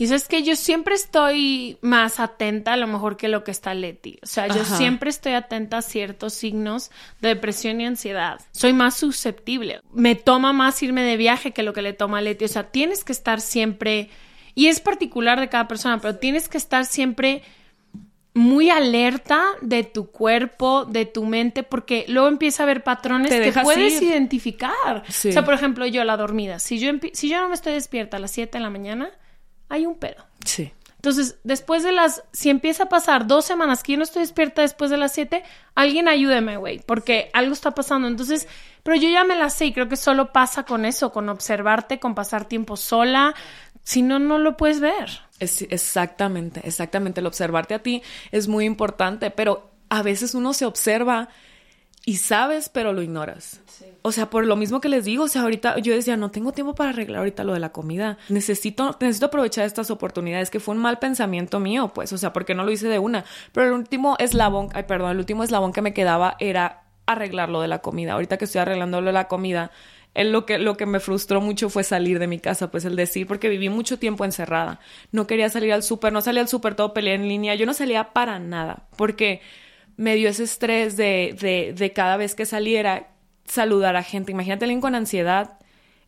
Y 0.00 0.04
eso 0.04 0.14
es 0.14 0.28
que 0.28 0.42
yo 0.42 0.56
siempre 0.56 0.94
estoy 0.94 1.76
más 1.82 2.20
atenta 2.20 2.72
a 2.72 2.78
lo 2.78 2.86
mejor 2.86 3.18
que 3.18 3.28
lo 3.28 3.44
que 3.44 3.50
está 3.50 3.74
Leti. 3.74 4.18
O 4.22 4.26
sea, 4.26 4.46
yo 4.46 4.64
siempre 4.64 5.10
estoy 5.10 5.34
atenta 5.34 5.76
a 5.76 5.82
ciertos 5.82 6.32
signos 6.32 6.90
de 7.20 7.28
depresión 7.28 7.82
y 7.82 7.84
ansiedad. 7.84 8.40
Soy 8.50 8.72
más 8.72 8.94
susceptible. 8.94 9.82
Me 9.92 10.14
toma 10.14 10.54
más 10.54 10.82
irme 10.82 11.02
de 11.02 11.18
viaje 11.18 11.52
que 11.52 11.62
lo 11.62 11.74
que 11.74 11.82
le 11.82 11.92
toma 11.92 12.16
a 12.16 12.20
Leti. 12.22 12.46
O 12.46 12.48
sea, 12.48 12.70
tienes 12.70 13.04
que 13.04 13.12
estar 13.12 13.42
siempre, 13.42 14.08
y 14.54 14.68
es 14.68 14.80
particular 14.80 15.38
de 15.38 15.50
cada 15.50 15.68
persona, 15.68 15.98
pero 16.00 16.16
tienes 16.16 16.48
que 16.48 16.56
estar 16.56 16.86
siempre 16.86 17.42
muy 18.32 18.70
alerta 18.70 19.44
de 19.60 19.84
tu 19.84 20.10
cuerpo, 20.10 20.86
de 20.86 21.04
tu 21.04 21.26
mente, 21.26 21.62
porque 21.62 22.06
luego 22.08 22.28
empieza 22.28 22.62
a 22.62 22.64
haber 22.64 22.82
patrones 22.84 23.30
que 23.30 23.52
puedes 23.60 24.00
identificar. 24.00 25.04
O 25.06 25.12
sea, 25.12 25.44
por 25.44 25.52
ejemplo, 25.52 25.84
yo 25.84 26.04
la 26.04 26.16
dormida. 26.16 26.58
Si 26.58 26.78
yo, 26.78 26.90
si 27.12 27.28
yo 27.28 27.38
no 27.38 27.50
me 27.50 27.54
estoy 27.54 27.74
despierta 27.74 28.16
a 28.16 28.20
las 28.20 28.30
7 28.30 28.56
de 28.56 28.64
la 28.64 28.70
mañana, 28.70 29.10
hay 29.70 29.86
un 29.86 29.94
pedo. 29.94 30.26
Sí. 30.44 30.72
Entonces, 30.96 31.38
después 31.44 31.82
de 31.82 31.92
las, 31.92 32.24
si 32.30 32.50
empieza 32.50 32.82
a 32.82 32.88
pasar 32.90 33.26
dos 33.26 33.46
semanas 33.46 33.82
que 33.82 33.92
yo 33.92 33.96
no 33.96 34.04
estoy 34.04 34.20
despierta 34.20 34.60
después 34.60 34.90
de 34.90 34.98
las 34.98 35.14
siete, 35.14 35.42
alguien 35.74 36.08
ayúdeme, 36.08 36.58
güey, 36.58 36.80
porque 36.84 37.30
algo 37.32 37.54
está 37.54 37.70
pasando. 37.70 38.06
Entonces, 38.06 38.46
pero 38.82 38.96
yo 38.96 39.08
ya 39.08 39.24
me 39.24 39.34
la 39.34 39.48
sé 39.48 39.64
y 39.64 39.72
creo 39.72 39.88
que 39.88 39.96
solo 39.96 40.30
pasa 40.30 40.64
con 40.64 40.84
eso, 40.84 41.10
con 41.10 41.30
observarte, 41.30 41.98
con 41.98 42.14
pasar 42.14 42.44
tiempo 42.44 42.76
sola. 42.76 43.34
Si 43.82 44.02
no, 44.02 44.18
no 44.18 44.36
lo 44.36 44.58
puedes 44.58 44.80
ver. 44.80 45.22
Es, 45.38 45.62
exactamente, 45.62 46.60
exactamente. 46.64 47.20
El 47.20 47.26
observarte 47.26 47.72
a 47.72 47.82
ti 47.82 48.02
es 48.30 48.46
muy 48.46 48.66
importante, 48.66 49.30
pero 49.30 49.70
a 49.88 50.02
veces 50.02 50.34
uno 50.34 50.52
se 50.52 50.66
observa 50.66 51.30
y 52.04 52.16
sabes, 52.16 52.68
pero 52.68 52.92
lo 52.92 53.02
ignoras. 53.02 53.60
O 54.02 54.12
sea, 54.12 54.30
por 54.30 54.46
lo 54.46 54.56
mismo 54.56 54.80
que 54.80 54.88
les 54.88 55.04
digo, 55.04 55.24
o 55.24 55.28
sea, 55.28 55.42
ahorita 55.42 55.78
yo 55.78 55.94
decía, 55.94 56.16
no 56.16 56.30
tengo 56.30 56.52
tiempo 56.52 56.74
para 56.74 56.90
arreglar 56.90 57.18
ahorita 57.18 57.44
lo 57.44 57.52
de 57.52 57.60
la 57.60 57.72
comida. 57.72 58.16
Necesito, 58.30 58.96
necesito 59.00 59.26
aprovechar 59.26 59.66
estas 59.66 59.90
oportunidades, 59.90 60.50
que 60.50 60.60
fue 60.60 60.74
un 60.74 60.80
mal 60.80 60.98
pensamiento 60.98 61.60
mío, 61.60 61.92
pues, 61.94 62.12
o 62.12 62.18
sea, 62.18 62.32
porque 62.32 62.54
no 62.54 62.64
lo 62.64 62.70
hice 62.70 62.88
de 62.88 62.98
una. 62.98 63.24
Pero 63.52 63.66
el 63.66 63.72
último 63.74 64.16
eslabón, 64.18 64.70
ay, 64.72 64.84
perdón, 64.84 65.10
el 65.12 65.18
último 65.18 65.44
eslabón 65.44 65.72
que 65.72 65.82
me 65.82 65.92
quedaba 65.92 66.36
era 66.40 66.84
arreglar 67.04 67.50
lo 67.50 67.60
de 67.60 67.68
la 67.68 67.80
comida. 67.80 68.14
Ahorita 68.14 68.38
que 68.38 68.46
estoy 68.46 68.62
arreglando 68.62 69.00
lo 69.00 69.08
de 69.08 69.12
la 69.12 69.28
comida, 69.28 69.70
lo 70.14 70.46
que, 70.46 70.58
lo 70.58 70.76
que 70.76 70.86
me 70.86 71.00
frustró 71.00 71.40
mucho 71.40 71.68
fue 71.68 71.84
salir 71.84 72.18
de 72.18 72.26
mi 72.26 72.40
casa, 72.40 72.70
pues 72.70 72.84
el 72.86 72.96
decir, 72.96 73.26
porque 73.26 73.48
viví 73.48 73.68
mucho 73.68 73.98
tiempo 73.98 74.24
encerrada. 74.24 74.80
No 75.12 75.26
quería 75.26 75.50
salir 75.50 75.72
al 75.72 75.82
súper, 75.82 76.12
no 76.12 76.22
salía 76.22 76.40
al 76.40 76.48
súper, 76.48 76.74
todo 76.74 76.94
peleé 76.94 77.14
en 77.14 77.28
línea. 77.28 77.54
Yo 77.54 77.66
no 77.66 77.74
salía 77.74 78.12
para 78.12 78.38
nada, 78.38 78.88
porque 78.96 79.42
me 80.00 80.14
dio 80.14 80.30
ese 80.30 80.44
estrés 80.44 80.96
de, 80.96 81.36
de, 81.38 81.74
de 81.74 81.92
cada 81.92 82.16
vez 82.16 82.34
que 82.34 82.46
saliera 82.46 83.08
saludar 83.44 83.96
a 83.96 84.02
gente. 84.02 84.32
Imagínate 84.32 84.64
alguien 84.64 84.80
con 84.80 84.94
ansiedad 84.94 85.58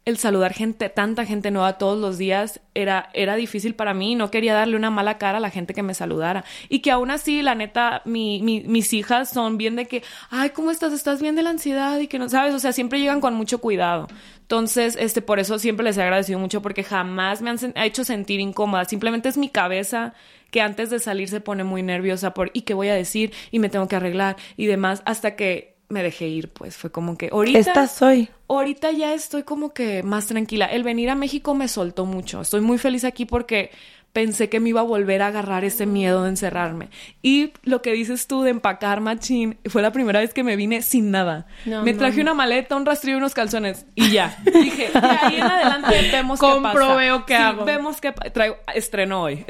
el 0.05 0.19
saludar 0.19 0.53
gente, 0.53 0.89
tanta 0.89 1.25
gente 1.25 1.53
nueva 1.53 1.79
todos 1.79 1.99
los 1.99 2.19
días, 2.19 2.61
era, 2.75 3.11
era 3.15 3.37
difícil 3.37 3.77
para 3.77 3.95
mí. 3.95 4.17
No 4.17 4.33
quería 4.33 4.53
darle 4.53 4.77
una 4.77 4.91
mala 4.91 5.17
cara 5.17 5.39
a 5.39 5.41
la 5.41 5.51
gente 5.51 5.75
que 5.75 5.83
me 5.85 5.95
saludara. 5.95 6.45
Y 6.69 6.81
que 6.81 6.91
aún 6.91 7.11
así, 7.13 7.41
la 7.41 7.55
neta, 7.55 8.03
mi, 8.05 8.43
mi, 8.43 8.63
mis 8.63 8.93
hijas 8.95 9.31
son 9.31 9.59
bien 9.59 9.77
de 9.77 9.87
que, 9.87 10.03
ay, 10.31 10.51
¿cómo 10.51 10.73
estás? 10.73 10.93
¿Estás 10.93 11.23
bien 11.23 11.37
de 11.37 11.45
la 11.45 11.51
ansiedad? 11.51 12.01
Y 12.01 12.09
que 12.09 12.19
no 12.19 12.29
sabes, 12.29 12.53
o 12.53 12.59
sea, 12.59 12.73
siempre 12.73 12.99
llegan 12.99 13.21
con 13.21 13.35
mucho 13.35 13.59
cuidado. 13.59 14.09
Entonces, 14.41 14.97
este, 14.99 15.23
por 15.23 15.39
eso 15.39 15.61
siempre 15.61 15.85
les 15.85 15.97
he 15.97 16.03
agradecido 16.03 16.41
mucho 16.41 16.63
porque 16.63 16.83
jamás 16.83 17.41
me 17.41 17.51
han 17.51 17.59
hecho 17.77 18.03
sentir 18.03 18.41
incómoda. 18.41 18.85
Simplemente 18.87 19.29
es 19.29 19.39
mi 19.39 19.51
cabeza 19.51 20.15
que 20.53 20.61
antes 20.61 20.91
de 20.91 21.01
salir 21.01 21.29
se 21.29 21.41
pone 21.41 21.65
muy 21.65 21.83
nerviosa 21.83 22.35
por, 22.35 22.51
¿y 22.53 22.63
qué 22.63 22.75
voy 22.75 22.89
a 22.89 22.95
decir? 22.95 23.33
Y 23.51 23.59
me 23.59 23.71
tengo 23.71 23.89
que 23.89 23.97
arreglar 23.97 24.37
y 24.57 24.67
demás, 24.67 25.03
hasta 25.07 25.35
que 25.35 25.73
me 25.89 26.03
dejé 26.03 26.29
ir, 26.29 26.51
pues 26.51 26.77
fue 26.77 26.93
como 26.93 27.17
que 27.17 27.31
ahorita... 27.33 27.59
Esta 27.59 27.89
soy. 27.89 28.29
Ahorita 28.49 28.93
ya 28.93 29.15
estoy 29.15 29.45
como 29.45 29.73
que 29.73 30.03
más 30.03 30.27
tranquila. 30.27 30.67
El 30.67 30.85
venir 30.85 31.09
a 31.09 31.15
México 31.15 31.55
me 31.55 31.69
soltó 31.69 32.05
mucho. 32.05 32.43
Estoy 32.43 32.61
muy 32.61 32.77
feliz 32.77 33.05
aquí 33.05 33.25
porque 33.25 33.71
pensé 34.13 34.49
que 34.49 34.61
me 34.61 34.69
iba 34.69 34.81
a 34.81 34.85
volver 34.85 35.23
a 35.23 35.29
agarrar 35.29 35.65
ese 35.65 35.87
miedo 35.87 36.23
de 36.23 36.31
encerrarme. 36.31 36.89
Y 37.23 37.53
lo 37.63 37.83
que 37.83 37.93
dices 37.93 38.27
tú 38.27 38.43
de 38.43 38.51
empacar 38.51 39.01
machín, 39.01 39.59
fue 39.67 39.83
la 39.83 39.93
primera 39.93 40.21
vez 40.21 40.35
que 40.35 40.45
me 40.45 40.57
vine 40.57 40.83
sin 40.83 41.11
nada. 41.11 41.47
me 41.65 41.95
traje 41.95 42.21
una 42.21 42.35
maleta, 42.35 42.77
un 42.77 42.87
rastrillo 42.87 43.17
y 43.17 43.19
unos 43.19 43.35
calzones 43.35 43.87
y 43.95 44.11
ya. 44.11 44.37
Dije, 44.45 44.91
de 44.91 44.99
ahí 44.99 45.37
en 45.37 45.43
adelante 45.43 46.11
vemos 46.13 46.41
qué 46.41 46.61
pasa. 46.63 46.95
veo 46.95 47.25
qué 47.27 47.37
hago. 47.37 47.65
vemos 47.65 48.01
qué 48.01 48.13
traigo 48.13 48.57
estreno 48.75 49.23
hoy. 49.23 49.45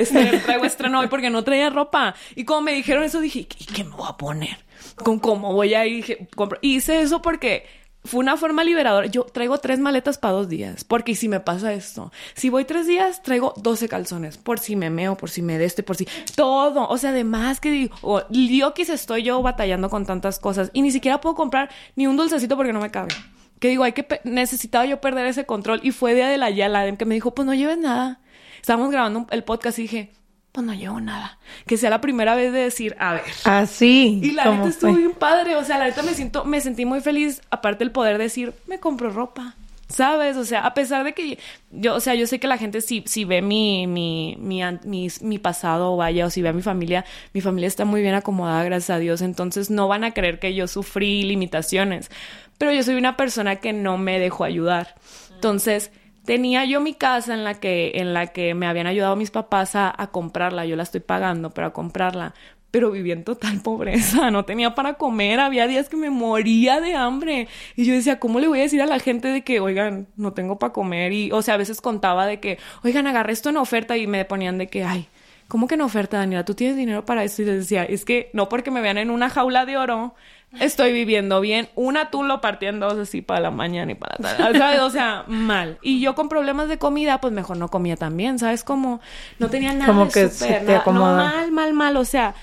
traigo 0.44 0.64
estreno 0.64 1.00
hoy 1.00 1.08
porque 1.08 1.30
no 1.30 1.42
traía 1.42 1.70
ropa. 1.70 2.14
Y 2.36 2.44
como 2.44 2.62
me 2.62 2.72
dijeron 2.72 3.04
eso 3.04 3.20
dije, 3.20 3.40
¿y 3.40 3.64
qué 3.66 3.84
me 3.84 3.90
voy 3.90 4.08
a 4.08 4.16
poner? 4.16 4.58
con 4.96 5.18
cómo 5.18 5.52
voy 5.52 5.74
a 5.74 5.86
ir. 5.86 6.28
Hice 6.60 7.00
eso 7.00 7.22
porque 7.22 7.66
fue 8.05 8.20
una 8.20 8.36
forma 8.36 8.64
liberadora. 8.64 9.07
Yo 9.07 9.24
traigo 9.24 9.59
tres 9.59 9.78
maletas 9.78 10.18
para 10.18 10.34
dos 10.34 10.48
días, 10.48 10.84
porque 10.84 11.14
si 11.14 11.28
me 11.28 11.40
pasa 11.40 11.72
esto, 11.72 12.12
si 12.34 12.50
voy 12.50 12.64
tres 12.64 12.86
días, 12.86 13.22
traigo 13.22 13.55
12 13.57 13.88
calzones, 13.88 14.38
por 14.38 14.59
si 14.59 14.76
me 14.76 14.90
meo, 14.90 15.16
por 15.16 15.30
si 15.30 15.42
me 15.42 15.59
deste, 15.59 15.82
por 15.82 15.96
si 15.96 16.07
todo. 16.34 16.88
O 16.88 16.98
sea, 16.98 17.11
además 17.11 17.61
que 17.61 17.70
digo, 17.70 18.28
yo 18.30 18.74
quise 18.74 18.94
estoy 18.94 19.22
yo 19.22 19.40
batallando 19.42 19.88
con 19.90 20.07
tantas 20.07 20.38
cosas 20.38 20.70
y 20.72 20.82
ni 20.82 20.90
siquiera 20.90 21.20
puedo 21.20 21.34
comprar 21.34 21.70
ni 21.96 22.07
un 22.07 22.16
dulcecito 22.16 22.57
porque 22.57 22.72
no 22.72 22.80
me 22.80 22.90
cabe. 22.90 23.14
Que 23.59 23.68
digo, 23.68 23.84
hay 23.84 23.92
que 23.92 24.20
necesitaba 24.24 24.84
yo 24.86 25.00
perder 25.00 25.26
ese 25.26 25.46
control 25.46 25.80
y 25.84 25.92
fue 25.92 26.14
día 26.14 26.28
de 26.28 26.38
la 26.38 26.50
Yala 26.50 26.96
que 26.96 27.05
me 27.05 27.14
dijo, 27.14 27.32
pues 27.34 27.46
no 27.46 27.55
lleves 27.55 27.78
nada. 27.78 28.20
Estábamos 28.61 28.90
grabando 28.90 29.26
el 29.30 29.44
podcast 29.44 29.78
y 29.78 29.82
dije, 29.82 30.12
pues 30.53 30.66
no 30.66 30.74
llevo 30.74 31.00
nada. 31.00 31.38
Que 31.66 31.78
sea 31.78 31.88
la 31.88 32.03
primera 32.03 32.34
vez 32.34 32.53
de 32.53 32.61
decir, 32.61 32.94
a 32.98 33.14
ver. 33.14 33.24
Así. 33.44 34.20
y 34.22 34.32
la 34.32 34.44
neta 34.44 34.68
estuvo 34.68 34.94
bien 34.94 35.12
padre. 35.12 35.57
O 35.57 35.64
sea, 35.64 35.78
la 35.78 35.86
neta 35.86 36.03
me 36.03 36.12
siento, 36.12 36.44
me 36.44 36.61
sentí 36.61 36.84
muy 36.84 37.00
feliz. 37.00 37.40
Aparte 37.50 37.84
el 37.84 37.90
poder 37.90 38.18
decir, 38.18 38.53
me 38.66 38.78
compro 38.78 39.11
ropa. 39.11 39.57
¿Sabes? 39.88 40.38
O 40.38 40.44
sea, 40.44 40.64
a 40.64 40.72
pesar 40.72 41.05
de 41.05 41.12
que 41.12 41.38
yo, 41.70 41.94
o 41.94 42.00
sea, 42.00 42.14
yo 42.14 42.26
sé 42.26 42.40
que 42.40 42.46
la 42.46 42.57
gente 42.57 42.80
si, 42.80 43.03
si 43.07 43.26
ve 43.26 43.42
mi, 43.42 43.86
mi, 43.86 44.36
mi, 44.38 44.62
mi, 44.84 45.09
mi 45.20 45.38
pasado, 45.38 45.96
vaya, 45.98 46.26
o 46.26 46.30
si 46.30 46.40
ve 46.40 46.48
a 46.48 46.55
mi 46.55 46.62
familia, 46.62 47.05
mi 47.34 47.42
familia 47.42 47.66
está 47.66 47.84
muy 47.84 48.00
bien 48.00 48.14
acomodada, 48.14 48.64
gracias 48.64 48.90
a 48.96 48.98
Dios. 48.98 49.20
Entonces 49.20 49.70
no 49.70 49.88
van 49.88 50.05
a 50.05 50.12
creer 50.12 50.38
que 50.38 50.55
yo 50.55 50.66
sufrí 50.66 51.24
limitaciones. 51.24 52.11
Pero 52.57 52.72
yo 52.72 52.82
soy 52.82 52.94
una 52.94 53.16
persona 53.16 53.57
que 53.57 53.72
no 53.72 53.98
me 53.98 54.18
dejó 54.18 54.44
ayudar. 54.44 54.94
Entonces, 55.34 55.90
tenía 56.24 56.64
yo 56.64 56.80
mi 56.80 56.94
casa 56.94 57.34
en 57.34 57.44
la 57.44 57.54
que, 57.54 57.92
en 57.96 58.14
la 58.14 58.28
que 58.28 58.54
me 58.54 58.66
habían 58.66 58.86
ayudado 58.86 59.16
mis 59.16 59.30
papás 59.30 59.74
a, 59.74 59.94
comprarla, 60.12 60.66
yo 60.66 60.76
la 60.76 60.82
estoy 60.82 61.00
pagando, 61.00 61.50
pero 61.50 61.68
a 61.68 61.72
comprarla, 61.72 62.34
pero 62.70 62.90
vivía 62.90 63.14
en 63.14 63.24
total 63.24 63.60
pobreza, 63.64 64.30
no 64.30 64.44
tenía 64.44 64.74
para 64.74 64.94
comer, 64.94 65.40
había 65.40 65.66
días 65.66 65.88
que 65.88 65.96
me 65.96 66.10
moría 66.10 66.80
de 66.80 66.94
hambre. 66.94 67.48
Y 67.76 67.84
yo 67.84 67.94
decía, 67.94 68.18
¿cómo 68.18 68.40
le 68.40 68.48
voy 68.48 68.60
a 68.60 68.62
decir 68.62 68.82
a 68.82 68.86
la 68.86 68.98
gente 68.98 69.28
de 69.28 69.42
que, 69.42 69.60
oigan, 69.60 70.08
no 70.16 70.32
tengo 70.32 70.58
para 70.58 70.72
comer? 70.72 71.12
Y, 71.12 71.32
o 71.32 71.42
sea, 71.42 71.54
a 71.54 71.58
veces 71.58 71.80
contaba 71.80 72.26
de 72.26 72.40
que, 72.40 72.58
oigan, 72.82 73.06
agarré 73.06 73.32
esto 73.32 73.50
en 73.50 73.56
oferta 73.56 73.96
y 73.96 74.06
me 74.06 74.24
ponían 74.24 74.58
de 74.58 74.68
que, 74.68 74.84
ay, 74.84 75.08
¿cómo 75.49 75.68
que 75.68 75.74
en 75.74 75.82
oferta, 75.82 76.18
Daniela? 76.18 76.45
¿Tú 76.45 76.55
tienes 76.55 76.76
dinero 76.76 77.05
para 77.05 77.24
esto? 77.24 77.43
Y 77.43 77.45
les 77.45 77.57
decía, 77.57 77.84
es 77.84 78.05
que 78.05 78.30
no 78.32 78.49
porque 78.49 78.70
me 78.70 78.80
vean 78.80 78.99
en 78.99 79.11
una 79.11 79.30
jaula 79.30 79.66
de 79.66 79.76
oro, 79.76 80.14
estoy 80.61 80.93
viviendo 80.93 81.40
bien. 81.40 81.68
Una 81.74 82.11
tú 82.11 82.22
lo 82.22 82.40
partiendo 82.40 82.86
así 82.88 83.22
para 83.22 83.40
la 83.40 83.51
mañana 83.51 83.93
y 83.93 83.95
para 83.95 84.16
la 84.18 84.53
tarde. 84.53 84.80
O 84.80 84.90
sea, 84.90 85.24
mal. 85.26 85.78
Y 85.82 86.01
yo 86.01 86.14
con 86.14 86.28
problemas 86.28 86.68
de 86.68 86.78
comida, 86.78 87.20
pues 87.20 87.32
mejor 87.32 87.57
no 87.57 87.68
comía 87.68 87.97
también, 87.97 88.38
¿sabes? 88.38 88.64
Como 88.64 89.01
no 89.38 89.49
tenía 89.49 89.72
nada 89.72 89.86
Como 89.86 90.09
que 90.09 90.28
super, 90.28 90.66
te 90.66 90.80
no, 90.86 90.93
mal, 90.93 91.53
mal, 91.53 91.72
mal. 91.72 91.97
O 91.97 92.05
sea, 92.05 92.34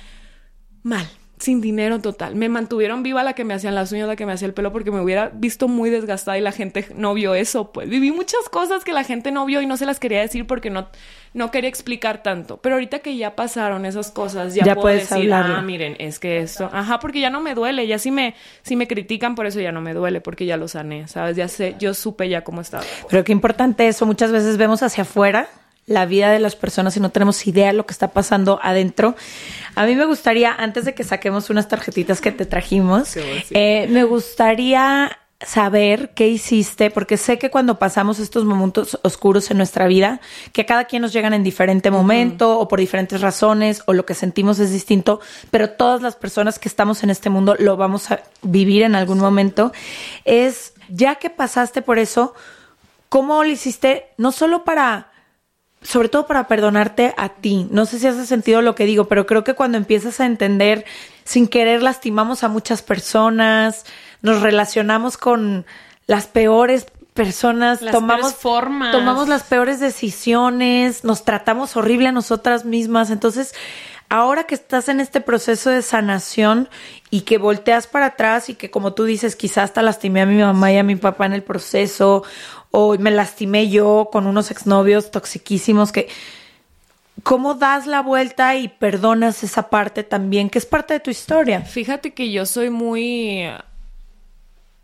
mal 0.84 1.08
sin 1.40 1.62
dinero 1.62 2.00
total. 2.00 2.36
Me 2.36 2.50
mantuvieron 2.50 3.02
viva 3.02 3.24
la 3.24 3.34
que 3.34 3.46
me 3.46 3.54
hacían 3.54 3.74
las 3.74 3.92
uñas, 3.92 4.08
la 4.08 4.18
que 4.18 4.26
me 4.26 4.34
hacía 4.34 4.48
el 4.48 4.54
pelo, 4.54 4.74
porque 4.74 4.92
me 4.92 5.00
hubiera 5.00 5.30
visto 5.30 5.68
muy 5.68 5.90
desgastada 5.90 6.38
y 6.38 6.42
la 6.42 6.52
gente 6.52 6.88
no 6.96 7.14
vio 7.14 7.34
eso. 7.34 7.72
Pues 7.72 7.90
viví 7.90 8.12
muchas 8.12 8.50
cosas 8.50 8.84
que 8.84 8.92
la 8.92 9.06
gente 9.06 9.32
no 9.32 9.46
vio 9.46 9.62
y 9.62 9.66
no 9.66 9.78
se 9.78 9.86
las 9.86 10.00
quería 10.00 10.20
decir 10.20 10.46
porque 10.46 10.70
no, 10.70 10.90
no 11.34 11.52
quería 11.52 11.70
explicar 11.70 12.24
tanto. 12.24 12.58
Pero 12.58 12.76
ahorita 12.76 13.00
que 13.00 13.16
ya 13.18 13.36
pasaron 13.36 13.86
esas 13.86 14.12
cosas, 14.12 14.54
ya, 14.56 14.64
puedo 14.64 14.82
puedes 14.82 15.10
decir, 15.10 15.32
ah, 15.34 15.62
miren, 15.62 15.96
es 16.00 16.20
que 16.20 16.40
esto, 16.40 16.70
ajá, 16.72 17.00
porque 17.00 17.20
ya 17.20 17.30
no 17.30 17.42
me 17.42 17.56
duele, 17.56 17.88
ya 17.88 18.00
si 18.00 18.12
me, 18.12 18.36
si 18.64 18.76
me 18.76 18.88
critican, 18.88 19.36
por 19.36 19.46
eso 19.46 19.60
ya 19.60 19.72
no 19.72 19.82
me 19.82 19.94
duele, 19.94 20.22
porque 20.22 20.46
ya 20.46 20.58
lo 20.58 20.68
sané, 20.68 21.08
¿sabes? 21.08 21.36
Ya 21.36 21.48
sé, 21.48 21.76
yo 21.80 21.94
supe 21.94 22.30
ya 22.30 22.44
cómo 22.44 22.62
estaba. 22.62 22.84
Pero 23.10 23.24
qué 23.24 23.32
importante 23.32 23.88
eso, 23.88 24.06
muchas 24.06 24.32
veces 24.32 24.58
vemos 24.58 24.84
hacia 24.84 25.04
afuera 25.04 25.48
la 25.90 26.06
vida 26.06 26.32
de 26.32 26.40
las 26.40 26.56
personas 26.56 26.96
y 26.98 27.00
no 27.00 27.10
tenemos 27.10 27.46
idea 27.48 27.68
de 27.68 27.74
lo 27.74 27.86
que 27.86 27.94
está 27.94 28.10
pasando 28.10 28.60
adentro. 28.62 29.16
A 29.74 29.86
mí 29.88 29.96
me 29.96 30.06
gustaría, 30.06 30.54
antes 30.54 30.86
de 30.86 30.94
que 30.94 31.04
saquemos 31.04 31.50
unas 31.50 31.68
tarjetitas 31.68 32.22
que 32.22 32.32
te 32.32 32.46
trajimos, 32.46 33.18
eh, 33.18 33.88
me 33.90 34.04
gustaría 34.04 35.18
saber 35.42 36.12
qué 36.16 36.28
hiciste, 36.28 36.92
porque 36.92 37.16
sé 37.16 37.38
que 37.38 37.50
cuando 37.50 37.80
pasamos 37.80 38.20
estos 38.20 38.44
momentos 38.44 39.00
oscuros 39.04 39.50
en 39.52 39.58
nuestra 39.58 39.88
vida, 39.88 40.20
que 40.52 40.62
a 40.62 40.66
cada 40.66 40.84
quien 40.84 41.02
nos 41.02 41.14
llegan 41.14 41.34
en 41.34 41.44
diferente 41.44 41.92
momento 41.92 42.60
o 42.60 42.68
por 42.68 42.80
diferentes 42.80 43.22
razones 43.22 43.82
o 43.86 43.94
lo 43.94 44.06
que 44.06 44.16
sentimos 44.16 44.60
es 44.60 44.72
distinto, 44.72 45.22
pero 45.50 45.70
todas 45.70 46.02
las 46.02 46.18
personas 46.18 46.60
que 46.60 46.68
estamos 46.68 47.04
en 47.04 47.10
este 47.10 47.30
mundo 47.30 47.56
lo 47.58 47.78
vamos 47.78 48.12
a 48.12 48.22
vivir 48.42 48.84
en 48.84 48.96
algún 48.96 49.20
momento, 49.20 49.72
es 50.26 50.74
ya 50.90 51.16
que 51.16 51.30
pasaste 51.30 51.82
por 51.82 52.00
eso, 52.00 52.34
¿cómo 53.08 53.44
lo 53.44 53.50
hiciste 53.50 54.08
no 54.18 54.34
solo 54.34 54.66
para 54.66 55.10
sobre 55.82 56.10
todo 56.10 56.28
para 56.28 56.48
perdonarte 56.48 57.14
a 57.16 57.30
ti. 57.30 57.66
No 57.72 57.86
sé 57.86 58.00
si 58.00 58.08
hace 58.08 58.26
sentido 58.26 58.62
lo 58.62 58.76
que 58.76 58.86
digo, 58.86 59.08
pero 59.08 59.26
creo 59.26 59.44
que 59.44 59.54
cuando 59.54 59.78
empiezas 59.78 60.20
a 60.20 60.26
entender, 60.26 60.86
sin 61.24 61.48
querer 61.48 61.82
lastimamos 61.82 62.44
a 62.44 62.50
muchas 62.50 62.82
personas, 62.82 63.86
nos 64.22 64.42
relacionamos 64.42 65.18
con 65.18 65.66
las 66.08 66.28
peores 66.28 66.86
personas, 67.14 67.80
tomamos 67.92 68.34
formas. 68.34 68.92
tomamos 68.92 69.28
las 69.28 69.44
peores 69.44 69.80
decisiones, 69.80 71.04
nos 71.04 71.26
tratamos 71.26 71.76
horrible 71.76 72.08
a 72.08 72.12
nosotras 72.12 72.66
mismas. 72.66 73.10
Entonces, 73.10 73.54
ahora 74.08 74.46
que 74.46 74.56
estás 74.56 74.90
en 74.90 75.00
este 75.00 75.22
proceso 75.22 75.70
de 75.70 75.82
sanación 75.82 76.70
y 77.10 77.22
que 77.22 77.38
volteas 77.38 77.88
para 77.88 78.08
atrás 78.08 78.50
y 78.50 78.56
que 78.56 78.72
como 78.72 78.94
tú 78.94 79.04
dices, 79.04 79.36
quizás 79.36 79.66
hasta 79.66 79.82
lastimé 79.82 80.22
a 80.22 80.26
mi 80.26 80.42
mamá 80.42 80.72
y 80.72 80.78
a 80.78 80.84
mi 80.84 80.96
papá 80.96 81.26
en 81.26 81.34
el 81.34 81.44
proceso 81.44 82.24
o 82.72 82.98
me 82.98 83.12
lastimé 83.12 83.70
yo 83.70 84.10
con 84.12 84.26
unos 84.28 84.52
exnovios 84.52 85.12
toxiquísimos 85.12 85.92
que 85.92 86.08
¿Cómo 87.24 87.56
das 87.56 87.86
la 87.86 88.02
vuelta 88.02 88.56
y 88.56 88.70
perdonas 88.70 89.44
esa 89.44 89.70
parte 89.70 90.04
también, 90.04 90.50
que 90.50 90.58
es 90.58 90.66
parte 90.66 90.94
de 90.94 91.00
tu 91.02 91.12
historia? 91.12 91.62
Fíjate 91.62 92.14
que 92.14 92.32
yo 92.32 92.46
soy 92.46 92.70
muy 92.70 93.46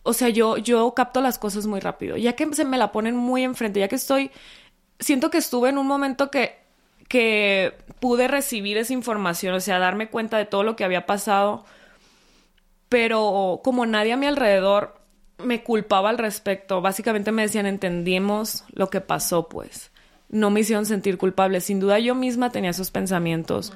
o 0.06 0.14
sea, 0.14 0.30
yo, 0.30 0.58
yo 0.58 0.94
capto 0.94 1.20
las 1.20 1.40
cosas 1.40 1.66
muy 1.66 1.80
rápido. 1.80 2.16
Ya 2.16 2.34
que 2.34 2.54
se 2.54 2.64
me 2.64 2.78
la 2.78 2.92
ponen 2.92 3.16
muy 3.16 3.44
enfrente, 3.44 3.80
ya 3.80 3.88
que 3.88 3.96
estoy. 3.96 4.30
Siento 5.00 5.32
que 5.32 5.40
estuve 5.40 5.70
en 5.70 5.80
un 5.80 5.88
momento 5.88 6.30
que, 6.30 6.60
que 7.08 7.74
pude 8.00 8.28
recibir 8.28 8.78
esa 8.78 8.94
información, 8.94 9.56
o 9.56 9.60
sea, 9.60 9.80
darme 9.80 10.10
cuenta 10.10 10.38
de 10.38 10.46
todo 10.46 10.62
lo 10.62 10.76
que 10.76 10.84
había 10.84 11.08
pasado. 11.08 11.66
Pero 12.88 13.62
como 13.64 13.88
nadie 13.88 14.14
a 14.14 14.18
mi 14.18 14.28
alrededor 14.28 15.02
me 15.40 15.64
culpaba 15.64 16.12
al 16.12 16.20
respecto. 16.20 16.82
Básicamente 16.82 17.32
me 17.32 17.42
decían, 17.42 17.66
entendimos 17.66 18.64
lo 18.74 18.92
que 18.92 19.02
pasó, 19.02 19.50
pues. 19.50 19.92
No 20.30 20.52
me 20.52 20.60
hicieron 20.60 20.86
sentir 20.86 21.18
culpable. 21.18 21.62
Sin 21.62 21.80
duda 21.80 21.98
yo 21.98 22.14
misma 22.14 22.52
tenía 22.52 22.70
esos 22.70 22.92
pensamientos. 22.92 23.74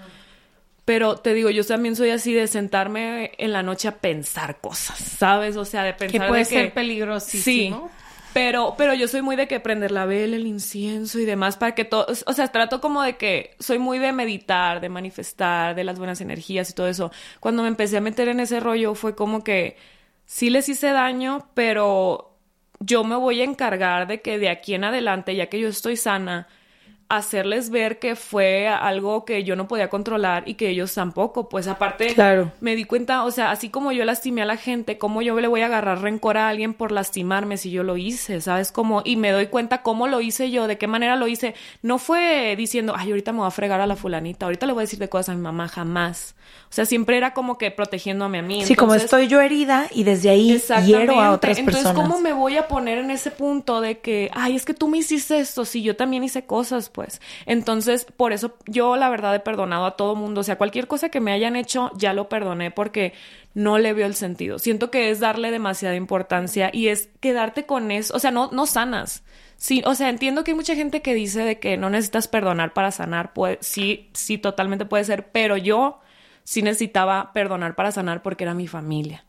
Pero 0.90 1.18
te 1.18 1.36
digo, 1.36 1.52
yo 1.52 1.64
también 1.64 1.96
soy 1.96 2.10
así 2.10 2.34
de 2.34 2.48
sentarme 2.48 3.34
en 3.38 3.54
la 3.54 3.62
noche 3.62 3.88
a 3.88 3.98
pensar 3.98 4.60
cosas, 4.60 4.98
¿sabes? 4.98 5.56
O 5.56 5.64
sea, 5.64 5.84
de 5.84 5.94
pensar 5.94 6.20
que 6.20 6.28
puede 6.28 6.40
de 6.40 6.46
ser 6.46 6.74
peligrosísimo. 6.74 7.92
Sí. 7.96 8.06
Pero, 8.34 8.74
pero 8.76 8.96
yo 8.96 9.08
soy 9.08 9.22
muy 9.22 9.36
de 9.36 9.48
que 9.48 9.60
prender 9.60 9.92
la 9.92 10.08
vela, 10.08 10.36
el 10.36 10.48
incienso 10.48 11.20
y 11.20 11.26
demás 11.26 11.58
para 11.58 11.76
que 11.76 11.86
todo, 11.86 12.08
o 12.26 12.34
sea, 12.34 12.48
trato 12.48 12.82
como 12.82 13.04
de 13.04 13.18
que 13.18 13.56
soy 13.60 13.78
muy 13.78 14.00
de 14.00 14.12
meditar, 14.14 14.82
de 14.82 14.90
manifestar, 14.90 15.76
de 15.76 15.84
las 15.84 16.00
buenas 16.00 16.22
energías 16.22 16.72
y 16.72 16.74
todo 16.74 16.88
eso. 16.88 17.12
Cuando 17.40 17.62
me 17.62 17.68
empecé 17.68 17.98
a 17.98 18.02
meter 18.02 18.28
en 18.28 18.40
ese 18.40 18.60
rollo 18.60 18.96
fue 18.96 19.14
como 19.14 19.44
que 19.44 19.78
sí 20.26 20.50
les 20.50 20.70
hice 20.70 20.88
daño, 20.88 21.50
pero 21.54 22.36
yo 22.80 23.04
me 23.04 23.16
voy 23.16 23.42
a 23.42 23.44
encargar 23.44 24.08
de 24.08 24.24
que 24.24 24.40
de 24.40 24.50
aquí 24.50 24.74
en 24.74 24.86
adelante, 24.86 25.36
ya 25.36 25.50
que 25.50 25.60
yo 25.60 25.68
estoy 25.68 25.98
sana, 25.98 26.48
hacerles 27.10 27.72
ver 27.72 27.97
que 27.97 28.16
fue 28.16 28.68
algo 28.68 29.26
que 29.26 29.43
yo 29.43 29.55
no 29.55 29.68
podía 29.68 29.89
controlar 29.89 30.43
y 30.47 30.53
que 30.53 30.70
ellos 30.70 30.93
tampoco. 30.93 31.49
Pues 31.49 31.68
aparte, 31.68 32.14
claro. 32.14 32.51
me 32.62 32.76
di 32.76 32.86
cuenta, 32.86 33.26
o 33.26 33.32
sea, 33.32 33.49
así 33.49 33.70
como 33.70 33.91
yo 33.91 34.05
lastimé 34.05 34.43
a 34.43 34.45
la 34.45 34.57
gente, 34.57 34.99
cómo 34.99 35.24
yo 35.24 35.38
le 35.39 35.47
voy 35.47 35.62
a 35.62 35.66
agarrar 35.66 36.01
rencor 36.01 36.38
a 36.38 36.47
alguien 36.47 36.76
por 36.76 36.91
lastimarme 36.91 37.57
si 37.57 37.72
yo 37.72 37.84
lo 37.84 37.97
hice, 37.97 38.41
¿sabes? 38.41 38.72
Como, 38.72 39.01
y 39.03 39.16
me 39.16 39.32
doy 39.32 39.47
cuenta 39.47 39.82
cómo 39.82 40.07
lo 40.07 40.22
hice 40.22 40.51
yo, 40.51 40.68
de 40.68 40.78
qué 40.78 40.86
manera 40.88 41.16
lo 41.16 41.28
hice. 41.28 41.55
No 41.82 41.97
fue 41.97 42.55
diciendo, 42.55 42.93
ay, 42.95 43.10
ahorita 43.10 43.32
me 43.32 43.39
voy 43.39 43.47
a 43.47 43.51
fregar 43.51 43.82
a 43.82 43.88
la 43.88 43.95
fulanita, 43.95 44.45
ahorita 44.45 44.68
le 44.68 44.74
voy 44.74 44.82
a 44.82 44.84
decir 44.84 44.99
de 44.99 45.10
cosas 45.10 45.30
a 45.30 45.36
mi 45.36 45.41
mamá, 45.41 45.68
jamás. 45.68 46.36
O 46.70 46.72
sea, 46.72 46.86
siempre 46.86 47.18
era 47.18 47.34
como 47.34 47.57
que 47.57 47.72
protegiéndome 47.72 48.39
a 48.39 48.41
mí. 48.43 48.64
Sí, 48.64 48.76
como 48.76 48.93
estoy 48.93 49.28
yo 49.28 49.41
herida 49.41 49.88
y 49.91 50.03
desde 50.03 50.30
ahí 50.30 50.62
hiero 50.86 51.20
a 51.20 51.32
otras 51.32 51.60
personas. 51.60 51.86
Entonces, 51.86 51.91
¿cómo 51.93 52.22
me 52.22 52.34
voy 52.34 52.57
a 52.57 52.68
poner 52.68 52.99
en 52.99 53.10
ese 53.10 53.32
punto 53.32 53.82
de 53.82 53.99
que, 53.99 54.30
ay, 54.34 54.55
es 54.55 54.66
que 54.66 54.76
tú 54.76 54.88
me 54.88 54.99
hiciste 54.99 55.39
esto, 55.39 55.66
si 55.66 55.82
yo 55.82 55.95
también 55.95 56.24
hice 56.24 56.45
cosas, 56.45 56.89
pues? 57.00 57.22
Entonces, 57.45 58.04
por 58.04 58.34
eso 58.34 58.58
yo 58.66 58.97
la 58.97 59.10
verdad 59.10 59.34
he 59.34 59.39
perdonado 59.39 59.86
a 59.86 59.95
todo 59.95 60.18
mundo. 60.18 60.41
O 60.41 60.43
sea, 60.43 60.58
cualquier 60.58 60.86
cosa 60.86 61.08
que 61.08 61.22
me 61.22 61.32
hayan 61.32 61.56
hecho, 61.56 61.91
ya 61.95 62.12
lo 62.12 62.28
perdoné 62.28 62.72
porque 62.72 63.14
no 63.54 63.78
le 63.78 63.93
veo 63.93 64.06
el 64.06 64.16
sentido. 64.16 64.60
Siento 64.60 64.91
que 64.91 65.10
es 65.10 65.22
darle 65.22 65.50
demasiada 65.50 65.95
importancia 65.95 66.72
y 66.74 66.89
es 66.89 67.08
quedarte 67.22 67.66
con 67.66 67.89
eso. 67.89 68.14
O 68.14 68.20
sea, 68.20 68.32
no, 68.32 68.50
no 68.52 68.66
sanas. 68.66 69.24
Sí, 69.56 69.82
o 69.86 69.95
sea, 69.95 70.10
entiendo 70.10 70.43
que 70.43 70.52
hay 70.52 70.56
mucha 70.56 70.76
gente 70.76 71.02
que 71.02 71.14
dice 71.14 71.39
de 71.43 71.58
que 71.58 71.78
no 71.78 71.89
necesitas 71.89 72.28
perdonar 72.28 72.74
para 72.74 72.91
sanar. 72.91 73.32
Pues 73.32 73.60
sí, 73.62 74.10
sí, 74.12 74.38
totalmente 74.38 74.84
puede 74.84 75.06
ser, 75.06 75.32
pero 75.32 75.56
yo 75.56 76.02
sí 76.43 76.62
necesitaba 76.62 77.32
perdonar 77.32 77.76
para 77.76 77.93
sanar 77.93 78.22
porque 78.22 78.43
era 78.43 78.54
mi 78.54 78.68
familia. 78.68 79.24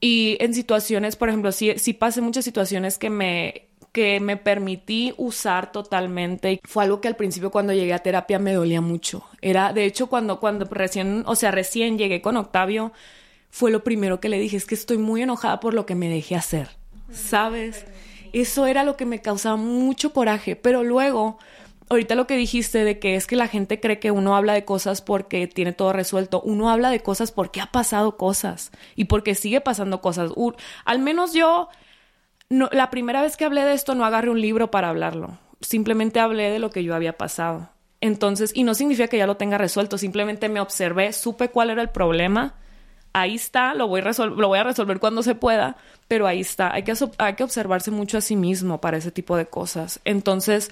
Y 0.00 0.36
en 0.40 0.54
situaciones, 0.54 1.14
por 1.14 1.28
ejemplo, 1.28 1.52
sí, 1.52 1.74
sí 1.76 1.92
pasé 1.92 2.20
muchas 2.20 2.44
situaciones 2.44 2.98
que 2.98 3.10
me, 3.10 3.68
que 3.94 4.18
me 4.18 4.36
permití 4.36 5.14
usar 5.18 5.70
totalmente. 5.70 6.60
Fue 6.64 6.82
algo 6.82 7.00
que 7.00 7.06
al 7.06 7.14
principio 7.14 7.52
cuando 7.52 7.72
llegué 7.72 7.94
a 7.94 8.00
terapia 8.00 8.40
me 8.40 8.52
dolía 8.52 8.80
mucho. 8.80 9.24
Era, 9.40 9.72
de 9.72 9.84
hecho, 9.84 10.08
cuando, 10.08 10.40
cuando 10.40 10.64
recién, 10.64 11.22
o 11.26 11.36
sea, 11.36 11.52
recién 11.52 11.96
llegué 11.96 12.20
con 12.20 12.36
Octavio, 12.36 12.92
fue 13.50 13.70
lo 13.70 13.84
primero 13.84 14.18
que 14.18 14.28
le 14.28 14.40
dije, 14.40 14.56
es 14.56 14.66
que 14.66 14.74
estoy 14.74 14.98
muy 14.98 15.22
enojada 15.22 15.60
por 15.60 15.74
lo 15.74 15.86
que 15.86 15.94
me 15.94 16.08
dejé 16.08 16.34
hacer, 16.34 16.70
¿sabes? 17.12 17.86
Eso 18.32 18.66
era 18.66 18.82
lo 18.82 18.96
que 18.96 19.06
me 19.06 19.22
causaba 19.22 19.54
mucho 19.54 20.12
coraje, 20.12 20.56
pero 20.56 20.82
luego 20.82 21.38
ahorita 21.88 22.16
lo 22.16 22.26
que 22.26 22.36
dijiste 22.36 22.82
de 22.82 22.98
que 22.98 23.14
es 23.14 23.28
que 23.28 23.36
la 23.36 23.46
gente 23.46 23.78
cree 23.78 24.00
que 24.00 24.10
uno 24.10 24.34
habla 24.34 24.54
de 24.54 24.64
cosas 24.64 25.02
porque 25.02 25.46
tiene 25.46 25.72
todo 25.72 25.92
resuelto, 25.92 26.40
uno 26.40 26.68
habla 26.68 26.90
de 26.90 26.98
cosas 26.98 27.30
porque 27.30 27.60
ha 27.60 27.70
pasado 27.70 28.16
cosas 28.16 28.72
y 28.96 29.04
porque 29.04 29.36
sigue 29.36 29.60
pasando 29.60 30.00
cosas. 30.00 30.32
al 30.84 30.98
menos 30.98 31.32
yo, 31.32 31.68
no, 32.50 32.68
la 32.72 32.90
primera 32.90 33.22
vez 33.22 33.36
que 33.36 33.44
hablé 33.44 33.64
de 33.64 33.72
esto 33.72 33.94
no 33.94 34.04
agarré 34.04 34.30
un 34.30 34.40
libro 34.40 34.70
para 34.70 34.88
hablarlo, 34.88 35.38
simplemente 35.60 36.20
hablé 36.20 36.50
de 36.50 36.58
lo 36.58 36.70
que 36.70 36.84
yo 36.84 36.94
había 36.94 37.16
pasado. 37.16 37.70
Entonces, 38.00 38.52
y 38.54 38.64
no 38.64 38.74
significa 38.74 39.08
que 39.08 39.16
ya 39.16 39.26
lo 39.26 39.36
tenga 39.36 39.56
resuelto, 39.56 39.96
simplemente 39.96 40.48
me 40.48 40.60
observé, 40.60 41.12
supe 41.12 41.48
cuál 41.48 41.70
era 41.70 41.80
el 41.80 41.88
problema, 41.88 42.54
ahí 43.14 43.36
está, 43.36 43.72
lo 43.74 43.88
voy, 43.88 44.02
lo 44.02 44.48
voy 44.48 44.58
a 44.58 44.64
resolver 44.64 44.98
cuando 44.98 45.22
se 45.22 45.34
pueda, 45.34 45.76
pero 46.06 46.26
ahí 46.26 46.40
está, 46.40 46.74
hay 46.74 46.82
que, 46.82 46.92
hay 47.18 47.34
que 47.34 47.44
observarse 47.44 47.90
mucho 47.90 48.18
a 48.18 48.20
sí 48.20 48.36
mismo 48.36 48.80
para 48.80 48.98
ese 48.98 49.10
tipo 49.10 49.36
de 49.36 49.46
cosas. 49.46 50.00
Entonces, 50.04 50.70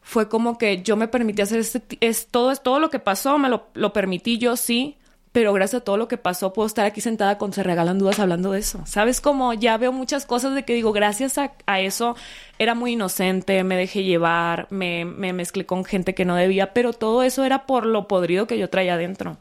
fue 0.00 0.28
como 0.28 0.56
que 0.56 0.82
yo 0.82 0.96
me 0.96 1.08
permití 1.08 1.42
hacer 1.42 1.60
este, 1.60 1.82
es, 2.00 2.28
todo, 2.28 2.52
es, 2.52 2.62
todo 2.62 2.78
lo 2.78 2.90
que 2.90 3.00
pasó, 3.00 3.38
me 3.38 3.48
lo, 3.48 3.66
lo, 3.74 3.92
permití 3.92 4.38
yo, 4.38 4.56
sí, 4.56 4.96
pero 5.34 5.52
gracias 5.52 5.82
a 5.82 5.84
todo 5.84 5.96
lo 5.96 6.06
que 6.06 6.16
pasó 6.16 6.52
puedo 6.52 6.68
estar 6.68 6.86
aquí 6.86 7.00
sentada 7.00 7.38
con 7.38 7.52
Se 7.52 7.64
Regalan 7.64 7.98
Dudas 7.98 8.20
hablando 8.20 8.52
de 8.52 8.60
eso. 8.60 8.82
¿Sabes? 8.86 9.20
Como 9.20 9.52
ya 9.52 9.76
veo 9.78 9.90
muchas 9.90 10.26
cosas 10.26 10.54
de 10.54 10.64
que 10.64 10.74
digo, 10.74 10.92
gracias 10.92 11.38
a, 11.38 11.54
a 11.66 11.80
eso 11.80 12.14
era 12.60 12.76
muy 12.76 12.92
inocente, 12.92 13.64
me 13.64 13.76
dejé 13.76 14.04
llevar, 14.04 14.68
me, 14.70 15.04
me 15.04 15.32
mezclé 15.32 15.66
con 15.66 15.84
gente 15.84 16.14
que 16.14 16.24
no 16.24 16.36
debía, 16.36 16.72
pero 16.72 16.92
todo 16.92 17.24
eso 17.24 17.42
era 17.42 17.66
por 17.66 17.84
lo 17.84 18.06
podrido 18.06 18.46
que 18.46 18.58
yo 18.58 18.70
traía 18.70 18.94
adentro. 18.94 19.38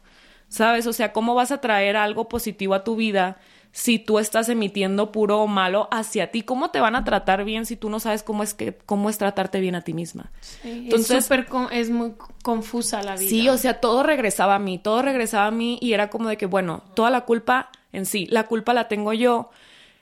¿Sabes? 0.47 0.87
O 0.87 0.93
sea, 0.93 1.13
¿cómo 1.13 1.35
vas 1.35 1.51
a 1.51 1.61
traer 1.61 1.95
algo 1.95 2.27
positivo 2.27 2.73
a 2.73 2.83
tu 2.83 2.95
vida 2.95 3.37
si 3.73 3.97
tú 3.97 4.19
estás 4.19 4.49
emitiendo 4.49 5.11
puro 5.11 5.41
o 5.41 5.47
malo 5.47 5.87
hacia 5.89 6.29
ti, 6.29 6.43
¿cómo 6.43 6.69
te 6.69 6.79
van 6.79 6.95
a 6.95 7.03
tratar 7.03 7.43
bien 7.43 7.65
si 7.65 7.75
tú 7.75 7.89
no 7.89 7.99
sabes 7.99 8.21
cómo 8.21 8.43
es 8.43 8.53
que 8.53 8.77
cómo 8.85 9.09
es 9.09 9.17
tratarte 9.17 9.59
bien 9.59 9.73
a 9.73 9.81
ti 9.81 9.93
misma? 9.93 10.31
Entonces 10.63 11.29
es, 11.29 11.45
es 11.71 11.89
muy 11.89 12.13
confusa 12.43 13.01
la 13.01 13.15
vida. 13.15 13.27
Sí, 13.27 13.49
o 13.49 13.57
sea, 13.57 13.81
todo 13.81 14.03
regresaba 14.03 14.55
a 14.55 14.59
mí, 14.59 14.77
todo 14.77 15.01
regresaba 15.01 15.47
a 15.47 15.51
mí 15.51 15.79
y 15.81 15.93
era 15.93 16.11
como 16.11 16.29
de 16.29 16.37
que 16.37 16.45
bueno, 16.45 16.83
toda 16.93 17.09
la 17.09 17.21
culpa 17.21 17.71
en 17.91 18.05
sí, 18.05 18.27
la 18.29 18.43
culpa 18.43 18.75
la 18.75 18.87
tengo 18.87 19.11
yo, 19.11 19.49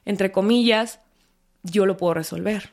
entre 0.04 0.34
comillas, 0.34 1.00
yo 1.64 1.86
lo 1.86 1.96
puedo 1.96 2.14
resolver 2.14 2.72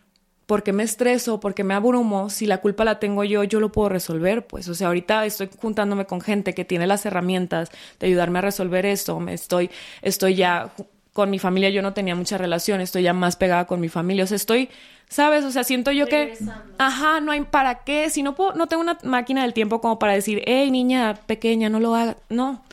porque 0.48 0.72
me 0.72 0.82
estreso, 0.82 1.40
porque 1.40 1.62
me 1.62 1.74
abrumo, 1.74 2.30
si 2.30 2.46
la 2.46 2.62
culpa 2.62 2.82
la 2.82 2.98
tengo 2.98 3.22
yo, 3.22 3.44
yo 3.44 3.60
lo 3.60 3.70
puedo 3.70 3.90
resolver, 3.90 4.46
pues, 4.46 4.66
o 4.70 4.74
sea, 4.74 4.86
ahorita 4.86 5.26
estoy 5.26 5.50
juntándome 5.60 6.06
con 6.06 6.22
gente 6.22 6.54
que 6.54 6.64
tiene 6.64 6.86
las 6.86 7.04
herramientas 7.04 7.68
de 8.00 8.06
ayudarme 8.06 8.38
a 8.38 8.42
resolver 8.42 8.86
esto, 8.86 9.20
me 9.20 9.34
estoy, 9.34 9.68
estoy 10.00 10.36
ya 10.36 10.70
con 11.12 11.28
mi 11.28 11.38
familia, 11.38 11.68
yo 11.68 11.82
no 11.82 11.92
tenía 11.92 12.14
mucha 12.14 12.38
relación, 12.38 12.80
estoy 12.80 13.02
ya 13.02 13.12
más 13.12 13.36
pegada 13.36 13.66
con 13.66 13.78
mi 13.78 13.90
familia, 13.90 14.24
o 14.24 14.26
sea, 14.26 14.36
estoy, 14.36 14.70
¿sabes? 15.10 15.44
O 15.44 15.50
sea, 15.50 15.64
siento 15.64 15.92
yo 15.92 16.06
que, 16.06 16.32
ajá, 16.78 17.20
no 17.20 17.30
hay 17.30 17.42
para 17.42 17.84
qué, 17.84 18.08
si 18.08 18.22
no 18.22 18.34
puedo, 18.34 18.54
no 18.54 18.68
tengo 18.68 18.80
una 18.80 18.96
máquina 19.02 19.42
del 19.42 19.52
tiempo 19.52 19.82
como 19.82 19.98
para 19.98 20.14
decir, 20.14 20.42
hey, 20.46 20.70
niña 20.70 21.20
pequeña, 21.26 21.68
no 21.68 21.78
lo 21.78 21.94
hagas, 21.94 22.16
no, 22.30 22.64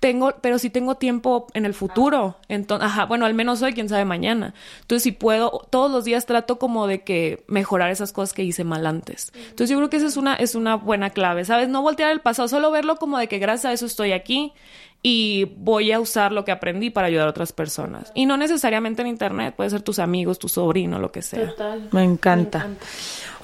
tengo, 0.00 0.32
pero 0.40 0.58
si 0.58 0.70
tengo 0.70 0.96
tiempo 0.96 1.46
en 1.52 1.66
el 1.66 1.74
futuro. 1.74 2.36
Entonces, 2.48 2.86
ajá, 2.86 3.04
bueno, 3.04 3.26
al 3.26 3.34
menos 3.34 3.60
hoy, 3.60 3.74
quién 3.74 3.88
sabe 3.88 4.06
mañana. 4.06 4.54
Entonces, 4.80 5.02
si 5.02 5.12
puedo, 5.12 5.66
todos 5.70 5.90
los 5.90 6.04
días 6.04 6.24
trato 6.24 6.58
como 6.58 6.86
de 6.86 7.02
que 7.02 7.44
mejorar 7.46 7.90
esas 7.90 8.12
cosas 8.12 8.32
que 8.32 8.42
hice 8.42 8.64
mal 8.64 8.86
antes. 8.86 9.30
Entonces, 9.34 9.70
yo 9.70 9.76
creo 9.76 9.90
que 9.90 9.98
esa 9.98 10.06
es 10.06 10.16
una, 10.16 10.34
es 10.34 10.54
una 10.54 10.76
buena 10.76 11.10
clave, 11.10 11.44
¿sabes? 11.44 11.68
No 11.68 11.82
voltear 11.82 12.10
el 12.10 12.20
pasado, 12.20 12.48
solo 12.48 12.70
verlo 12.70 12.96
como 12.96 13.18
de 13.18 13.28
que 13.28 13.38
gracias 13.38 13.66
a 13.66 13.72
eso 13.74 13.86
estoy 13.86 14.12
aquí 14.12 14.54
y 15.02 15.44
voy 15.56 15.92
a 15.92 16.00
usar 16.00 16.30
lo 16.30 16.44
que 16.44 16.52
aprendí 16.52 16.90
para 16.90 17.06
ayudar 17.06 17.26
a 17.26 17.30
otras 17.30 17.52
personas. 17.52 18.12
Y 18.14 18.26
no 18.26 18.36
necesariamente 18.36 19.00
en 19.00 19.08
internet, 19.08 19.54
puede 19.56 19.70
ser 19.70 19.80
tus 19.80 19.98
amigos, 19.98 20.38
tu 20.38 20.48
sobrino, 20.48 20.98
lo 20.98 21.10
que 21.10 21.22
sea. 21.22 21.48
Total. 21.48 21.88
Me 21.90 22.04
encanta. 22.04 22.66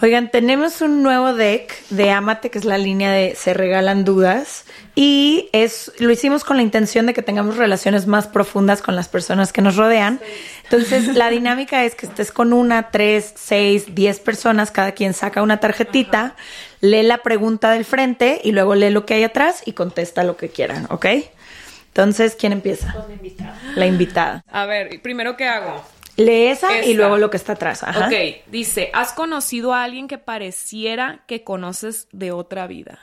Oigan, 0.03 0.31
tenemos 0.31 0.83
un 0.83 1.03
nuevo 1.03 1.33
deck 1.33 1.73
de 1.89 2.11
Amate, 2.11 2.51
que 2.51 2.59
es 2.59 2.67
la 2.67 2.77
línea 2.77 3.11
de 3.11 3.35
Se 3.35 3.55
regalan 3.55 4.05
dudas. 4.05 4.67
Y 4.95 5.49
es, 5.53 5.93
lo 5.99 6.11
hicimos 6.11 6.45
con 6.45 6.59
la 6.59 6.63
intención 6.63 7.07
de 7.07 7.15
que 7.15 7.23
tengamos 7.23 7.57
relaciones 7.57 8.07
más 8.07 8.27
profundas 8.27 8.83
con 8.83 8.95
las 8.95 9.09
personas 9.09 9.55
que 9.55 9.63
nos 9.63 9.77
rodean. 9.77 10.21
Entonces, 10.65 11.15
la 11.17 11.31
dinámica 11.31 11.85
es 11.85 11.95
que 11.95 12.05
estés 12.05 12.33
con 12.33 12.53
una, 12.53 12.91
tres, 12.91 13.33
seis, 13.35 13.95
diez 13.95 14.21
personas, 14.21 14.71
cada 14.71 14.93
quien 14.93 15.15
saca 15.15 15.43
una 15.43 15.61
tarjetita, 15.61 16.37
lee 16.83 17.03
la 17.03 17.19
pregunta 17.19 17.71
del 17.71 17.87
frente 17.87 18.43
y 18.45 18.53
luego 18.53 18.75
lee 18.75 18.91
lo 18.91 19.07
que 19.07 19.15
hay 19.15 19.25
atrás 19.25 19.63
y 19.65 19.73
contesta 19.73 20.23
lo 20.25 20.37
que 20.37 20.51
quieran, 20.51 20.87
¿ok? 20.91 21.07
Entonces, 21.97 22.37
¿quién 22.39 22.53
empieza? 22.53 22.95
La 23.09 23.15
invitada. 23.15 23.59
La 23.75 23.87
invitada. 23.87 24.45
A 24.51 24.67
ver, 24.67 25.01
primero, 25.01 25.35
¿qué 25.35 25.47
hago? 25.47 25.83
Lee 26.19 26.49
esa, 26.49 26.85
y 26.85 26.93
luego 26.93 27.17
lo 27.17 27.31
que 27.31 27.39
está 27.39 27.55
atrás. 27.55 27.83
Ajá. 27.85 28.09
Ok, 28.09 28.45
dice, 28.49 28.91
¿has 28.93 29.15
conocido 29.15 29.73
a 29.73 29.83
alguien 29.83 30.07
que 30.07 30.19
pareciera 30.19 31.25
que 31.27 31.43
conoces 31.43 32.09
de 32.13 32.33
otra 32.33 32.67
vida? 32.67 32.99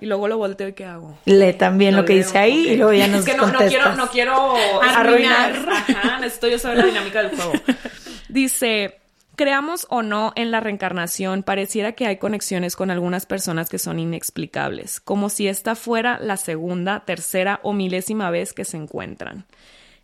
Y 0.00 0.06
luego 0.06 0.28
lo 0.28 0.38
volteo 0.38 0.68
y 0.68 0.74
¿qué 0.74 0.84
hago? 0.84 1.18
Lee 1.24 1.52
también 1.54 1.96
lo, 1.96 2.04
que 2.04 2.12
dice 2.12 2.38
ahí 2.38 2.68
y 2.68 2.76
luego 2.76 2.92
ya 2.92 3.08
nos 3.08 3.26
Es 3.26 3.32
que 3.32 3.36
no, 3.36 3.48
no 3.48 3.58
quiero, 3.58 3.96
no 3.96 4.08
quiero 4.08 4.54
arruinar. 4.80 5.52
Ajá, 5.68 6.18
necesito 6.20 6.46
yo 6.46 6.60
saber 6.60 6.78
la 6.78 6.86
dinámica 6.86 7.24
del 7.24 7.34
juego. 7.34 7.54
Dice, 8.28 9.00
creamos 9.36 9.86
o 9.90 10.02
no 10.02 10.32
en 10.36 10.50
la 10.50 10.60
reencarnación, 10.60 11.42
pareciera 11.42 11.92
que 11.92 12.06
hay 12.06 12.16
conexiones 12.18 12.76
con 12.76 12.90
algunas 12.90 13.26
personas 13.26 13.68
que 13.68 13.78
son 13.78 13.98
inexplicables, 13.98 15.00
como 15.00 15.28
si 15.28 15.48
esta 15.48 15.74
fuera 15.74 16.18
la 16.18 16.36
segunda, 16.36 17.04
tercera 17.04 17.60
o 17.62 17.72
milésima 17.72 18.30
vez 18.30 18.52
que 18.52 18.64
se 18.64 18.76
encuentran. 18.76 19.46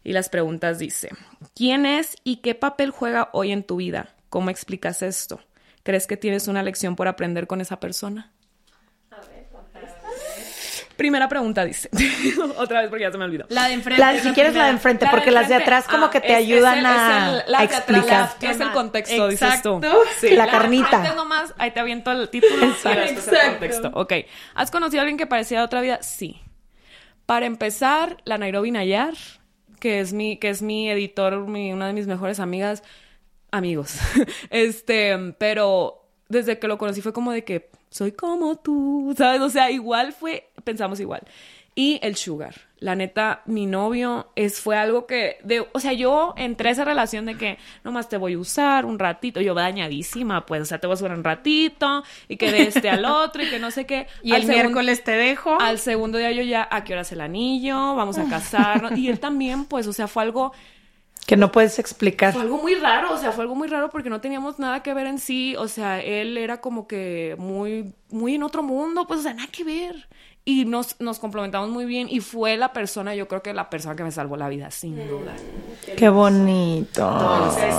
Y 0.02 0.12
las 0.12 0.28
preguntas 0.28 0.78
dice, 0.78 1.10
¿quién 1.54 1.86
es 1.86 2.16
y 2.24 2.36
qué 2.36 2.54
papel 2.54 2.90
juega 2.90 3.28
hoy 3.32 3.52
en 3.52 3.62
tu 3.62 3.76
vida? 3.76 4.14
¿Cómo 4.28 4.50
explicas 4.50 5.02
esto? 5.02 5.40
¿Crees 5.82 6.06
que 6.06 6.16
tienes 6.16 6.48
una 6.48 6.62
lección 6.62 6.96
por 6.96 7.08
aprender 7.08 7.46
con 7.46 7.60
esa 7.60 7.80
persona? 7.80 8.30
Primera 11.00 11.30
pregunta 11.30 11.64
dice. 11.64 11.88
Otra 12.58 12.82
vez 12.82 12.90
porque 12.90 13.04
ya 13.04 13.10
se 13.10 13.16
me 13.16 13.24
olvidó. 13.24 13.46
La 13.48 13.68
de 13.68 13.72
enfrente. 13.72 14.20
si 14.20 14.32
quieres 14.32 14.54
la 14.54 14.64
de 14.64 14.72
enfrente, 14.72 15.06
porque 15.10 15.30
las 15.30 15.48
de 15.48 15.54
atrás 15.54 15.86
como 15.88 16.10
que 16.10 16.20
te 16.20 16.34
ayudan 16.34 16.84
a, 16.84 17.42
explicar. 17.62 18.34
¿Qué 18.38 18.50
es 18.50 18.60
el 18.60 18.70
contexto, 18.72 19.28
dices 19.28 19.62
tú? 19.62 19.80
Sí, 20.18 20.36
la, 20.36 20.46
carnita. 20.50 21.14
Nomás, 21.14 21.54
ahí 21.56 21.70
te 21.70 21.80
aviento 21.80 22.12
el 22.12 22.28
título 22.28 22.66
Exacto. 22.66 23.34
el 23.34 23.50
contexto. 23.52 23.90
Ok. 23.94 24.12
¿Has 24.54 24.70
conocido 24.70 25.00
a 25.00 25.04
alguien 25.04 25.16
que 25.16 25.26
parecía 25.26 25.60
de 25.60 25.64
otra 25.64 25.80
vida? 25.80 26.02
Sí. 26.02 26.38
Para 27.24 27.46
empezar, 27.46 28.18
la 28.26 28.36
Nairobi 28.36 28.70
Nayar 28.70 29.14
que 29.80 30.00
es 30.00 30.12
mi, 30.12 30.36
que 30.36 30.50
es 30.50 30.60
mi 30.60 30.90
editor, 30.90 31.32
una 31.32 31.86
de 31.86 31.94
mis 31.94 32.06
mejores 32.06 32.40
amigas, 32.40 32.82
amigos. 33.50 33.96
este, 34.50 35.16
pero 35.38 36.06
desde 36.28 36.58
que 36.58 36.68
lo 36.68 36.76
conocí 36.76 37.00
fue 37.00 37.14
como 37.14 37.32
de 37.32 37.42
que 37.42 37.70
soy 37.90 38.12
como 38.12 38.56
tú, 38.56 39.14
¿sabes? 39.18 39.40
O 39.40 39.50
sea, 39.50 39.70
igual 39.70 40.12
fue, 40.12 40.50
pensamos 40.64 41.00
igual. 41.00 41.22
y 41.74 41.98
el 42.02 42.16
sugar. 42.16 42.54
La 42.78 42.94
neta, 42.94 43.42
mi 43.44 43.66
novio 43.66 44.30
es, 44.34 44.60
fue 44.60 44.76
algo 44.76 45.06
que, 45.06 45.36
de, 45.44 45.66
o 45.72 45.80
sea, 45.80 45.92
yo 45.92 46.32
entré 46.36 46.70
a 46.70 46.72
esa 46.72 46.84
relación 46.84 47.26
de 47.26 47.36
que 47.36 47.58
nomás 47.84 48.08
te 48.08 48.16
voy 48.16 48.34
a 48.34 48.38
usar 48.38 48.86
un 48.86 48.98
ratito, 48.98 49.40
yo 49.42 49.52
dañadísima, 49.54 50.46
pues, 50.46 50.62
o 50.62 50.64
sea, 50.64 50.78
te 50.78 50.86
voy 50.86 50.94
a 50.94 50.96
usar 50.96 51.12
un 51.12 51.22
ratito 51.22 52.02
y 52.26 52.38
que 52.38 52.50
de 52.50 52.62
este 52.62 52.88
al 52.88 53.04
otro 53.04 53.42
y 53.42 53.50
que 53.50 53.58
no 53.58 53.70
sé 53.70 53.84
qué. 53.86 54.06
Y 54.22 54.32
el 54.32 54.46
miércoles 54.46 55.04
te 55.04 55.12
dejo. 55.12 55.60
Al 55.60 55.78
segundo 55.78 56.16
día 56.18 56.32
yo 56.32 56.42
ya, 56.42 56.66
¿a 56.70 56.84
qué 56.84 56.94
hora 56.94 57.02
es 57.02 57.12
el 57.12 57.20
anillo? 57.20 57.94
Vamos 57.94 58.16
a 58.18 58.24
casarnos. 58.30 58.96
y 58.96 59.08
él 59.08 59.20
también, 59.20 59.66
pues, 59.66 59.86
o 59.86 59.92
sea, 59.92 60.08
fue 60.08 60.22
algo 60.22 60.52
que 61.30 61.36
no 61.36 61.52
puedes 61.52 61.78
explicar. 61.78 62.32
Fue 62.32 62.42
algo 62.42 62.60
muy 62.60 62.74
raro, 62.74 63.14
o 63.14 63.16
sea, 63.16 63.30
fue 63.30 63.42
algo 63.42 63.54
muy 63.54 63.68
raro 63.68 63.88
porque 63.88 64.10
no 64.10 64.20
teníamos 64.20 64.58
nada 64.58 64.82
que 64.82 64.92
ver 64.94 65.06
en 65.06 65.20
sí, 65.20 65.54
o 65.54 65.68
sea, 65.68 66.00
él 66.00 66.36
era 66.36 66.60
como 66.60 66.88
que 66.88 67.36
muy, 67.38 67.94
muy 68.10 68.34
en 68.34 68.42
otro 68.42 68.64
mundo, 68.64 69.06
pues, 69.06 69.20
o 69.20 69.22
sea, 69.22 69.34
nada 69.34 69.48
que 69.52 69.62
ver. 69.62 70.08
Y 70.44 70.64
nos, 70.64 71.00
nos 71.00 71.20
complementamos 71.20 71.70
muy 71.70 71.84
bien 71.84 72.08
y 72.10 72.18
fue 72.18 72.56
la 72.56 72.72
persona, 72.72 73.14
yo 73.14 73.28
creo 73.28 73.44
que 73.44 73.54
la 73.54 73.70
persona 73.70 73.94
que 73.94 74.02
me 74.02 74.10
salvó 74.10 74.36
la 74.36 74.48
vida, 74.48 74.72
sin 74.72 74.96
duda. 75.08 75.36
Qué 75.96 76.08
bonito. 76.08 77.08
Entonces, 77.08 77.76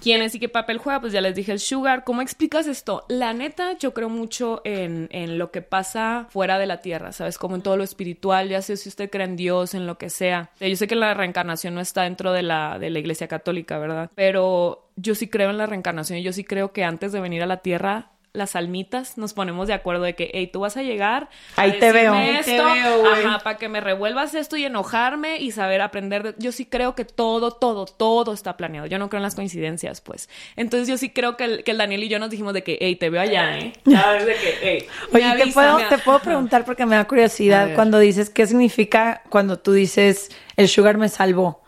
¿Quién 0.00 0.22
es 0.22 0.34
y 0.34 0.40
qué 0.40 0.48
papel 0.48 0.78
juega? 0.78 1.00
Pues 1.00 1.12
ya 1.12 1.20
les 1.20 1.34
dije 1.34 1.52
el 1.52 1.60
sugar. 1.60 2.04
¿Cómo 2.04 2.22
explicas 2.22 2.66
esto? 2.66 3.04
La 3.08 3.34
neta, 3.34 3.76
yo 3.78 3.92
creo 3.92 4.08
mucho 4.08 4.62
en, 4.64 5.08
en, 5.12 5.38
lo 5.38 5.50
que 5.50 5.60
pasa 5.60 6.26
fuera 6.30 6.58
de 6.58 6.66
la 6.66 6.80
tierra, 6.80 7.12
¿sabes? 7.12 7.36
Como 7.36 7.54
en 7.56 7.62
todo 7.62 7.76
lo 7.76 7.84
espiritual, 7.84 8.48
ya 8.48 8.62
sé 8.62 8.76
si 8.76 8.88
usted 8.88 9.10
cree 9.10 9.26
en 9.26 9.36
Dios, 9.36 9.74
en 9.74 9.86
lo 9.86 9.98
que 9.98 10.08
sea. 10.08 10.50
Yo 10.58 10.74
sé 10.76 10.86
que 10.88 10.96
la 10.96 11.12
reencarnación 11.12 11.74
no 11.74 11.80
está 11.80 12.02
dentro 12.04 12.32
de 12.32 12.42
la, 12.42 12.78
de 12.78 12.90
la 12.90 12.98
iglesia 12.98 13.28
católica, 13.28 13.78
¿verdad? 13.78 14.10
Pero 14.14 14.88
yo 14.96 15.14
sí 15.14 15.28
creo 15.28 15.50
en 15.50 15.58
la 15.58 15.66
reencarnación 15.66 16.18
y 16.18 16.22
yo 16.22 16.32
sí 16.32 16.44
creo 16.44 16.72
que 16.72 16.84
antes 16.84 17.12
de 17.12 17.20
venir 17.20 17.42
a 17.42 17.46
la 17.46 17.58
tierra 17.58 18.09
las 18.32 18.54
almitas 18.54 19.18
nos 19.18 19.32
ponemos 19.32 19.66
de 19.66 19.74
acuerdo 19.74 20.04
de 20.04 20.14
que, 20.14 20.30
hey, 20.32 20.48
tú 20.52 20.60
vas 20.60 20.76
a 20.76 20.82
llegar. 20.82 21.28
Ahí 21.56 21.78
te 21.78 21.92
veo. 21.92 22.14
Esto, 22.14 22.64
ajá, 22.64 23.40
para 23.42 23.56
que 23.58 23.68
me 23.68 23.80
revuelvas 23.80 24.34
esto 24.34 24.56
y 24.56 24.64
enojarme 24.64 25.38
y 25.38 25.50
saber 25.50 25.80
aprender. 25.80 26.22
De... 26.22 26.34
Yo 26.38 26.52
sí 26.52 26.64
creo 26.64 26.94
que 26.94 27.04
todo, 27.04 27.50
todo, 27.50 27.86
todo 27.86 28.32
está 28.32 28.56
planeado. 28.56 28.86
Yo 28.86 28.98
no 28.98 29.08
creo 29.08 29.18
en 29.18 29.24
las 29.24 29.34
coincidencias, 29.34 30.00
pues. 30.00 30.28
Entonces 30.56 30.88
yo 30.88 30.96
sí 30.96 31.10
creo 31.10 31.36
que 31.36 31.44
el, 31.44 31.64
que 31.64 31.72
el 31.72 31.78
Daniel 31.78 32.04
y 32.04 32.08
yo 32.08 32.18
nos 32.18 32.30
dijimos 32.30 32.54
de 32.54 32.62
que, 32.62 32.78
hey, 32.80 32.96
te 32.96 33.10
veo 33.10 33.20
allá, 33.20 33.58
¿eh? 33.58 33.72
Ya 33.84 34.12
de 34.12 34.34
que, 34.34 34.54
hey. 34.62 34.86
Oye, 35.12 35.44
te, 35.44 35.52
puedo, 35.52 35.78
te 35.88 35.98
puedo 35.98 36.20
preguntar 36.20 36.64
porque 36.64 36.86
me 36.86 36.96
da 36.96 37.06
curiosidad 37.06 37.74
cuando 37.74 37.98
dices, 37.98 38.30
¿qué 38.30 38.46
significa 38.46 39.22
cuando 39.28 39.58
tú 39.58 39.72
dices, 39.72 40.30
el 40.56 40.68
sugar 40.68 40.98
me 40.98 41.08
salvó? 41.08 41.62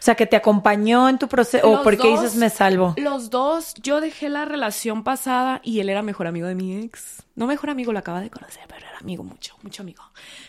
O 0.00 0.02
sea, 0.02 0.14
que 0.14 0.24
te 0.24 0.34
acompañó 0.34 1.10
en 1.10 1.18
tu 1.18 1.28
proceso. 1.28 1.70
¿O 1.70 1.82
por 1.82 1.98
qué 1.98 2.08
dices 2.08 2.34
me 2.34 2.48
salvo? 2.48 2.94
Los 2.96 3.28
dos, 3.28 3.74
yo 3.82 4.00
dejé 4.00 4.30
la 4.30 4.46
relación 4.46 5.04
pasada 5.04 5.60
y 5.62 5.80
él 5.80 5.90
era 5.90 6.00
mejor 6.00 6.26
amigo 6.26 6.46
de 6.46 6.54
mi 6.54 6.74
ex. 6.78 7.22
No 7.34 7.46
mejor 7.46 7.68
amigo, 7.68 7.92
lo 7.92 7.98
acaba 7.98 8.22
de 8.22 8.30
conocer, 8.30 8.62
pero 8.66 8.86
era 8.86 8.98
amigo 8.98 9.24
mucho, 9.24 9.56
mucho 9.62 9.82
amigo. 9.82 10.02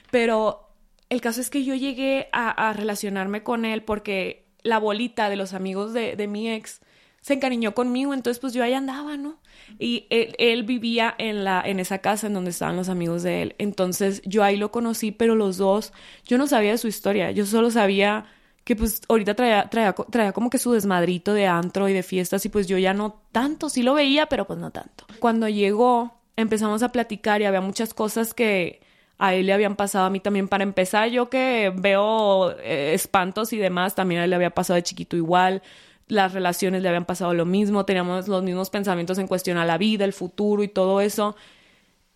Pero 0.10 0.70
el 1.10 1.20
caso 1.20 1.42
es 1.42 1.50
que 1.50 1.66
yo 1.66 1.76
llegué 1.76 2.30
a, 2.32 2.72
relacionarme 2.72 3.44
con 3.44 3.66
él 3.66 3.84
porque 3.84 4.46
la 4.64 4.80
bolita 4.80 5.30
de 5.30 5.36
los 5.36 5.54
amigos 5.54 5.92
de, 5.92 6.16
de, 6.16 6.28
mi 6.28 6.50
ex 6.50 6.80
se 7.20 7.34
encariñó 7.34 7.74
conmigo, 7.74 8.14
entonces 8.14 8.40
pues 8.40 8.54
yo 8.54 8.64
ahí 8.64 8.74
andaba, 8.74 9.18
¿no? 9.18 9.42
Y 9.80 10.08
él, 10.10 10.34
él, 10.40 10.64
vivía 10.64 11.14
en, 11.18 11.44
la, 11.44 11.62
en 11.66 11.82
esa 11.82 11.98
casa 11.98 12.28
en 12.28 12.34
donde 12.34 12.52
estaban 12.52 12.78
los 12.78 12.88
amigos 12.88 13.24
de 13.24 13.42
él. 13.42 13.56
Entonces 13.58 14.22
yo 14.24 14.46
ahí 14.46 14.56
lo 14.56 14.72
conocí, 14.72 15.12
pero 15.12 15.36
los 15.36 15.58
dos, 15.58 15.92
yo 16.26 16.38
no 16.38 16.48
sabía 16.48 16.72
de 16.72 16.78
su 16.78 16.88
historia, 16.88 17.32
yo 17.32 17.46
solo 17.46 17.70
sabía 17.70 18.28
que 18.64 18.76
pues 18.76 19.02
ahorita 19.10 19.34
traía, 19.34 19.70
traía, 19.70 19.94
traía, 19.94 20.32
como 20.34 20.50
que 20.50 20.58
su 20.58 20.72
desmadrito 20.72 21.34
de 21.34 21.48
antro 21.48 21.90
y 21.90 21.94
de 21.94 22.04
fiestas 22.04 22.46
y 22.46 22.50
pues 22.50 22.68
yo 22.68 22.78
ya 22.78 22.94
no 22.94 23.22
tanto, 23.32 23.70
sí 23.70 23.82
lo 23.82 23.94
veía, 23.94 24.28
pero 24.28 24.46
pues 24.46 24.60
no 24.60 24.72
tanto. 24.72 25.06
Cuando 25.20 25.48
llegó, 25.50 26.22
empezamos 26.36 26.84
a 26.84 26.92
platicar 26.92 27.42
y 27.42 27.46
había 27.46 27.62
muchas 27.62 27.94
cosas 27.94 28.34
que 28.34 28.82
a 29.18 29.36
él 29.36 29.46
le 29.46 29.54
habían 29.54 29.76
pasado, 29.76 30.06
a 30.06 30.10
mí 30.10 30.20
también. 30.20 30.48
Para 30.48 30.64
empezar, 30.64 31.10
yo 31.10 31.30
que 31.30 31.72
veo 31.76 32.58
eh, 32.60 32.94
espantos 32.94 33.54
y 33.54 33.58
demás, 33.58 33.94
también 33.94 34.22
a 34.22 34.24
él 34.24 34.32
le 34.32 34.36
había 34.36 34.50
pasado 34.50 34.76
de 34.76 34.84
chiquito 34.84 35.16
igual. 35.16 35.62
Las 36.08 36.34
relaciones 36.34 36.82
le 36.82 36.90
habían 36.90 37.06
pasado 37.06 37.34
lo 37.34 37.46
mismo, 37.46 37.86
teníamos 37.86 38.28
los 38.28 38.44
mismos 38.44 38.70
pensamientos 38.70 39.18
en 39.20 39.28
cuestión 39.28 39.58
a 39.58 39.66
la 39.66 39.78
vida, 39.78 40.06
el 40.06 40.14
futuro 40.14 40.64
y 40.64 40.68
todo 40.68 41.02
eso. 41.02 41.36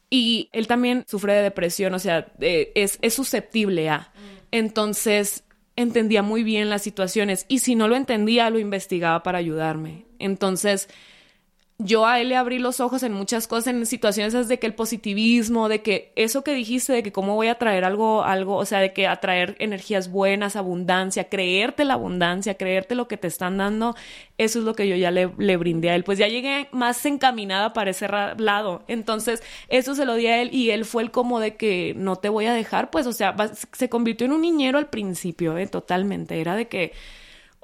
Y 0.10 0.50
él 0.52 0.68
también 0.68 1.04
sufre 1.08 1.34
de 1.34 1.44
depresión, 1.44 1.94
o 1.94 2.00
sea, 2.00 2.28
es, 2.40 2.98
es 3.02 3.14
susceptible 3.14 3.90
a. 3.90 4.12
Entonces, 4.52 5.44
entendía 5.76 6.22
muy 6.22 6.44
bien 6.44 6.70
las 6.70 6.82
situaciones 6.82 7.46
y 7.48 7.60
si 7.60 7.76
no 7.76 7.88
lo 7.88 7.96
entendía, 7.96 8.50
lo 8.50 8.60
investigaba 8.60 9.24
para 9.24 9.38
ayudarme. 9.38 10.06
Entonces, 10.20 10.90
yo 11.78 12.06
a 12.06 12.22
él 12.22 12.30
le 12.30 12.38
abrí 12.38 12.58
los 12.58 12.80
ojos 12.80 13.04
en 13.04 13.12
muchas 13.12 13.48
cosas, 13.48 13.68
en 13.68 13.86
situaciones 13.86 14.48
de 14.48 14.60
que 14.60 14.68
el 14.68 14.74
positivismo, 14.74 15.68
de 15.68 15.82
que 15.82 16.14
eso 16.16 16.42
que 16.42 16.54
dijiste, 16.54 16.94
de 16.94 17.04
que 17.04 17.12
cómo 17.12 17.36
voy 17.36 17.48
a 17.48 17.56
traer 17.56 17.84
algo, 17.84 18.24
algo, 18.24 18.56
o 18.56 18.66
sea, 18.66 18.80
de 18.80 18.94
que 18.94 19.08
atraer 19.08 19.58
energías 19.60 20.10
buenas, 20.10 20.56
abundancia, 20.56 21.26
creerte 21.26 21.84
la 21.84 21.96
abundancia, 21.96 22.54
creerte 22.56 22.96
lo 22.96 23.10
que 23.10 23.18
te 23.18 23.28
están 23.28 23.58
dando, 23.58 23.94
eso 24.38 24.60
es 24.60 24.66
lo 24.66 24.74
que 24.74 24.88
yo 24.88 24.96
ya 24.96 25.12
le, 25.12 25.30
le 25.38 25.58
brindé 25.58 25.90
a 25.90 25.96
él. 25.96 26.06
Pues 26.06 26.18
ya 26.18 26.30
llegué 26.30 26.70
más 26.72 27.06
encaminada 27.06 27.74
para 27.74 27.92
ese 27.92 28.08
lado. 28.38 28.84
Entonces, 28.88 29.44
eso 29.68 29.96
se 29.96 30.06
lo 30.06 30.16
di 30.16 30.28
a 30.28 30.42
él 30.42 30.52
y 30.54 30.70
él 30.70 30.86
fue 30.86 31.04
el 31.04 31.12
como 31.12 31.42
de 31.42 31.56
que 31.58 31.94
no 31.98 32.16
te 32.16 32.30
voy 32.30 32.46
a 32.46 32.54
dejar, 32.54 32.90
pues, 32.90 33.06
o 33.06 33.14
sea, 33.14 33.36
se 33.74 33.90
convirtió 33.90 34.26
en 34.26 34.32
un 34.32 34.42
niñero 34.42 34.78
al 34.78 34.88
principio, 34.88 35.58
¿eh? 35.58 35.68
totalmente. 35.68 36.40
Era 36.40 36.56
de 36.56 36.70
que 36.70 36.94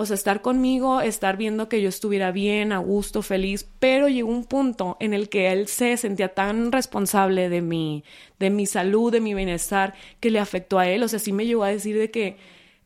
o 0.02 0.06
sea, 0.06 0.16
estar 0.16 0.42
conmigo, 0.42 1.02
estar 1.02 1.38
viendo 1.38 1.70
que 1.70 1.82
yo 1.82 1.90
estuviera 1.90 2.32
bien, 2.32 2.72
a 2.74 2.80
gusto, 2.80 3.22
feliz, 3.22 3.70
pero 3.80 4.08
llegó 4.10 4.30
un 4.30 4.46
punto 4.46 4.98
en 5.00 5.14
el 5.14 5.30
que 5.30 5.52
él 5.52 5.68
se 5.68 5.96
sentía 5.98 6.34
tan 6.34 6.72
responsable 6.72 7.50
de 7.50 7.62
mi, 7.62 8.04
de 8.40 8.50
mi 8.50 8.66
salud, 8.66 9.12
de 9.12 9.22
mi 9.22 9.34
bienestar, 9.34 9.94
que 10.20 10.32
le 10.32 10.40
afectó 10.40 10.80
a 10.80 10.88
él. 10.88 11.04
O 11.04 11.08
sea, 11.08 11.20
sí 11.20 11.32
me 11.32 11.46
llegó 11.46 11.64
a 11.64 11.70
decir 11.70 11.98
de 11.98 12.12
que 12.12 12.38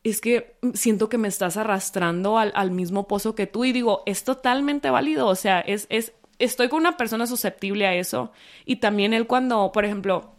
es 0.04 0.20
que 0.20 0.54
siento 0.74 1.08
que 1.08 1.18
me 1.18 1.26
estás 1.26 1.56
arrastrando 1.56 2.38
al, 2.38 2.52
al 2.54 2.70
mismo 2.70 3.08
pozo 3.08 3.34
que 3.34 3.48
tú 3.48 3.64
y 3.64 3.72
digo, 3.72 4.02
es 4.06 4.22
totalmente 4.22 4.88
válido, 4.90 5.26
o 5.26 5.34
sea, 5.34 5.60
es, 5.60 5.86
es, 5.90 6.12
estoy 6.38 6.68
con 6.68 6.80
una 6.80 6.96
persona 6.96 7.26
susceptible 7.26 7.86
a 7.86 7.94
eso. 7.94 8.30
Y 8.64 8.76
también 8.76 9.14
él 9.14 9.26
cuando, 9.26 9.72
por 9.72 9.84
ejemplo, 9.84 10.35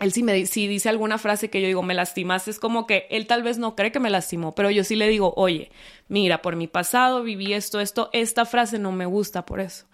él 0.00 0.12
sí 0.12 0.22
me 0.22 0.46
si 0.46 0.66
dice 0.66 0.88
alguna 0.88 1.18
frase 1.18 1.50
que 1.50 1.60
yo 1.60 1.66
digo, 1.66 1.82
me 1.82 1.94
lastimas, 1.94 2.48
es 2.48 2.58
como 2.58 2.86
que 2.86 3.06
él 3.10 3.26
tal 3.26 3.42
vez 3.42 3.58
no 3.58 3.76
cree 3.76 3.92
que 3.92 4.00
me 4.00 4.10
lastimó, 4.10 4.54
pero 4.54 4.70
yo 4.70 4.82
sí 4.82 4.96
le 4.96 5.08
digo, 5.08 5.34
oye, 5.36 5.70
mira, 6.08 6.42
por 6.42 6.56
mi 6.56 6.66
pasado 6.66 7.22
viví 7.22 7.52
esto, 7.52 7.80
esto, 7.80 8.10
esta 8.12 8.44
frase 8.46 8.78
no 8.78 8.92
me 8.92 9.06
gusta 9.06 9.46
por 9.46 9.60
eso. 9.60 9.86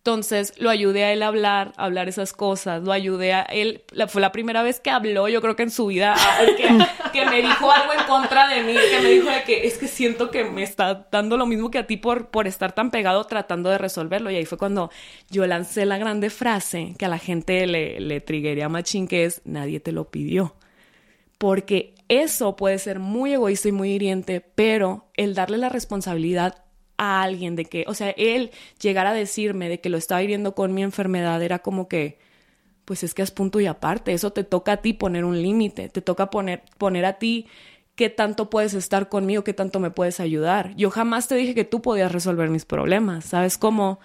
Entonces 0.00 0.54
lo 0.56 0.70
ayudé 0.70 1.04
a 1.04 1.12
él 1.12 1.22
a 1.22 1.26
hablar, 1.26 1.74
a 1.76 1.84
hablar 1.84 2.08
esas 2.08 2.32
cosas, 2.32 2.82
lo 2.82 2.90
ayudé 2.90 3.34
a 3.34 3.42
él, 3.42 3.82
fue 4.08 4.22
la 4.22 4.32
primera 4.32 4.62
vez 4.62 4.80
que 4.80 4.88
habló, 4.88 5.28
yo 5.28 5.42
creo 5.42 5.56
que 5.56 5.62
en 5.64 5.70
su 5.70 5.88
vida, 5.88 6.16
que, 7.12 7.26
me 7.26 7.42
dijo 7.42 7.70
algo 7.70 7.92
en 7.92 8.06
contra 8.06 8.48
de 8.48 8.62
mí, 8.62 8.72
que 8.72 9.00
me 9.02 9.10
dijo 9.10 9.28
de 9.28 9.42
que 9.42 9.66
es 9.66 9.76
que 9.76 9.88
siento 9.88 10.30
que 10.30 10.44
me 10.44 10.62
está 10.62 11.06
dando 11.12 11.36
lo 11.36 11.44
mismo 11.44 11.70
que 11.70 11.76
a 11.76 11.86
ti 11.86 11.98
por, 11.98 12.28
por 12.28 12.46
estar 12.46 12.72
tan 12.72 12.90
pegado 12.90 13.24
tratando 13.24 13.68
de 13.68 13.76
resolverlo. 13.76 14.30
Y 14.30 14.36
ahí 14.36 14.46
fue 14.46 14.56
cuando 14.56 14.90
yo 15.28 15.46
lancé 15.46 15.84
la 15.84 15.98
grande 15.98 16.30
frase 16.30 16.94
que 16.98 17.04
a 17.04 17.10
la 17.10 17.18
gente 17.18 17.66
le, 17.66 18.00
le 18.00 18.22
triguería 18.22 18.70
machín, 18.70 19.06
que 19.06 19.26
es 19.26 19.42
nadie 19.44 19.80
te 19.80 19.92
lo 19.92 20.10
pidió. 20.10 20.54
Porque 21.36 21.94
eso 22.08 22.56
puede 22.56 22.78
ser 22.78 23.00
muy 23.00 23.34
egoísta 23.34 23.68
y 23.68 23.72
muy 23.72 23.90
hiriente, 23.90 24.40
pero 24.40 25.10
el 25.14 25.34
darle 25.34 25.58
la 25.58 25.68
responsabilidad 25.68 26.64
a 27.00 27.22
alguien 27.22 27.56
de 27.56 27.64
que, 27.64 27.84
o 27.88 27.94
sea, 27.94 28.10
él 28.10 28.50
llegar 28.78 29.06
a 29.06 29.14
decirme 29.14 29.70
de 29.70 29.80
que 29.80 29.88
lo 29.88 29.96
estaba 29.96 30.20
viviendo 30.20 30.54
con 30.54 30.74
mi 30.74 30.82
enfermedad 30.82 31.42
era 31.42 31.60
como 31.60 31.88
que, 31.88 32.18
pues 32.84 33.02
es 33.02 33.14
que 33.14 33.22
es 33.22 33.30
punto 33.30 33.58
y 33.58 33.66
aparte, 33.66 34.12
eso 34.12 34.32
te 34.32 34.44
toca 34.44 34.72
a 34.72 34.76
ti 34.82 34.92
poner 34.92 35.24
un 35.24 35.40
límite, 35.40 35.88
te 35.88 36.02
toca 36.02 36.28
poner, 36.28 36.62
poner 36.76 37.06
a 37.06 37.14
ti 37.14 37.46
qué 37.94 38.10
tanto 38.10 38.50
puedes 38.50 38.74
estar 38.74 39.08
conmigo, 39.08 39.44
qué 39.44 39.54
tanto 39.54 39.80
me 39.80 39.90
puedes 39.90 40.20
ayudar. 40.20 40.74
Yo 40.76 40.90
jamás 40.90 41.26
te 41.26 41.36
dije 41.36 41.54
que 41.54 41.64
tú 41.64 41.80
podías 41.80 42.12
resolver 42.12 42.50
mis 42.50 42.66
problemas, 42.66 43.24
¿sabes 43.24 43.56
cómo? 43.56 43.98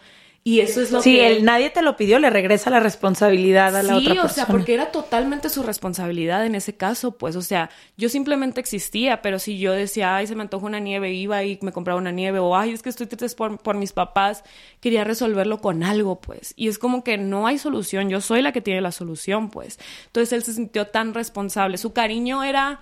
Y 0.48 0.60
eso 0.60 0.80
es 0.80 0.91
lo 0.91 1.02
sí, 1.02 1.16
que... 1.16 1.38
Sí, 1.38 1.41
nadie 1.41 1.72
te 1.72 1.82
lo 1.82 1.98
pidió, 1.98 2.20
le 2.20 2.30
regresa 2.30 2.70
la 2.70 2.80
responsabilidad 2.80 3.76
a 3.76 3.82
la 3.82 3.98
otra 3.98 4.14
persona. 4.14 4.22
Sí, 4.22 4.28
o 4.28 4.30
sea, 4.30 4.46
porque 4.46 4.76
era 4.76 4.91
totalmente 4.91 5.50
su 5.50 5.64
responsabilidad 5.64 6.46
en 6.46 6.54
ese 6.54 6.78
caso, 6.78 7.18
pues, 7.18 7.36
o 7.36 7.41
sea, 7.41 7.72
yo 7.98 8.10
simplemente 8.10 8.60
existía, 8.60 9.24
pero 9.24 9.39
si 9.39 9.58
yo 9.58 9.72
decía, 9.72 10.16
ay, 10.16 10.28
se 10.28 10.36
me 10.36 10.43
antoja 10.43 10.68
una 10.68 10.80
nieve, 10.80 11.12
iba 11.14 11.43
y 11.43 11.58
me 11.64 11.72
compraba 11.72 12.00
una 12.00 12.12
nieve, 12.12 12.38
o 12.38 12.56
ay, 12.56 12.74
es 12.74 12.84
que 12.84 12.89
estoy 12.89 13.08
triste 13.08 13.36
por, 13.36 13.58
por 13.58 13.76
mis 13.76 13.91
papás, 13.91 14.43
quería 14.82 15.04
resolverlo 15.04 15.62
con 15.62 15.82
algo, 15.82 16.22
pues. 16.22 16.54
Y 16.56 16.68
es 16.68 16.78
como 16.78 17.04
que 17.04 17.18
no 17.18 17.48
hay 17.48 17.58
solución, 17.58 18.12
yo 18.12 18.22
soy 18.22 18.43
la 18.43 18.52
que 18.52 18.62
tiene 18.62 18.82
la 18.82 18.91
solución, 18.91 19.50
pues. 19.50 19.80
Entonces 20.06 20.32
él 20.32 20.43
se 20.43 20.54
sintió 20.54 20.86
tan 20.86 21.16
responsable, 21.16 21.80
su 21.80 21.91
cariño 21.91 22.43
era 22.43 22.82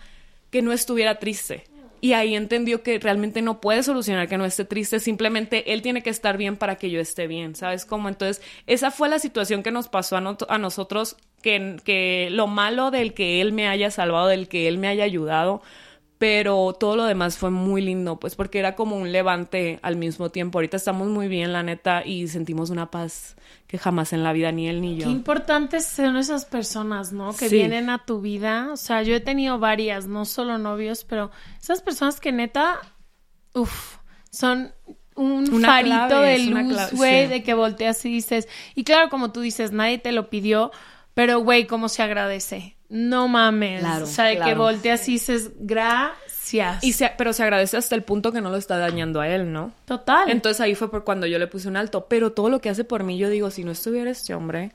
que 0.49 0.61
no 0.61 0.73
estuviera 0.73 1.17
triste 1.17 1.63
y 2.03 2.11
ahí 2.11 2.35
entendió 2.35 2.83
que 2.83 2.99
realmente 2.99 3.41
no 3.41 3.61
puede 3.61 3.81
solucionar 3.81 4.27
que 4.27 4.37
no 4.37 4.43
esté 4.43 4.65
triste, 4.65 4.99
simplemente 4.99 5.71
él 5.71 5.81
tiene 5.81 6.03
que 6.03 6.09
estar 6.09 6.35
bien 6.35 6.57
para 6.57 6.75
que 6.75 6.89
yo 6.89 6.99
esté 6.99 7.27
bien, 7.27 7.55
¿sabes 7.55 7.85
cómo? 7.85 8.09
Entonces, 8.09 8.43
esa 8.67 8.91
fue 8.91 9.07
la 9.07 9.19
situación 9.19 9.63
que 9.63 9.71
nos 9.71 9.87
pasó 9.87 10.17
a, 10.17 10.57
nosotros, 10.57 11.15
que, 11.41 11.77
que 11.85 12.27
lo 12.29 12.47
malo 12.47 12.91
del 12.91 13.13
que 13.13 13.39
él 13.39 13.53
me 13.53 13.69
haya 13.69 13.89
salvado, 13.89 14.27
del 14.27 14.49
que 14.49 14.67
él 14.67 14.79
me 14.79 14.89
haya 14.89 15.05
ayudado, 15.05 15.61
pero 16.23 16.71
todo 16.71 16.95
lo 16.95 17.03
demás 17.03 17.37
fue 17.37 17.49
muy 17.49 17.81
lindo, 17.81 18.17
pues 18.17 18.35
porque 18.35 18.57
era 18.57 18.75
como 18.75 18.95
un 18.95 19.11
levante 19.11 19.77
al 19.81 19.97
mismo 19.97 20.29
tiempo. 20.29 20.57
Ahorita 20.57 20.77
estamos 20.77 21.09
muy 21.09 21.27
bien, 21.27 21.51
la 21.51 21.63
neta, 21.63 22.05
y 22.05 22.29
sentimos 22.29 22.69
una 22.69 22.89
paz 22.89 23.35
que 23.67 23.77
jamás 23.77 24.13
en 24.13 24.23
la 24.23 24.31
vida 24.31 24.49
ni 24.53 24.69
él 24.69 24.79
ni 24.79 24.95
yo. 24.95 25.03
Qué 25.03 25.11
importantes 25.11 25.85
son 25.85 26.15
esas 26.15 26.45
personas, 26.45 27.11
¿no? 27.11 27.35
Que 27.35 27.49
vienen 27.49 27.89
a 27.89 28.05
tu 28.05 28.21
vida. 28.21 28.69
O 28.71 28.77
sea, 28.77 29.03
yo 29.03 29.13
he 29.15 29.19
tenido 29.19 29.59
varias, 29.59 30.07
no 30.07 30.23
solo 30.23 30.57
novios, 30.57 31.03
pero 31.03 31.29
esas 31.61 31.81
personas 31.81 32.21
que 32.21 32.31
neta, 32.31 32.79
uff, 33.53 33.97
son 34.31 34.71
un 35.15 35.61
farito 35.61 36.21
de 36.21 36.39
luz, 36.39 36.93
güey, 36.93 37.27
de 37.27 37.43
que 37.43 37.53
volteas 37.53 38.05
y 38.05 38.09
dices, 38.09 38.47
y 38.75 38.85
claro, 38.85 39.09
como 39.09 39.33
tú 39.33 39.41
dices, 39.41 39.73
nadie 39.73 39.97
te 39.97 40.13
lo 40.13 40.29
pidió, 40.29 40.71
pero 41.15 41.41
güey, 41.41 41.67
cómo 41.67 41.89
se 41.89 42.01
agradece. 42.01 42.77
No 42.93 43.27
mames. 43.27 43.83
o 43.83 44.05
sea, 44.05 44.25
de 44.25 44.37
que 44.37 44.53
volteas 44.53 45.09
y 45.09 45.13
dices, 45.13 45.49
gracias. 45.59 46.83
Y 46.83 46.93
se, 46.93 47.11
pero 47.17 47.33
se 47.33 47.41
agradece 47.41 47.75
hasta 47.75 47.95
el 47.95 48.03
punto 48.03 48.31
que 48.31 48.39
no 48.39 48.51
lo 48.51 48.57
está 48.57 48.77
dañando 48.77 49.19
a 49.19 49.27
él, 49.27 49.51
¿no? 49.51 49.71
Total. 49.85 50.29
Entonces 50.29 50.61
ahí 50.61 50.75
fue 50.75 50.91
por 50.91 51.03
cuando 51.03 51.25
yo 51.25 51.39
le 51.39 51.47
puse 51.47 51.67
un 51.67 51.75
alto. 51.75 52.05
Pero 52.07 52.33
todo 52.33 52.49
lo 52.49 52.61
que 52.61 52.69
hace 52.69 52.83
por 52.83 53.03
mí, 53.03 53.17
yo 53.17 53.29
digo, 53.29 53.49
si 53.49 53.63
no 53.63 53.71
estuviera 53.71 54.11
este 54.11 54.35
hombre, 54.35 54.73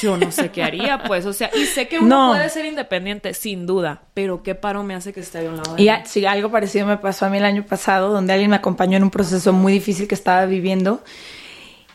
yo 0.00 0.16
no 0.16 0.32
sé 0.32 0.50
qué 0.50 0.62
haría, 0.62 1.02
pues. 1.02 1.26
O 1.26 1.34
sea, 1.34 1.50
y 1.54 1.66
sé 1.66 1.88
que 1.88 1.98
uno 1.98 2.30
puede 2.30 2.48
ser 2.48 2.64
independiente, 2.64 3.34
sin 3.34 3.66
duda. 3.66 4.00
Pero 4.14 4.42
qué 4.42 4.54
paro 4.54 4.82
me 4.82 4.94
hace 4.94 5.12
que 5.12 5.20
esté 5.20 5.46
a 5.46 5.50
un 5.50 5.58
lado 5.58 5.74
de 5.74 5.82
Y 5.82 5.90
sí, 6.06 6.24
algo 6.24 6.50
parecido 6.50 6.86
me 6.86 6.96
pasó 6.96 7.26
a 7.26 7.28
mí 7.28 7.36
el 7.36 7.44
año 7.44 7.66
pasado, 7.66 8.14
donde 8.14 8.32
alguien 8.32 8.48
me 8.48 8.56
acompañó 8.56 8.96
en 8.96 9.02
un 9.02 9.10
proceso 9.10 9.52
muy 9.52 9.74
difícil 9.74 10.08
que 10.08 10.14
estaba 10.14 10.46
viviendo 10.46 11.04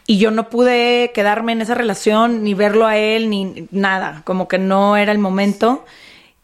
y 0.09 0.17
yo 0.17 0.31
no 0.31 0.49
pude 0.49 1.11
quedarme 1.13 1.51
en 1.51 1.61
esa 1.61 1.75
relación, 1.75 2.41
ni 2.41 2.53
verlo 2.53 2.87
a 2.87 2.95
él, 2.95 3.29
ni 3.29 3.67
nada, 3.71 4.21
como 4.23 4.47
que 4.47 4.57
no 4.57 4.95
era 4.95 5.11
el 5.11 5.19
momento. 5.19 5.85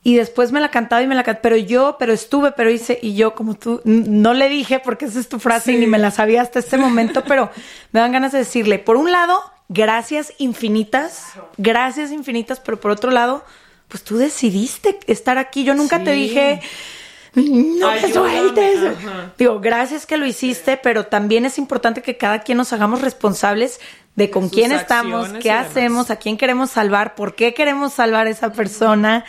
Y 0.04 0.16
después 0.16 0.52
me 0.52 0.60
la 0.60 0.70
cantaba 0.70 1.02
y 1.02 1.08
me 1.08 1.16
la 1.16 1.24
cantaba, 1.24 1.42
pero 1.42 1.56
yo, 1.56 1.96
pero 1.98 2.12
estuve, 2.12 2.52
pero 2.52 2.70
hice, 2.70 3.00
y 3.02 3.16
yo 3.16 3.36
como 3.36 3.56
tú, 3.56 3.80
no 3.86 4.34
le 4.34 4.50
dije 4.50 4.82
porque 4.82 5.06
esa 5.06 5.18
es 5.18 5.30
tu 5.30 5.40
frase 5.40 5.72
y 5.72 5.78
ni 5.78 5.88
me 5.88 5.98
la 5.98 6.12
sabía 6.12 6.42
hasta 6.42 6.60
este 6.60 6.78
momento, 6.78 7.24
pero 7.28 7.50
me 7.94 8.02
dan 8.02 8.12
ganas 8.12 8.34
de 8.34 8.40
decirle, 8.40 8.80
por 8.80 8.98
un 8.98 9.14
lado, 9.14 9.40
gracias 9.70 10.34
infinitas, 10.40 11.32
gracias 11.56 12.12
infinitas, 12.12 12.60
pero 12.60 12.82
por 12.82 12.92
otro 12.92 13.12
lado, 13.12 13.46
pues 13.88 14.04
tú 14.04 14.18
decidiste 14.18 15.00
estar 15.08 15.38
aquí, 15.38 15.64
yo 15.64 15.74
nunca 15.74 16.04
te 16.04 16.12
dije 16.12 16.60
no 17.36 17.92
me 17.92 18.14
sueltes. 18.14 18.80
Digo, 19.38 19.60
gracias 19.60 20.06
que 20.06 20.18
lo 20.18 20.26
hiciste, 20.26 20.78
pero 20.78 21.08
también 21.08 21.46
es 21.46 21.58
importante 21.58 22.02
que 22.02 22.18
cada 22.18 22.40
quien 22.40 22.58
nos 22.58 22.74
hagamos 22.74 23.02
responsables 23.02 23.80
de 24.16 24.30
con 24.30 24.50
quién 24.50 24.72
estamos, 24.72 25.30
qué 25.42 25.52
hacemos, 25.52 26.12
a 26.12 26.18
quién 26.18 26.38
queremos 26.38 26.70
salvar, 26.70 27.16
por 27.16 27.36
qué 27.36 27.54
queremos 27.54 27.94
salvar 27.94 28.28
a 28.28 28.30
esa 28.30 28.52
persona. 28.54 29.26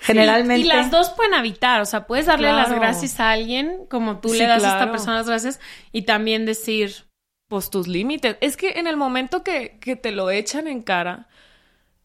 Generalmente. 0.00 0.60
y 0.60 0.68
las 0.68 0.90
dos 0.90 1.10
pueden 1.10 1.34
habitar, 1.34 1.80
o 1.80 1.84
sea, 1.84 2.06
puedes 2.06 2.26
darle 2.26 2.52
las 2.52 2.70
gracias 2.70 3.18
a 3.18 3.30
alguien 3.30 3.86
como 3.88 4.20
tú 4.20 4.32
le 4.32 4.46
das 4.46 4.62
a 4.62 4.74
esta 4.74 4.92
persona 4.92 5.16
las 5.16 5.26
gracias 5.26 5.58
y 5.90 6.02
también 6.02 6.46
decir, 6.46 7.06
pues 7.48 7.70
tus 7.70 7.88
límites. 7.88 8.36
Es 8.40 8.56
que 8.56 8.72
en 8.72 8.86
el 8.86 8.96
momento 8.96 9.42
que, 9.42 9.78
que 9.80 9.96
te 9.96 10.12
lo 10.12 10.30
echan 10.30 10.68
en 10.68 10.82
cara, 10.82 11.28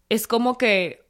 es 0.10 0.26
como 0.26 0.58
que 0.58 1.01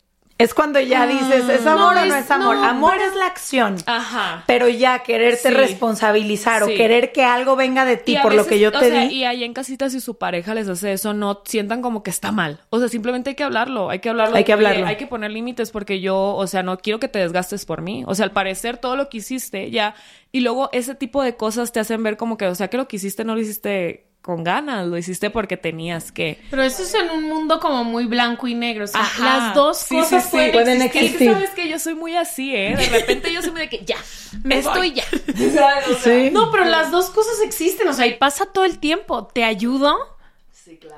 es 0.43 0.53
cuando 0.53 0.79
ya 0.79 1.05
dices, 1.07 1.47
¿es 1.49 1.65
ah, 1.65 1.73
amor 1.73 1.97
o 1.97 2.05
no 2.05 2.15
es 2.15 2.31
amor? 2.31 2.57
amor 2.57 2.97
es 2.97 3.15
la 3.15 3.27
acción. 3.27 3.77
Ajá. 3.85 4.43
Pero 4.47 4.67
ya 4.67 4.99
quererte 4.99 5.51
responsabilizar 5.51 6.63
o 6.63 6.67
querer 6.67 7.11
que 7.11 7.23
algo 7.23 7.55
venga 7.55 7.85
de 7.85 7.97
ti 7.97 8.17
por 8.21 8.33
lo 8.33 8.45
que 8.45 8.59
yo 8.59 8.71
te 8.71 8.89
di. 8.91 9.15
Y 9.15 9.23
ahí 9.23 9.43
en 9.43 9.53
casita, 9.53 9.89
si 9.89 10.01
su 10.01 10.17
pareja 10.17 10.53
les 10.53 10.67
hace 10.67 10.93
eso, 10.93 11.13
no 11.13 11.41
sientan 11.45 11.81
como 11.81 12.03
que 12.03 12.09
está 12.09 12.31
mal. 12.31 12.59
O 12.69 12.79
sea, 12.79 12.87
simplemente 12.87 13.31
hay 13.31 13.35
que 13.35 13.43
hablarlo, 13.43 13.89
hay 13.89 13.99
que 13.99 14.09
hablarlo. 14.09 14.35
Hay 14.35 14.43
que 14.43 14.53
hablarlo. 14.53 14.85
Hay 14.85 14.97
que 14.97 15.07
poner 15.07 15.31
límites 15.31 15.71
porque 15.71 16.01
yo, 16.01 16.35
o 16.35 16.47
sea, 16.47 16.63
no 16.63 16.77
quiero 16.77 16.99
que 16.99 17.07
te 17.07 17.19
desgastes 17.19 17.65
por 17.65 17.81
mí. 17.81 18.03
O 18.07 18.15
sea, 18.15 18.25
al 18.25 18.31
parecer 18.31 18.77
todo 18.77 18.95
lo 18.95 19.09
que 19.09 19.17
hiciste 19.17 19.71
ya. 19.71 19.95
Y 20.31 20.39
luego 20.41 20.69
ese 20.71 20.95
tipo 20.95 21.21
de 21.23 21.35
cosas 21.35 21.71
te 21.71 21.79
hacen 21.79 22.03
ver 22.03 22.17
como 22.17 22.37
que, 22.37 22.47
o 22.47 22.55
sea, 22.55 22.69
que 22.69 22.77
lo 22.77 22.87
que 22.87 22.95
hiciste 22.95 23.23
no 23.23 23.35
lo 23.35 23.41
hiciste 23.41 24.10
con 24.21 24.43
ganas, 24.43 24.85
lo 24.87 24.97
hiciste 24.97 25.29
porque 25.31 25.57
tenías 25.57 26.11
que. 26.11 26.39
Pero 26.49 26.61
eso 26.63 26.83
es 26.83 26.93
en 26.93 27.09
un 27.09 27.23
mundo 27.23 27.59
como 27.59 27.83
muy 27.83 28.05
blanco 28.05 28.47
y 28.47 28.53
negro, 28.53 28.85
o 28.85 28.87
sea, 28.87 29.09
las 29.19 29.55
dos 29.55 29.85
cosas 29.85 30.27
pueden, 30.29 30.81
existir. 30.81 31.11
Es 31.11 31.17
que 31.17 31.33
sabes 31.33 31.49
que 31.51 31.69
yo 31.69 31.79
soy 31.79 31.95
muy 31.95 32.15
así, 32.15 32.55
¿eh? 32.55 32.75
De 32.77 32.87
repente 32.87 33.33
yo 33.33 33.41
soy 33.41 33.51
muy 33.51 33.61
de 33.61 33.69
que 33.69 33.83
ya, 33.83 33.97
me 34.43 34.59
estoy 34.59 34.93
ya. 34.93 35.03
No, 36.31 36.51
pero 36.51 36.65
las 36.65 36.91
dos 36.91 37.09
cosas 37.09 37.41
existen, 37.43 37.87
o 37.87 37.93
sea, 37.93 38.05
y 38.05 38.15
pasa 38.15 38.45
todo 38.45 38.65
el 38.65 38.79
tiempo. 38.79 39.25
Te 39.25 39.43
ayudo 39.43 39.95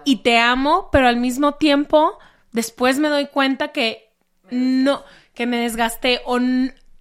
y 0.04 0.18
te 0.18 0.38
amo, 0.38 0.90
pero 0.92 1.08
al 1.08 1.18
mismo 1.18 1.54
tiempo 1.54 2.18
después 2.52 3.00
me 3.00 3.08
doy 3.08 3.28
cuenta 3.28 3.70
que 3.70 4.10
no, 4.50 5.04
que 5.34 5.46
me 5.46 5.58
desgasté 5.58 6.22
o 6.26 6.40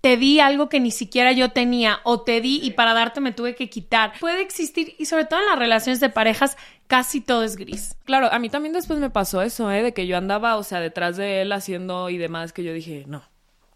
te 0.02 0.16
di 0.16 0.40
algo 0.40 0.68
que 0.68 0.80
ni 0.80 0.90
siquiera 0.90 1.30
yo 1.30 1.52
tenía 1.52 2.00
o 2.02 2.22
te 2.22 2.40
di 2.40 2.60
y 2.62 2.72
para 2.72 2.92
darte 2.92 3.20
me 3.20 3.30
tuve 3.30 3.54
que 3.54 3.70
quitar. 3.70 4.12
Puede 4.18 4.42
existir 4.42 4.96
y 4.98 5.06
sobre 5.06 5.26
todo 5.26 5.40
en 5.40 5.46
las 5.46 5.58
relaciones 5.58 6.00
de 6.00 6.10
parejas 6.10 6.58
casi 6.88 7.20
todo 7.20 7.44
es 7.44 7.56
gris. 7.56 7.96
Claro, 8.04 8.28
a 8.30 8.38
mí 8.40 8.50
también 8.50 8.72
después 8.72 8.98
me 8.98 9.10
pasó 9.10 9.42
eso, 9.42 9.70
¿eh? 9.70 9.82
De 9.82 9.94
que 9.94 10.08
yo 10.08 10.16
andaba, 10.16 10.56
o 10.56 10.64
sea, 10.64 10.80
detrás 10.80 11.16
de 11.16 11.42
él 11.42 11.52
haciendo 11.52 12.10
y 12.10 12.18
demás 12.18 12.52
que 12.52 12.64
yo 12.64 12.72
dije, 12.72 13.04
no, 13.06 13.22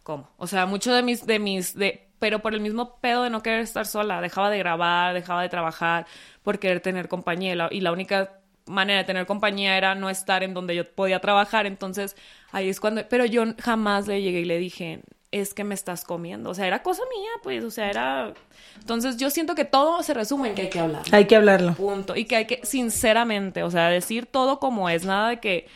¿cómo? 0.03 0.29
O 0.37 0.49
sea, 0.49 0.67
mucho 0.67 0.93
de 0.93 1.05
mis, 1.05 1.25
de 1.27 1.39
mis, 1.39 1.77
de, 1.77 2.09
pero 2.19 2.41
por 2.41 2.55
el 2.55 2.61
mismo 2.61 2.99
pedo 2.99 3.23
de 3.23 3.31
no 3.31 3.45
querer 3.45 3.61
estar 3.61 3.87
sola, 3.87 4.21
dejaba 4.21 4.51
de 4.51 4.59
grabar, 4.59 5.15
dejaba 5.15 5.43
de 5.43 5.49
trabajar 5.49 6.09
por 6.43 6.59
querer 6.59 6.81
tener 6.81 7.07
compañía 7.07 7.69
y 7.71 7.81
la 7.81 7.93
única 7.93 8.41
manera 8.67 8.99
de 8.99 9.05
tener 9.05 9.27
compañía 9.27 9.79
era 9.79 9.95
no 9.95 10.11
estar 10.11 10.43
en 10.43 10.55
donde 10.55 10.75
yo 10.75 10.91
podía 10.93 11.21
trabajar, 11.21 11.67
entonces 11.67 12.17
ahí 12.51 12.69
es 12.69 12.81
cuando, 12.81 13.09
pero 13.09 13.25
yo 13.25 13.45
jamás 13.61 14.09
le 14.09 14.21
llegué 14.23 14.41
y 14.41 14.45
le 14.45 14.59
dije, 14.59 15.03
es 15.39 15.55
que 15.55 15.65
me 15.65 15.75
estás 15.75 16.05
comiendo. 16.05 16.51
O 16.51 16.55
sea, 16.55 16.67
era 16.67 16.83
cosa 16.83 17.03
mía, 17.17 17.31
pues, 17.43 17.65
o 17.65 17.71
sea, 17.71 17.91
era... 17.91 18.33
Entonces 18.79 19.17
yo 19.17 19.31
siento 19.31 19.55
que 19.55 19.65
todo 19.65 20.03
se 20.03 20.15
resume 20.15 20.51
en 20.51 20.55
que 20.55 20.63
hay 20.63 20.71
que 20.71 20.81
hablarlo. 20.81 21.17
Hay 21.17 21.25
que 21.27 21.37
hablarlo. 21.37 21.75
Punto. 21.75 22.17
Y 22.17 22.25
que 22.25 22.37
hay 22.37 22.47
que, 22.47 22.61
sinceramente, 22.65 23.63
o 23.63 23.71
sea, 23.71 23.89
decir 23.89 24.27
todo 24.27 24.59
como 24.59 24.89
es, 24.89 25.05
nada 25.05 25.31
de 25.31 25.41
que 25.41 25.67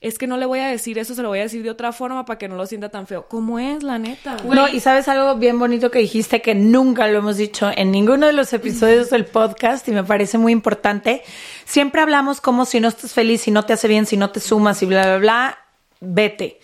es 0.00 0.16
que 0.16 0.28
no 0.28 0.36
le 0.36 0.46
voy 0.46 0.60
a 0.60 0.68
decir 0.68 0.96
eso, 0.98 1.14
se 1.14 1.22
lo 1.22 1.28
voy 1.28 1.40
a 1.40 1.42
decir 1.42 1.64
de 1.64 1.70
otra 1.70 1.90
forma 1.92 2.24
para 2.24 2.38
que 2.38 2.46
no 2.46 2.54
lo 2.54 2.66
sienta 2.66 2.88
tan 2.88 3.08
feo. 3.08 3.26
¿Cómo 3.26 3.58
es, 3.58 3.82
la 3.82 3.98
neta? 3.98 4.36
No, 4.44 4.68
y 4.68 4.78
sabes 4.78 5.08
algo 5.08 5.34
bien 5.34 5.58
bonito 5.58 5.90
que 5.90 5.98
dijiste 5.98 6.40
que 6.40 6.54
nunca 6.54 7.08
lo 7.08 7.18
hemos 7.18 7.36
dicho 7.36 7.70
en 7.74 7.90
ninguno 7.90 8.26
de 8.26 8.32
los 8.32 8.52
episodios 8.52 9.10
del 9.10 9.24
podcast 9.24 9.88
y 9.88 9.92
me 9.92 10.04
parece 10.04 10.38
muy 10.38 10.52
importante. 10.52 11.22
Siempre 11.64 12.00
hablamos 12.00 12.40
como 12.40 12.64
si 12.64 12.78
no 12.78 12.86
estás 12.86 13.12
feliz, 13.12 13.40
si 13.40 13.50
no 13.50 13.64
te 13.64 13.72
hace 13.72 13.88
bien, 13.88 14.06
si 14.06 14.16
no 14.16 14.30
te 14.30 14.38
sumas 14.38 14.80
y 14.82 14.86
bla, 14.86 15.02
bla, 15.02 15.18
bla, 15.18 15.58
vete 16.00 16.60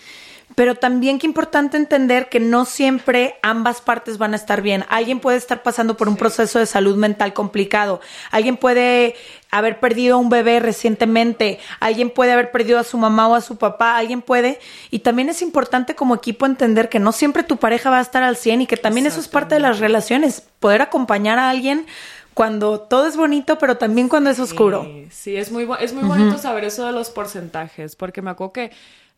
pero 0.55 0.74
también 0.74 1.18
que 1.18 1.26
importante 1.26 1.76
entender 1.76 2.28
que 2.28 2.40
no 2.40 2.64
siempre 2.64 3.36
ambas 3.42 3.80
partes 3.80 4.18
van 4.18 4.32
a 4.32 4.36
estar 4.36 4.62
bien. 4.62 4.84
Alguien 4.88 5.20
puede 5.20 5.36
estar 5.36 5.62
pasando 5.62 5.96
por 5.96 6.09
un 6.09 6.16
proceso 6.16 6.59
de 6.59 6.66
salud 6.66 6.96
mental 6.96 7.32
complicado, 7.32 8.00
alguien 8.30 8.57
puede 8.57 9.14
haber 9.50 9.78
perdido 9.78 10.16
a 10.16 10.18
un 10.18 10.30
bebé 10.30 10.59
recientemente, 10.59 11.61
alguien 11.78 12.11
puede 12.11 12.32
haber 12.32 12.50
perdido 12.50 12.78
a 12.78 12.84
su 12.84 12.98
mamá 12.98 13.28
o 13.28 13.34
a 13.34 13.40
su 13.40 13.57
papá, 13.57 13.96
alguien 13.96 14.20
puede, 14.20 14.59
y 14.90 15.00
también 15.00 15.28
es 15.28 15.42
importante 15.42 15.94
como 15.94 16.14
equipo 16.14 16.46
entender 16.46 16.88
que 16.88 16.98
no 16.98 17.12
siempre 17.12 17.44
tu 17.44 17.57
pareja 17.57 17.90
va 17.90 17.98
a 17.98 18.02
estar 18.02 18.22
al 18.22 18.36
100 18.36 18.62
y 18.62 18.66
que 18.66 18.76
también 18.76 19.07
eso 19.07 19.20
es 19.20 19.28
parte 19.28 19.55
de 19.55 19.61
las 19.61 19.78
relaciones, 19.78 20.42
poder 20.59 20.82
acompañar 20.82 21.38
a 21.38 21.50
alguien 21.50 21.86
cuando 22.34 22.80
todo 22.80 23.07
es 23.07 23.16
bonito, 23.16 23.59
pero 23.59 23.76
también 23.76 24.09
cuando 24.09 24.28
es 24.28 24.40
oscuro. 24.40 24.86
Sí, 25.11 25.36
es 25.36 25.52
muy, 25.52 25.68
es 25.80 25.94
muy 25.94 26.02
bonito 26.02 26.36
saber 26.36 26.64
eso 26.64 26.84
de 26.84 26.92
los 26.92 27.11
porcentajes, 27.11 27.94
porque 27.94 28.22
me 28.22 28.30
acuerdo 28.30 28.52
que 28.52 28.72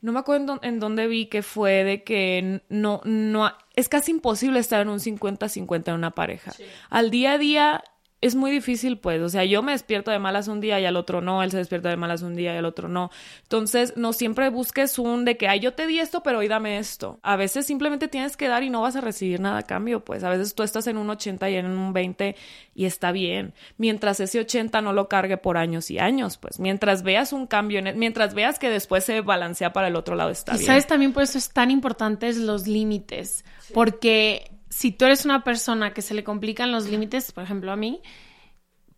no 0.07 0.13
me 0.13 0.21
acuerdo 0.21 0.61
en, 0.63 0.79
dónde 0.79 1.09
vi 1.09 1.27
que 1.27 1.43
fue 1.43 1.83
de 1.83 2.05
que 2.05 2.63
no, 2.69 3.01
no, 3.03 3.51
es 3.75 3.89
casi 3.89 4.13
imposible 4.13 4.61
estar 4.61 4.81
en 4.81 4.89
un 4.89 5.01
50-50 5.01 5.89
en 5.89 5.95
una 5.95 6.13
pareja. 6.13 6.53
Al 6.91 7.11
día 7.11 7.33
a 7.33 7.39
día 7.39 7.85
es 8.27 8.35
muy 8.35 8.51
difícil, 8.51 8.99
pues, 8.99 9.21
o 9.23 9.29
sea, 9.29 9.45
yo 9.45 9.63
me 9.63 9.73
despierto 9.73 10.11
de 10.11 10.19
malas 10.19 10.49
un 10.49 10.61
día 10.61 10.79
y 10.81 10.85
al 10.85 10.97
otro 10.97 11.21
no, 11.21 11.43
él 11.43 11.51
se 11.51 11.59
despierta 11.59 11.89
de 11.89 11.97
malas 11.97 12.23
un 12.23 12.35
día 12.35 12.55
y 12.55 12.59
al 12.59 12.65
otro 12.65 12.89
no. 12.89 13.11
Entonces, 13.43 13.97
no 13.97 14.13
siempre 14.13 14.49
busques 14.51 14.99
un 14.99 15.25
de 15.25 15.37
que, 15.37 15.49
ay, 15.49 15.61
yo 15.61 15.75
te 15.75 15.87
di 15.87 15.99
esto, 15.99 16.23
pero 16.23 16.39
hoy 16.39 16.49
dame 16.49 16.79
esto. 16.79 17.19
A 17.23 17.37
veces 17.37 17.67
simplemente 17.67 18.09
tienes 18.09 18.37
que 18.37 18.49
dar 18.49 18.63
y 18.63 18.71
no 18.71 18.83
vas 18.83 18.97
a 18.97 19.01
recibir 19.01 19.41
nada 19.41 19.59
a 19.59 19.63
cambio, 19.63 20.05
pues. 20.05 20.25
A 20.25 20.31
veces 20.31 20.55
tú 20.55 20.63
estás 20.63 20.87
en 20.87 20.97
un 20.97 21.09
80 21.11 21.51
y 21.51 21.55
en 21.57 21.67
un 21.67 21.93
20 21.93 22.37
y 22.75 22.85
está 22.85 23.13
bien. 23.13 23.55
Mientras 23.79 24.21
ese 24.21 24.41
80 24.41 24.81
no 24.83 24.93
lo 24.93 25.09
cargue 25.09 25.37
por 25.37 25.57
años 25.57 25.91
y 25.91 25.99
años, 25.99 26.37
pues. 26.37 26.59
Mientras 26.59 27.03
veas 27.03 27.33
un 27.33 27.47
cambio, 27.47 27.79
en 27.79 27.99
mientras 27.99 28.35
veas 28.35 28.59
que 28.59 28.71
después 28.71 29.05
se 29.05 29.21
balancea 29.21 29.73
para 29.73 29.89
el 29.89 29.97
otro 29.97 30.17
lado, 30.17 30.31
está 30.31 30.53
bien. 30.53 30.63
Y 30.63 30.67
sabes, 30.67 30.87
también 30.87 31.13
por 31.13 31.23
eso 31.23 31.39
es 31.39 31.51
tan 31.51 31.71
importantes 31.71 32.37
los 32.37 32.67
límites, 32.67 33.45
porque 33.73 34.56
si 34.77 34.93
tú 34.93 35.07
eres 35.07 35.25
una 35.25 35.43
persona 35.43 35.95
que 35.95 36.03
se 36.03 36.13
le 36.13 36.23
complican 36.23 36.71
los 36.71 36.87
límites, 36.87 37.33
por 37.33 37.43
ejemplo 37.43 37.73
a 37.73 37.77
mí, 37.77 38.03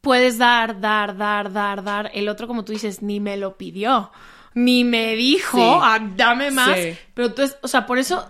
puedes 0.00 0.36
dar, 0.36 0.80
dar, 0.80 1.16
dar, 1.16 1.52
dar, 1.52 1.84
dar. 1.84 2.10
El 2.14 2.28
otro, 2.28 2.48
como 2.48 2.64
tú 2.64 2.72
dices, 2.72 3.00
ni 3.00 3.20
me 3.20 3.36
lo 3.36 3.56
pidió, 3.56 4.10
ni 4.54 4.82
me 4.82 5.14
dijo, 5.14 5.80
ah, 5.80 6.00
dame 6.16 6.50
más. 6.50 6.76
Pero 7.14 7.32
tú, 7.32 7.42
o 7.62 7.68
sea, 7.68 7.86
por 7.86 7.98
eso 7.98 8.28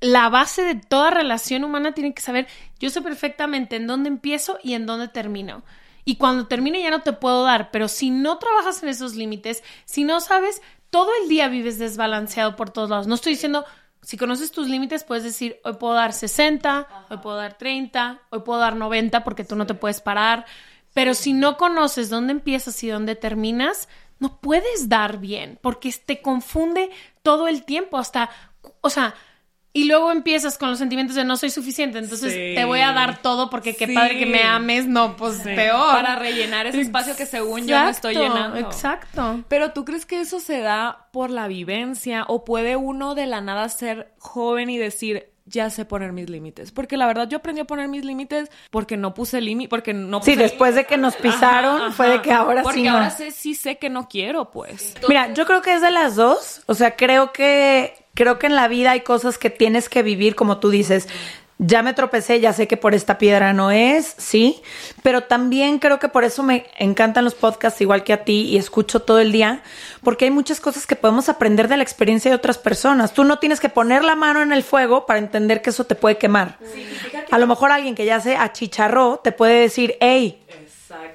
la 0.00 0.30
base 0.30 0.64
de 0.64 0.74
toda 0.74 1.10
relación 1.10 1.64
humana 1.64 1.92
tiene 1.92 2.14
que 2.14 2.22
saber, 2.22 2.46
yo 2.78 2.88
sé 2.88 3.02
perfectamente 3.02 3.76
en 3.76 3.86
dónde 3.86 4.08
empiezo 4.08 4.58
y 4.62 4.72
en 4.72 4.86
dónde 4.86 5.08
termino. 5.08 5.62
Y 6.06 6.16
cuando 6.16 6.46
termine 6.46 6.82
ya 6.82 6.90
no 6.90 7.02
te 7.02 7.12
puedo 7.12 7.44
dar, 7.44 7.70
pero 7.72 7.88
si 7.88 8.08
no 8.08 8.38
trabajas 8.38 8.82
en 8.82 8.88
esos 8.88 9.16
límites, 9.16 9.62
si 9.84 10.04
no 10.04 10.18
sabes, 10.20 10.62
todo 10.88 11.10
el 11.22 11.28
día 11.28 11.48
vives 11.48 11.78
desbalanceado 11.78 12.56
por 12.56 12.70
todos 12.70 12.88
lados. 12.88 13.06
No 13.06 13.16
estoy 13.16 13.34
diciendo 13.34 13.66
Si 14.02 14.16
conoces 14.16 14.50
tus 14.50 14.68
límites, 14.68 15.04
puedes 15.04 15.24
decir, 15.24 15.60
hoy 15.64 15.74
puedo 15.74 15.94
dar 15.94 16.12
60, 16.12 17.06
hoy 17.10 17.18
puedo 17.18 17.36
dar 17.36 17.58
30, 17.58 18.20
hoy 18.30 18.40
puedo 18.40 18.58
dar 18.58 18.76
90 18.76 19.22
porque 19.24 19.44
tú 19.44 19.56
no 19.56 19.66
te 19.66 19.74
puedes 19.74 20.00
parar. 20.00 20.46
Pero 20.94 21.14
si 21.14 21.32
no 21.32 21.56
conoces 21.56 22.08
dónde 22.08 22.32
empiezas 22.32 22.82
y 22.82 22.88
dónde 22.88 23.14
terminas, 23.14 23.88
no 24.18 24.40
puedes 24.40 24.88
dar 24.88 25.18
bien 25.18 25.58
porque 25.60 25.92
te 26.04 26.22
confunde 26.22 26.90
todo 27.22 27.46
el 27.46 27.64
tiempo. 27.64 27.98
Hasta, 27.98 28.30
o 28.80 28.90
sea, 28.90 29.14
y 29.72 29.84
luego 29.84 30.10
empiezas 30.10 30.58
con 30.58 30.70
los 30.70 30.78
sentimientos 30.78 31.14
de 31.14 31.24
no 31.24 31.36
soy 31.36 31.50
suficiente, 31.50 31.98
entonces 31.98 32.32
te 32.32 32.64
voy 32.64 32.80
a 32.80 32.92
dar 32.92 33.22
todo 33.22 33.50
porque 33.50 33.76
qué 33.76 33.88
padre 33.88 34.18
que 34.18 34.26
me 34.26 34.42
ames, 34.42 34.86
no, 34.86 35.16
pues 35.16 35.38
peor. 35.42 35.92
Para 35.92 36.16
rellenar 36.16 36.66
ese 36.66 36.80
espacio 36.80 37.14
que 37.16 37.26
según 37.26 37.66
yo 37.66 37.78
no 37.78 37.88
estoy 37.88 38.16
llenando. 38.16 38.56
Exacto. 38.56 39.44
Pero 39.48 39.72
tú 39.72 39.84
crees 39.84 40.06
que 40.06 40.20
eso 40.20 40.40
se 40.40 40.60
da 40.60 41.08
por 41.12 41.30
la 41.30 41.46
vivencia 41.46 42.24
o 42.26 42.44
puede 42.44 42.76
uno 42.76 43.14
de 43.14 43.26
la 43.26 43.40
nada 43.40 43.68
ser 43.68 44.12
joven 44.18 44.70
y 44.70 44.78
decir, 44.78 45.30
ya 45.50 45.70
sé 45.70 45.84
poner 45.84 46.12
mis 46.12 46.30
límites. 46.30 46.72
Porque 46.72 46.96
la 46.96 47.06
verdad 47.06 47.28
yo 47.28 47.38
aprendí 47.38 47.60
a 47.60 47.64
poner 47.64 47.88
mis 47.88 48.04
límites 48.04 48.48
porque 48.70 48.96
no 48.96 49.14
puse 49.14 49.40
límite, 49.40 49.68
porque 49.68 49.92
no 49.92 50.20
puse 50.20 50.32
Sí, 50.32 50.36
después 50.36 50.74
de 50.74 50.84
que 50.84 50.96
nos 50.96 51.16
pisaron 51.16 51.92
fue 51.92 52.08
de 52.08 52.22
que 52.22 52.32
ahora 52.32 52.62
porque 52.62 52.80
sí 52.80 52.86
ahora 52.86 53.10
sé, 53.10 53.30
sí 53.30 53.54
sé 53.54 53.78
que 53.78 53.90
no 53.90 54.08
quiero, 54.08 54.50
pues. 54.50 54.94
Mira, 55.08 55.32
yo 55.32 55.46
creo 55.46 55.62
que 55.62 55.74
es 55.74 55.82
de 55.82 55.90
las 55.90 56.16
dos. 56.16 56.62
O 56.66 56.74
sea, 56.74 56.96
creo 56.96 57.32
que 57.32 57.99
creo 58.14 58.38
que 58.38 58.46
en 58.46 58.56
la 58.56 58.68
vida 58.68 58.92
hay 58.92 59.00
cosas 59.00 59.38
que 59.38 59.50
tienes 59.50 59.88
que 59.88 60.02
vivir, 60.02 60.34
como 60.34 60.58
tú 60.58 60.70
dices. 60.70 61.08
Ya 61.62 61.82
me 61.82 61.92
tropecé, 61.92 62.40
ya 62.40 62.54
sé 62.54 62.66
que 62.66 62.78
por 62.78 62.94
esta 62.94 63.18
piedra 63.18 63.52
no 63.52 63.70
es, 63.70 64.14
sí, 64.16 64.62
pero 65.02 65.24
también 65.24 65.78
creo 65.78 65.98
que 65.98 66.08
por 66.08 66.24
eso 66.24 66.42
me 66.42 66.64
encantan 66.78 67.22
los 67.22 67.34
podcasts 67.34 67.82
igual 67.82 68.02
que 68.02 68.14
a 68.14 68.24
ti 68.24 68.48
y 68.48 68.56
escucho 68.56 69.00
todo 69.00 69.18
el 69.18 69.30
día, 69.30 69.62
porque 70.02 70.24
hay 70.24 70.30
muchas 70.30 70.58
cosas 70.58 70.86
que 70.86 70.96
podemos 70.96 71.28
aprender 71.28 71.68
de 71.68 71.76
la 71.76 71.82
experiencia 71.82 72.30
de 72.30 72.34
otras 72.34 72.56
personas. 72.56 73.12
Tú 73.12 73.24
no 73.24 73.38
tienes 73.38 73.60
que 73.60 73.68
poner 73.68 74.04
la 74.04 74.16
mano 74.16 74.40
en 74.40 74.52
el 74.52 74.62
fuego 74.62 75.04
para 75.04 75.18
entender 75.18 75.60
que 75.60 75.68
eso 75.68 75.84
te 75.84 75.94
puede 75.94 76.16
quemar. 76.16 76.56
A 77.30 77.38
lo 77.38 77.46
mejor 77.46 77.72
alguien 77.72 77.94
que 77.94 78.06
ya 78.06 78.20
se 78.20 78.36
achicharró 78.36 79.20
te 79.22 79.30
puede 79.30 79.60
decir, 79.60 79.96
hey, 80.00 80.42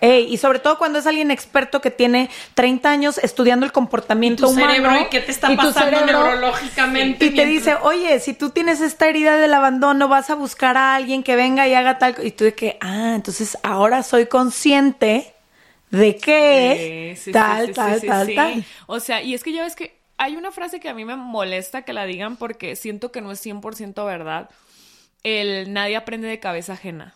Ey, 0.02 0.34
y 0.34 0.38
sobre 0.38 0.60
todo 0.60 0.78
cuando 0.78 1.00
es 1.00 1.08
alguien 1.08 1.32
experto 1.32 1.82
que 1.82 1.92
tiene 1.92 2.30
30 2.54 2.90
años 2.90 3.18
estudiando 3.18 3.66
el 3.66 3.72
comportamiento 3.72 4.46
tu 4.46 4.52
humano. 4.52 4.74
Cerebro, 4.74 5.02
¿Y 5.02 5.10
qué 5.10 5.20
te 5.22 5.32
está 5.32 5.56
pasando 5.56 6.06
neurológicamente? 6.06 7.26
Y 7.26 7.30
te 7.32 7.46
dice, 7.46 7.76
oye, 7.82 8.20
si 8.20 8.34
tú 8.34 8.50
tienes 8.50 8.82
esta 8.82 9.08
herida 9.08 9.38
del 9.38 9.54
abandono, 9.54 10.08
vas 10.08 10.30
a 10.30 10.36
buscar 10.36 10.78
a 10.78 10.96
alguien 10.96 11.24
que 11.24 11.36
venga 11.36 11.68
y 11.68 11.74
haga 11.74 11.98
tal. 11.98 12.16
Y 12.24 12.32
tú 12.32 12.44
de 12.44 12.54
que, 12.54 12.78
ah, 12.82 13.14
entonces 13.16 13.58
ahora 13.64 14.04
soy 14.04 14.28
consciente 14.28 15.34
de 15.92 16.18
que 16.18 17.18
tal, 17.32 17.72
tal, 17.74 18.02
tal, 18.02 18.36
tal. 18.36 18.66
O 18.88 19.00
sea, 19.00 19.22
y 19.22 19.34
es 19.34 19.44
que 19.44 19.54
ya 19.54 19.64
ves 19.64 19.76
que 19.76 20.00
hay 20.18 20.36
una 20.36 20.52
frase 20.52 20.80
que 20.80 20.90
a 20.90 20.94
mí 20.94 21.06
me 21.06 21.16
molesta 21.16 21.84
que 21.84 21.94
la 21.94 22.06
digan 22.06 22.38
porque 22.38 22.76
siento 22.76 23.12
que 23.12 23.22
no 23.22 23.32
es 23.32 23.46
100% 23.46 24.06
verdad. 24.06 24.50
El 25.24 25.74
nadie 25.74 25.96
aprende 25.96 26.28
de 26.28 26.40
cabeza 26.40 26.74
ajena. 26.74 27.16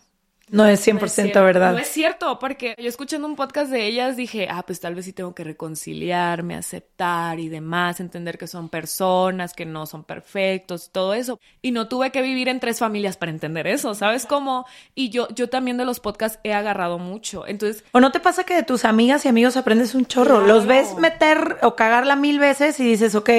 No 0.50 0.66
es 0.66 0.86
100% 0.86 1.32
verdad. 1.44 1.72
No 1.72 1.78
es 1.78 1.88
cierto, 1.88 2.38
porque 2.38 2.74
yo 2.76 2.88
escuchando 2.88 3.28
un 3.28 3.36
podcast 3.36 3.70
de 3.70 3.86
ellas 3.86 4.16
dije, 4.16 4.48
ah, 4.50 4.64
pues 4.66 4.80
tal 4.80 4.94
vez 4.94 5.04
sí 5.04 5.12
tengo 5.12 5.34
que 5.34 5.44
reconciliarme, 5.44 6.56
aceptar 6.56 7.38
y 7.38 7.48
demás, 7.48 8.00
entender 8.00 8.36
que 8.36 8.48
son 8.48 8.68
personas, 8.68 9.54
que 9.54 9.64
no 9.64 9.86
son 9.86 10.02
perfectos, 10.02 10.90
todo 10.90 11.14
eso. 11.14 11.38
Y 11.62 11.70
no 11.70 11.88
tuve 11.88 12.10
que 12.10 12.20
vivir 12.20 12.48
en 12.48 12.58
tres 12.58 12.80
familias 12.80 13.16
para 13.16 13.30
entender 13.30 13.66
eso, 13.66 13.94
¿sabes 13.94 14.26
cómo? 14.26 14.66
Y 14.94 15.10
yo, 15.10 15.28
yo 15.34 15.48
también 15.48 15.76
de 15.76 15.84
los 15.84 16.00
podcasts 16.00 16.40
he 16.42 16.52
agarrado 16.52 16.98
mucho. 16.98 17.46
Entonces. 17.46 17.84
¿O 17.92 18.00
no 18.00 18.10
te 18.10 18.18
pasa 18.18 18.44
que 18.44 18.54
de 18.54 18.62
tus 18.64 18.84
amigas 18.84 19.24
y 19.24 19.28
amigos 19.28 19.56
aprendes 19.56 19.94
un 19.94 20.06
chorro? 20.06 20.40
Los 20.40 20.66
ves 20.66 20.96
meter 20.96 21.58
o 21.62 21.76
cagarla 21.76 22.16
mil 22.16 22.40
veces 22.40 22.80
y 22.80 22.84
dices, 22.84 23.14
ok, 23.14 23.30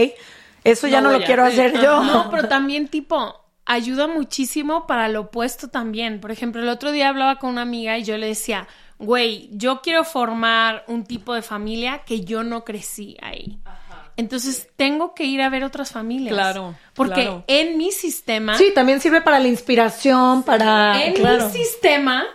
eso 0.64 0.88
ya 0.88 1.01
no, 1.01 1.12
lo 1.12 1.24
quiero 1.24 1.43
hacer 1.43 1.74
yo. 1.82 2.03
No, 2.03 2.30
pero 2.30 2.47
también 2.47 2.88
tipo 2.88 3.40
ayuda 3.72 4.07
muchísimo 4.07 4.86
para 4.86 5.07
lo 5.07 5.22
opuesto 5.22 5.69
también. 5.69 6.19
Por 6.19 6.32
ejemplo, 6.32 6.61
el 6.61 6.69
otro 6.69 6.91
día 6.91 7.09
hablaba 7.09 7.38
con 7.38 7.51
una 7.51 7.61
amiga 7.61 7.97
y 7.97 8.03
yo 8.03 8.17
le 8.17 8.28
decía, 8.28 8.67
güey, 8.99 9.49
yo 9.53 9.82
quiero 9.82 10.03
formar 10.03 10.84
un 10.88 11.05
tipo 11.05 11.34
de 11.34 11.41
familia 11.41 12.03
que 12.05 12.22
yo 12.22 12.43
no 12.43 12.65
crecí 12.65 13.17
ahí. 13.22 13.59
Entonces 14.17 14.69
tengo 14.76 15.13
que 15.15 15.24
ir 15.24 15.41
a 15.41 15.49
ver 15.49 15.63
otras 15.63 15.91
familias. 15.91 16.34
Claro. 16.34 16.76
Porque 16.93 17.43
en 17.47 17.78
mi 17.78 17.91
sistema. 17.91 18.57
Sí, 18.57 18.72
también 18.76 18.99
sirve 18.99 19.22
para 19.22 19.39
la 19.39 19.47
inspiración, 19.47 20.43
para. 20.43 21.03
En 21.05 21.13
mi 21.13 21.49
sistema, 21.51 22.26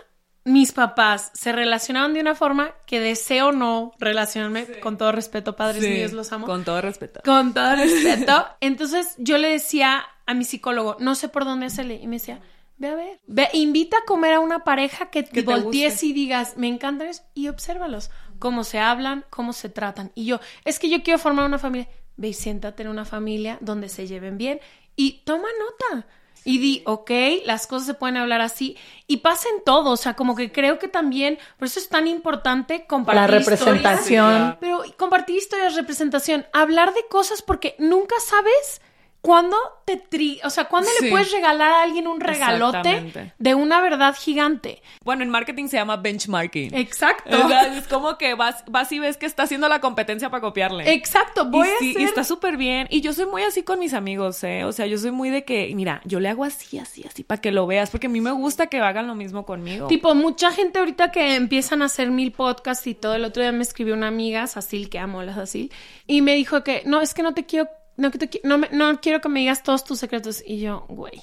mis 0.47 0.71
papás 0.71 1.29
se 1.33 1.51
relacionaban 1.51 2.13
de 2.13 2.21
una 2.21 2.33
forma 2.33 2.73
que 2.85 3.01
deseo 3.01 3.51
no 3.51 3.91
relacionarme, 3.99 4.79
con 4.79 4.97
todo 4.97 5.11
respeto, 5.11 5.57
padres 5.57 5.83
míos, 5.83 6.13
los 6.13 6.31
amo. 6.31 6.45
Con 6.45 6.63
todo 6.63 6.81
respeto. 6.81 7.19
Con 7.25 7.53
todo 7.53 7.75
respeto. 7.75 8.47
Entonces 8.61 9.13
yo 9.17 9.37
le 9.37 9.49
decía 9.49 10.05
a 10.25 10.33
mi 10.33 10.45
psicólogo, 10.45 10.95
no 10.99 11.15
sé 11.15 11.27
por 11.27 11.43
dónde 11.43 11.65
hacerle. 11.65 11.99
Y 12.01 12.07
me 12.07 12.15
decía, 12.15 12.39
ve 12.77 12.87
a 12.87 12.95
ver, 12.95 13.19
ve, 13.27 13.49
invita 13.51 13.97
a 13.97 14.05
comer 14.05 14.35
a 14.35 14.39
una 14.39 14.63
pareja 14.63 15.09
que, 15.09 15.23
te 15.23 15.41
voltees 15.41 16.01
y 16.03 16.13
digas, 16.13 16.55
me 16.55 16.67
encantan 16.67 17.09
y 17.33 17.49
obsérvalos, 17.49 18.09
cómo 18.39 18.63
se 18.63 18.79
hablan, 18.79 19.25
cómo 19.29 19.51
se 19.51 19.67
tratan. 19.67 20.13
Y 20.15 20.25
yo, 20.25 20.39
es 20.63 20.79
que 20.79 20.89
yo 20.89 21.03
quiero 21.03 21.19
formar 21.19 21.45
una 21.45 21.59
familia. 21.59 21.89
Ve 22.15 22.29
y 22.29 22.33
siéntate 22.33 22.83
en 22.83 22.89
una 22.89 23.03
familia 23.03 23.57
donde 23.59 23.89
se 23.89 24.07
lleven 24.07 24.37
bien 24.37 24.61
y 24.95 25.23
toma 25.25 25.49
nota. 25.59 26.07
Y 26.43 26.59
di, 26.59 26.83
ok, 26.85 27.11
las 27.45 27.67
cosas 27.67 27.87
se 27.87 27.93
pueden 27.93 28.17
hablar 28.17 28.41
así. 28.41 28.77
Y 29.05 29.17
pasen 29.17 29.51
todo. 29.65 29.91
O 29.91 29.97
sea, 29.97 30.15
como 30.15 30.35
que 30.35 30.51
creo 30.51 30.79
que 30.79 30.87
también, 30.87 31.37
por 31.57 31.67
eso 31.67 31.79
es 31.79 31.89
tan 31.89 32.07
importante 32.07 32.85
compartir. 32.85 33.21
La 33.21 33.27
representación. 33.27 34.57
pero 34.59 34.83
compartir 34.97 35.37
historias, 35.37 35.75
representación. 35.75 36.45
Hablar 36.53 36.93
de 36.93 37.05
cosas 37.09 37.41
porque 37.41 37.75
nunca 37.79 38.15
sabes 38.19 38.81
¿Cuándo 39.21 39.57
te 39.85 39.97
tri 39.97 40.39
o 40.43 40.49
sea, 40.49 40.65
¿cuándo 40.65 40.89
le 41.01 41.09
puedes 41.09 41.31
regalar 41.31 41.71
a 41.71 41.81
alguien 41.81 42.07
un 42.07 42.19
regalote 42.19 43.33
de 43.37 43.55
una 43.55 43.81
verdad 43.81 44.15
gigante? 44.17 44.81
Bueno, 45.03 45.23
en 45.23 45.29
marketing 45.29 45.67
se 45.67 45.77
llama 45.77 45.97
benchmarking. 45.97 46.73
Exacto. 46.73 47.37
Es 47.75 47.87
como 47.87 48.17
que 48.17 48.35
vas, 48.35 48.63
vas 48.67 48.91
y 48.91 48.99
ves 48.99 49.17
que 49.17 49.25
está 49.25 49.43
haciendo 49.43 49.67
la 49.67 49.81
competencia 49.81 50.29
para 50.29 50.41
copiarle. 50.41 50.93
Exacto, 50.93 51.45
voy 51.45 51.67
y, 51.67 51.71
a 51.71 51.75
hacer... 51.75 52.01
y 52.01 52.03
está 52.05 52.23
súper 52.23 52.57
bien. 52.57 52.87
Y 52.89 53.01
yo 53.01 53.11
soy 53.13 53.25
muy 53.25 53.43
así 53.43 53.63
con 53.63 53.79
mis 53.79 53.93
amigos, 53.93 54.43
¿eh? 54.43 54.63
O 54.63 54.71
sea, 54.71 54.85
yo 54.85 54.97
soy 54.97 55.11
muy 55.11 55.29
de 55.29 55.43
que, 55.43 55.73
mira, 55.75 56.01
yo 56.05 56.19
le 56.19 56.29
hago 56.29 56.43
así, 56.43 56.79
así, 56.79 57.03
así, 57.05 57.23
para 57.23 57.41
que 57.41 57.51
lo 57.51 57.67
veas, 57.67 57.89
porque 57.89 58.07
a 58.07 58.09
mí 58.09 58.21
me 58.21 58.31
gusta 58.31 58.67
que 58.67 58.79
hagan 58.79 59.07
lo 59.07 59.15
mismo 59.15 59.45
conmigo. 59.45 59.87
Tipo, 59.87 60.15
mucha 60.15 60.51
gente 60.51 60.79
ahorita 60.79 61.11
que 61.11 61.35
empiezan 61.35 61.81
a 61.81 61.85
hacer 61.85 62.11
mil 62.11 62.31
podcasts 62.31 62.87
y 62.87 62.93
todo, 62.93 63.15
el 63.15 63.25
otro 63.25 63.41
día 63.41 63.51
me 63.51 63.63
escribió 63.63 63.93
una 63.93 64.07
amiga, 64.07 64.47
Sacil, 64.47 64.89
que 64.89 64.99
amo 64.99 65.19
a 65.19 65.25
la 65.25 65.35
Sacil, 65.35 65.71
y 66.05 66.21
me 66.21 66.35
dijo 66.35 66.63
que, 66.63 66.83
no, 66.85 67.01
es 67.01 67.13
que 67.13 67.23
no 67.23 67.33
te 67.33 67.45
quiero 67.45 67.67
no, 67.97 68.11
no, 68.43 68.57
no 68.71 69.01
quiero 69.01 69.21
que 69.21 69.29
me 69.29 69.41
digas 69.41 69.63
todos 69.63 69.83
tus 69.83 69.99
secretos. 69.99 70.43
Y 70.45 70.59
yo, 70.59 70.85
güey, 70.87 71.21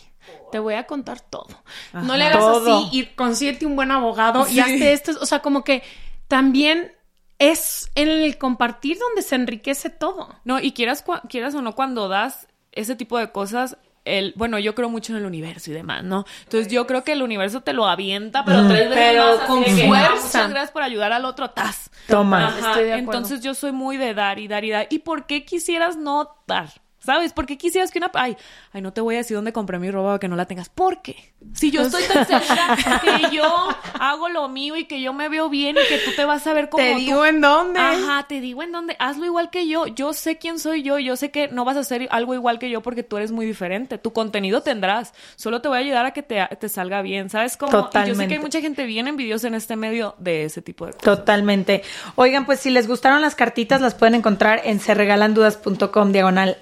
te 0.52 0.58
voy 0.58 0.74
a 0.74 0.86
contar 0.86 1.20
todo. 1.20 1.48
no 1.92 2.16
le 2.16 2.24
hagas 2.24 2.44
así 2.44 2.88
y 2.92 3.06
consíguete 3.06 3.66
un 3.66 3.76
buen 3.76 3.90
abogado 3.90 4.46
y 4.48 4.60
hazte 4.60 4.92
esto. 4.92 5.12
O 5.20 5.26
sea, 5.26 5.40
como 5.40 5.64
que 5.64 5.82
también 6.28 6.92
es 7.38 7.90
en 7.94 8.08
el 8.08 8.38
compartir 8.38 8.98
donde 8.98 9.22
se 9.22 9.36
enriquece 9.36 9.90
todo. 9.90 10.34
No, 10.44 10.60
y 10.60 10.72
quieras, 10.72 11.04
quieras 11.28 11.54
o 11.54 11.62
no, 11.62 11.74
cuando 11.74 12.08
das 12.08 12.48
ese 12.72 12.96
tipo 12.96 13.18
de 13.18 13.30
cosas, 13.30 13.76
el, 14.04 14.32
bueno, 14.36 14.58
yo 14.58 14.74
creo 14.74 14.88
mucho 14.88 15.12
en 15.12 15.18
el 15.18 15.26
universo 15.26 15.70
y 15.70 15.74
demás, 15.74 16.04
¿no? 16.04 16.24
Entonces 16.44 16.70
yo 16.72 16.86
creo 16.86 17.04
que 17.04 17.12
el 17.12 17.22
universo 17.22 17.62
te 17.62 17.72
lo 17.72 17.86
avienta, 17.86 18.44
pero 18.44 18.66
tres 18.68 18.90
veces 18.90 19.12
pero 19.12 19.46
con 19.46 19.64
fuerza. 19.64 20.14
muchas 20.14 20.50
gracias 20.50 20.70
por 20.70 20.82
ayudar 20.82 21.12
al 21.12 21.24
otro, 21.24 21.50
tas. 21.50 21.90
Toma. 22.06 22.54
Entonces 22.78 23.40
yo 23.40 23.54
soy 23.54 23.72
muy 23.72 23.96
de 23.96 24.14
dar 24.14 24.38
y 24.38 24.48
dar 24.48 24.64
y 24.64 24.70
dar. 24.70 24.86
¿Y 24.90 25.00
por 25.00 25.26
qué 25.26 25.44
quisieras 25.44 25.96
no 25.96 26.36
dar? 26.46 26.83
¿Sabes? 27.04 27.34
¿Por 27.34 27.44
qué 27.44 27.58
quisieras 27.58 27.90
que 27.90 27.98
una... 27.98 28.10
Ay, 28.14 28.36
ay, 28.72 28.80
no 28.80 28.92
te 28.92 29.02
voy 29.02 29.16
a 29.16 29.18
decir 29.18 29.36
dónde 29.36 29.52
compré 29.52 29.78
mi 29.78 29.90
ropa 29.90 30.18
que 30.18 30.26
no 30.26 30.36
la 30.36 30.46
tengas. 30.46 30.70
¿Por 30.70 31.02
qué? 31.02 31.34
Si 31.52 31.70
yo 31.70 31.82
estoy 31.82 32.02
tan 32.04 32.26
segura 32.26 33.00
que 33.02 33.36
yo 33.36 33.68
hago 34.00 34.30
lo 34.30 34.48
mío 34.48 34.76
y 34.76 34.86
que 34.86 35.02
yo 35.02 35.12
me 35.12 35.28
veo 35.28 35.50
bien 35.50 35.76
y 35.76 35.86
que 35.86 35.98
tú 35.98 36.12
te 36.16 36.24
vas 36.24 36.46
a 36.46 36.54
ver 36.54 36.70
como 36.70 36.82
Te 36.82 36.94
digo 36.94 37.26
en 37.26 37.42
dónde. 37.42 37.78
Ajá, 37.78 38.26
te 38.26 38.40
digo 38.40 38.62
en 38.62 38.72
dónde. 38.72 38.96
Hazlo 38.98 39.26
igual 39.26 39.50
que 39.50 39.68
yo. 39.68 39.86
Yo 39.86 40.14
sé 40.14 40.38
quién 40.38 40.58
soy 40.58 40.82
yo. 40.82 40.98
Yo 40.98 41.16
sé 41.16 41.30
que 41.30 41.48
no 41.48 41.66
vas 41.66 41.76
a 41.76 41.80
hacer 41.80 42.08
algo 42.10 42.34
igual 42.34 42.58
que 42.58 42.70
yo 42.70 42.80
porque 42.80 43.02
tú 43.02 43.18
eres 43.18 43.32
muy 43.32 43.44
diferente. 43.44 43.98
Tu 43.98 44.12
contenido 44.14 44.62
tendrás. 44.62 45.12
Solo 45.36 45.60
te 45.60 45.68
voy 45.68 45.76
a 45.76 45.80
ayudar 45.80 46.06
a 46.06 46.12
que 46.12 46.22
te, 46.22 46.40
te 46.58 46.68
salga 46.70 47.02
bien. 47.02 47.28
¿Sabes 47.28 47.58
cómo? 47.58 47.70
Totalmente. 47.70 48.08
Y 48.08 48.14
yo 48.14 48.20
sé 48.20 48.28
que 48.28 48.34
hay 48.34 48.40
mucha 48.40 48.60
gente 48.62 48.86
bien 48.86 49.08
envidiosa 49.08 49.46
en 49.46 49.54
este 49.54 49.76
medio 49.76 50.14
de 50.18 50.44
ese 50.44 50.62
tipo 50.62 50.86
de 50.86 50.92
cosas. 50.92 51.04
Totalmente. 51.04 51.82
Oigan, 52.14 52.46
pues 52.46 52.60
si 52.60 52.70
les 52.70 52.88
gustaron 52.88 53.20
las 53.20 53.34
cartitas, 53.34 53.82
las 53.82 53.94
pueden 53.94 54.14
encontrar 54.14 54.62
en 54.64 54.80
serregalandudas.com 54.80 56.12
diagonal. 56.12 56.56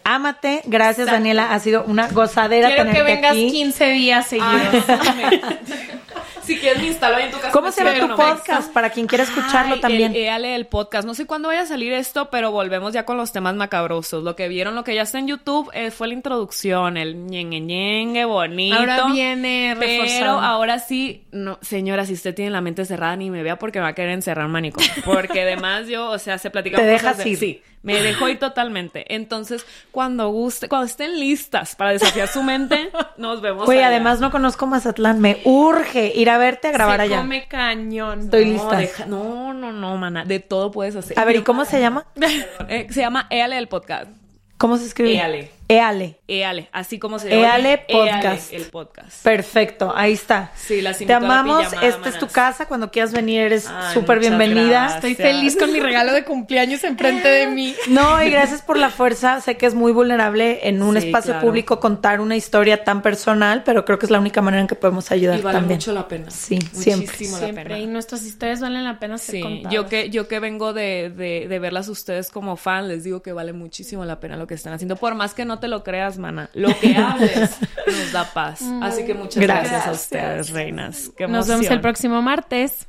Gracias, 0.64 1.06
Daniela. 1.06 1.52
Ha 1.52 1.58
sido 1.58 1.84
una 1.84 2.08
gozadera 2.08 2.68
Quiero 2.68 2.84
tenerte 2.84 3.04
que 3.04 3.14
vengas 3.14 3.32
aquí. 3.32 3.50
15 3.50 3.86
días 3.90 4.26
seguidos. 4.26 4.84
si 6.42 6.58
quieres 6.58 6.82
me 6.82 6.88
instalo 6.88 7.16
ahí 7.16 7.24
en 7.24 7.30
tu 7.30 7.38
casa. 7.38 7.52
¿Cómo 7.52 7.70
se 7.70 7.84
llama 7.84 8.08
tu 8.08 8.16
podcast? 8.16 8.72
Para 8.72 8.90
quien 8.90 9.06
quiera 9.06 9.24
escucharlo 9.24 9.80
también. 9.80 10.12
El, 10.14 10.44
el 10.44 10.66
podcast. 10.66 11.06
No 11.06 11.14
sé 11.14 11.26
cuándo 11.26 11.48
vaya 11.48 11.62
a 11.62 11.66
salir 11.66 11.92
esto, 11.92 12.30
pero 12.30 12.50
volvemos 12.50 12.92
ya 12.92 13.04
con 13.04 13.16
los 13.16 13.32
temas 13.32 13.54
macabrosos. 13.54 14.22
Lo 14.22 14.36
que 14.36 14.48
vieron, 14.48 14.74
lo 14.74 14.84
que 14.84 14.94
ya 14.94 15.02
está 15.02 15.18
en 15.18 15.28
YouTube, 15.28 15.70
eh, 15.72 15.90
fue 15.90 16.08
la 16.08 16.14
introducción, 16.14 16.96
el 16.96 17.26
ñengue 17.26 17.60
ñengue 17.60 18.24
bonito. 18.24 18.76
Ahora 18.76 19.06
viene 19.06 19.74
reforzado. 19.78 20.18
Pero 20.18 20.40
ahora 20.40 20.78
sí, 20.78 21.24
no, 21.30 21.58
señora, 21.62 22.06
si 22.06 22.14
usted 22.14 22.34
tiene 22.34 22.50
la 22.50 22.60
mente 22.60 22.84
cerrada, 22.84 23.16
ni 23.16 23.30
me 23.30 23.42
vea 23.42 23.58
porque 23.58 23.78
me 23.78 23.84
va 23.84 23.88
a 23.90 23.94
querer 23.94 24.12
encerrar 24.12 24.48
manico. 24.48 24.80
Porque 25.04 25.42
además 25.42 25.88
yo, 25.88 26.10
o 26.10 26.18
sea, 26.18 26.38
se 26.38 26.50
platica. 26.50 26.76
Te 26.76 26.84
dejas 26.84 27.24
ir. 27.26 27.36
Sí. 27.36 27.62
Me 27.82 28.00
dejó 28.00 28.28
ir 28.28 28.38
totalmente. 28.38 29.12
Entonces, 29.14 29.66
cuando 29.90 30.28
guste, 30.30 30.68
cuando 30.68 30.86
estén 30.86 31.18
listas 31.18 31.74
para 31.74 31.90
desafiar 31.90 32.28
su 32.28 32.42
mente, 32.42 32.90
nos 33.16 33.40
vemos. 33.40 33.68
Oye, 33.68 33.82
además 33.82 34.20
no 34.20 34.30
conozco 34.30 34.66
Mazatlán, 34.66 35.20
me 35.20 35.40
urge 35.44 36.12
ir 36.14 36.30
a 36.30 36.38
verte 36.38 36.68
a 36.68 36.72
grabar 36.72 36.96
se 36.96 37.02
allá. 37.02 37.16
Come 37.18 37.48
cañón. 37.48 38.20
Estoy 38.20 38.44
lista. 38.44 39.06
no, 39.06 39.52
no, 39.52 39.72
no, 39.72 39.96
mana. 39.96 40.24
De 40.24 40.38
todo 40.38 40.70
puedes 40.70 40.94
hacer. 40.94 41.18
A 41.18 41.24
ver, 41.24 41.36
¿y 41.36 41.42
cómo 41.42 41.64
se 41.64 41.80
llama? 41.80 42.06
Eh, 42.68 42.86
se 42.90 43.00
llama 43.00 43.26
Éale 43.30 43.58
el 43.58 43.68
podcast. 43.68 44.10
¿Cómo 44.56 44.76
se 44.76 44.86
escribe? 44.86 45.14
Éale. 45.14 45.50
Eale. 45.72 46.18
Eale, 46.28 46.68
así 46.72 46.98
como 46.98 47.18
se 47.18 47.30
llama. 47.30 47.42
Eale 47.42 47.78
Podcast. 47.88 48.52
el 48.52 48.64
podcast. 48.64 49.22
Perfecto, 49.22 49.92
ahí 49.94 50.12
está. 50.12 50.52
Sí, 50.54 50.80
las 50.80 50.98
Te 50.98 51.12
amamos, 51.12 51.72
esta 51.82 52.08
es 52.08 52.18
tu 52.18 52.26
casa, 52.28 52.66
cuando 52.66 52.90
quieras 52.90 53.12
venir 53.12 53.40
eres 53.40 53.68
súper 53.92 54.18
bienvenida. 54.18 54.94
Estoy 54.94 55.14
feliz 55.14 55.56
con 55.56 55.72
mi 55.72 55.80
regalo 55.80 56.12
de 56.12 56.24
cumpleaños 56.24 56.84
enfrente 56.84 57.28
de 57.28 57.46
mí. 57.46 57.74
No, 57.88 58.22
y 58.22 58.30
gracias 58.30 58.62
por 58.62 58.78
la 58.78 58.90
fuerza, 58.90 59.40
sé 59.40 59.56
que 59.56 59.66
es 59.66 59.74
muy 59.74 59.92
vulnerable 59.92 60.66
en 60.68 60.82
un 60.82 60.96
espacio 60.96 61.38
público 61.40 61.80
contar 61.80 62.20
una 62.20 62.36
historia 62.36 62.84
tan 62.84 63.02
personal, 63.02 63.62
pero 63.64 63.84
creo 63.84 63.98
que 63.98 64.06
es 64.06 64.10
la 64.10 64.18
única 64.18 64.40
manera 64.40 64.62
en 64.62 64.66
que 64.66 64.74
podemos 64.74 65.10
ayudar 65.10 65.38
y 65.38 65.42
vale 65.42 65.58
también. 65.58 65.78
mucho 65.78 65.92
la 65.92 66.08
pena. 66.08 66.30
Sí, 66.30 66.58
siempre. 66.72 67.16
siempre. 67.16 67.80
Y 67.80 67.86
nuestras 67.86 68.24
historias 68.24 68.60
valen 68.60 68.84
la 68.84 68.98
pena 68.98 69.18
ser 69.18 69.42
sí. 69.42 69.62
Yo 69.70 69.86
que, 69.86 70.10
yo 70.10 70.28
que 70.28 70.38
vengo 70.38 70.72
de, 70.72 71.10
de, 71.14 71.46
de 71.48 71.58
verlas 71.58 71.88
ustedes 71.88 72.30
como 72.30 72.56
fan, 72.56 72.88
les 72.88 73.04
digo 73.04 73.22
que 73.22 73.32
vale 73.32 73.52
muchísimo 73.52 74.04
la 74.04 74.20
pena 74.20 74.36
lo 74.36 74.46
que 74.46 74.54
están 74.54 74.72
haciendo, 74.72 74.96
por 74.96 75.14
más 75.14 75.34
que 75.34 75.44
no 75.44 75.58
te 75.62 75.68
lo 75.68 75.84
creas, 75.84 76.18
mana 76.18 76.50
lo 76.54 76.76
que 76.80 76.96
hables 76.96 77.56
nos 77.86 78.12
da 78.12 78.24
paz. 78.24 78.62
Así 78.82 79.06
que 79.06 79.14
muchas 79.14 79.40
gracias, 79.40 79.86
a 79.86 79.92
ustedes, 79.92 80.50
reinas. 80.50 81.12
nos 81.28 81.46
vemos 81.46 81.70
el 81.70 81.80
próximo 81.80 82.20
martes. 82.20 82.88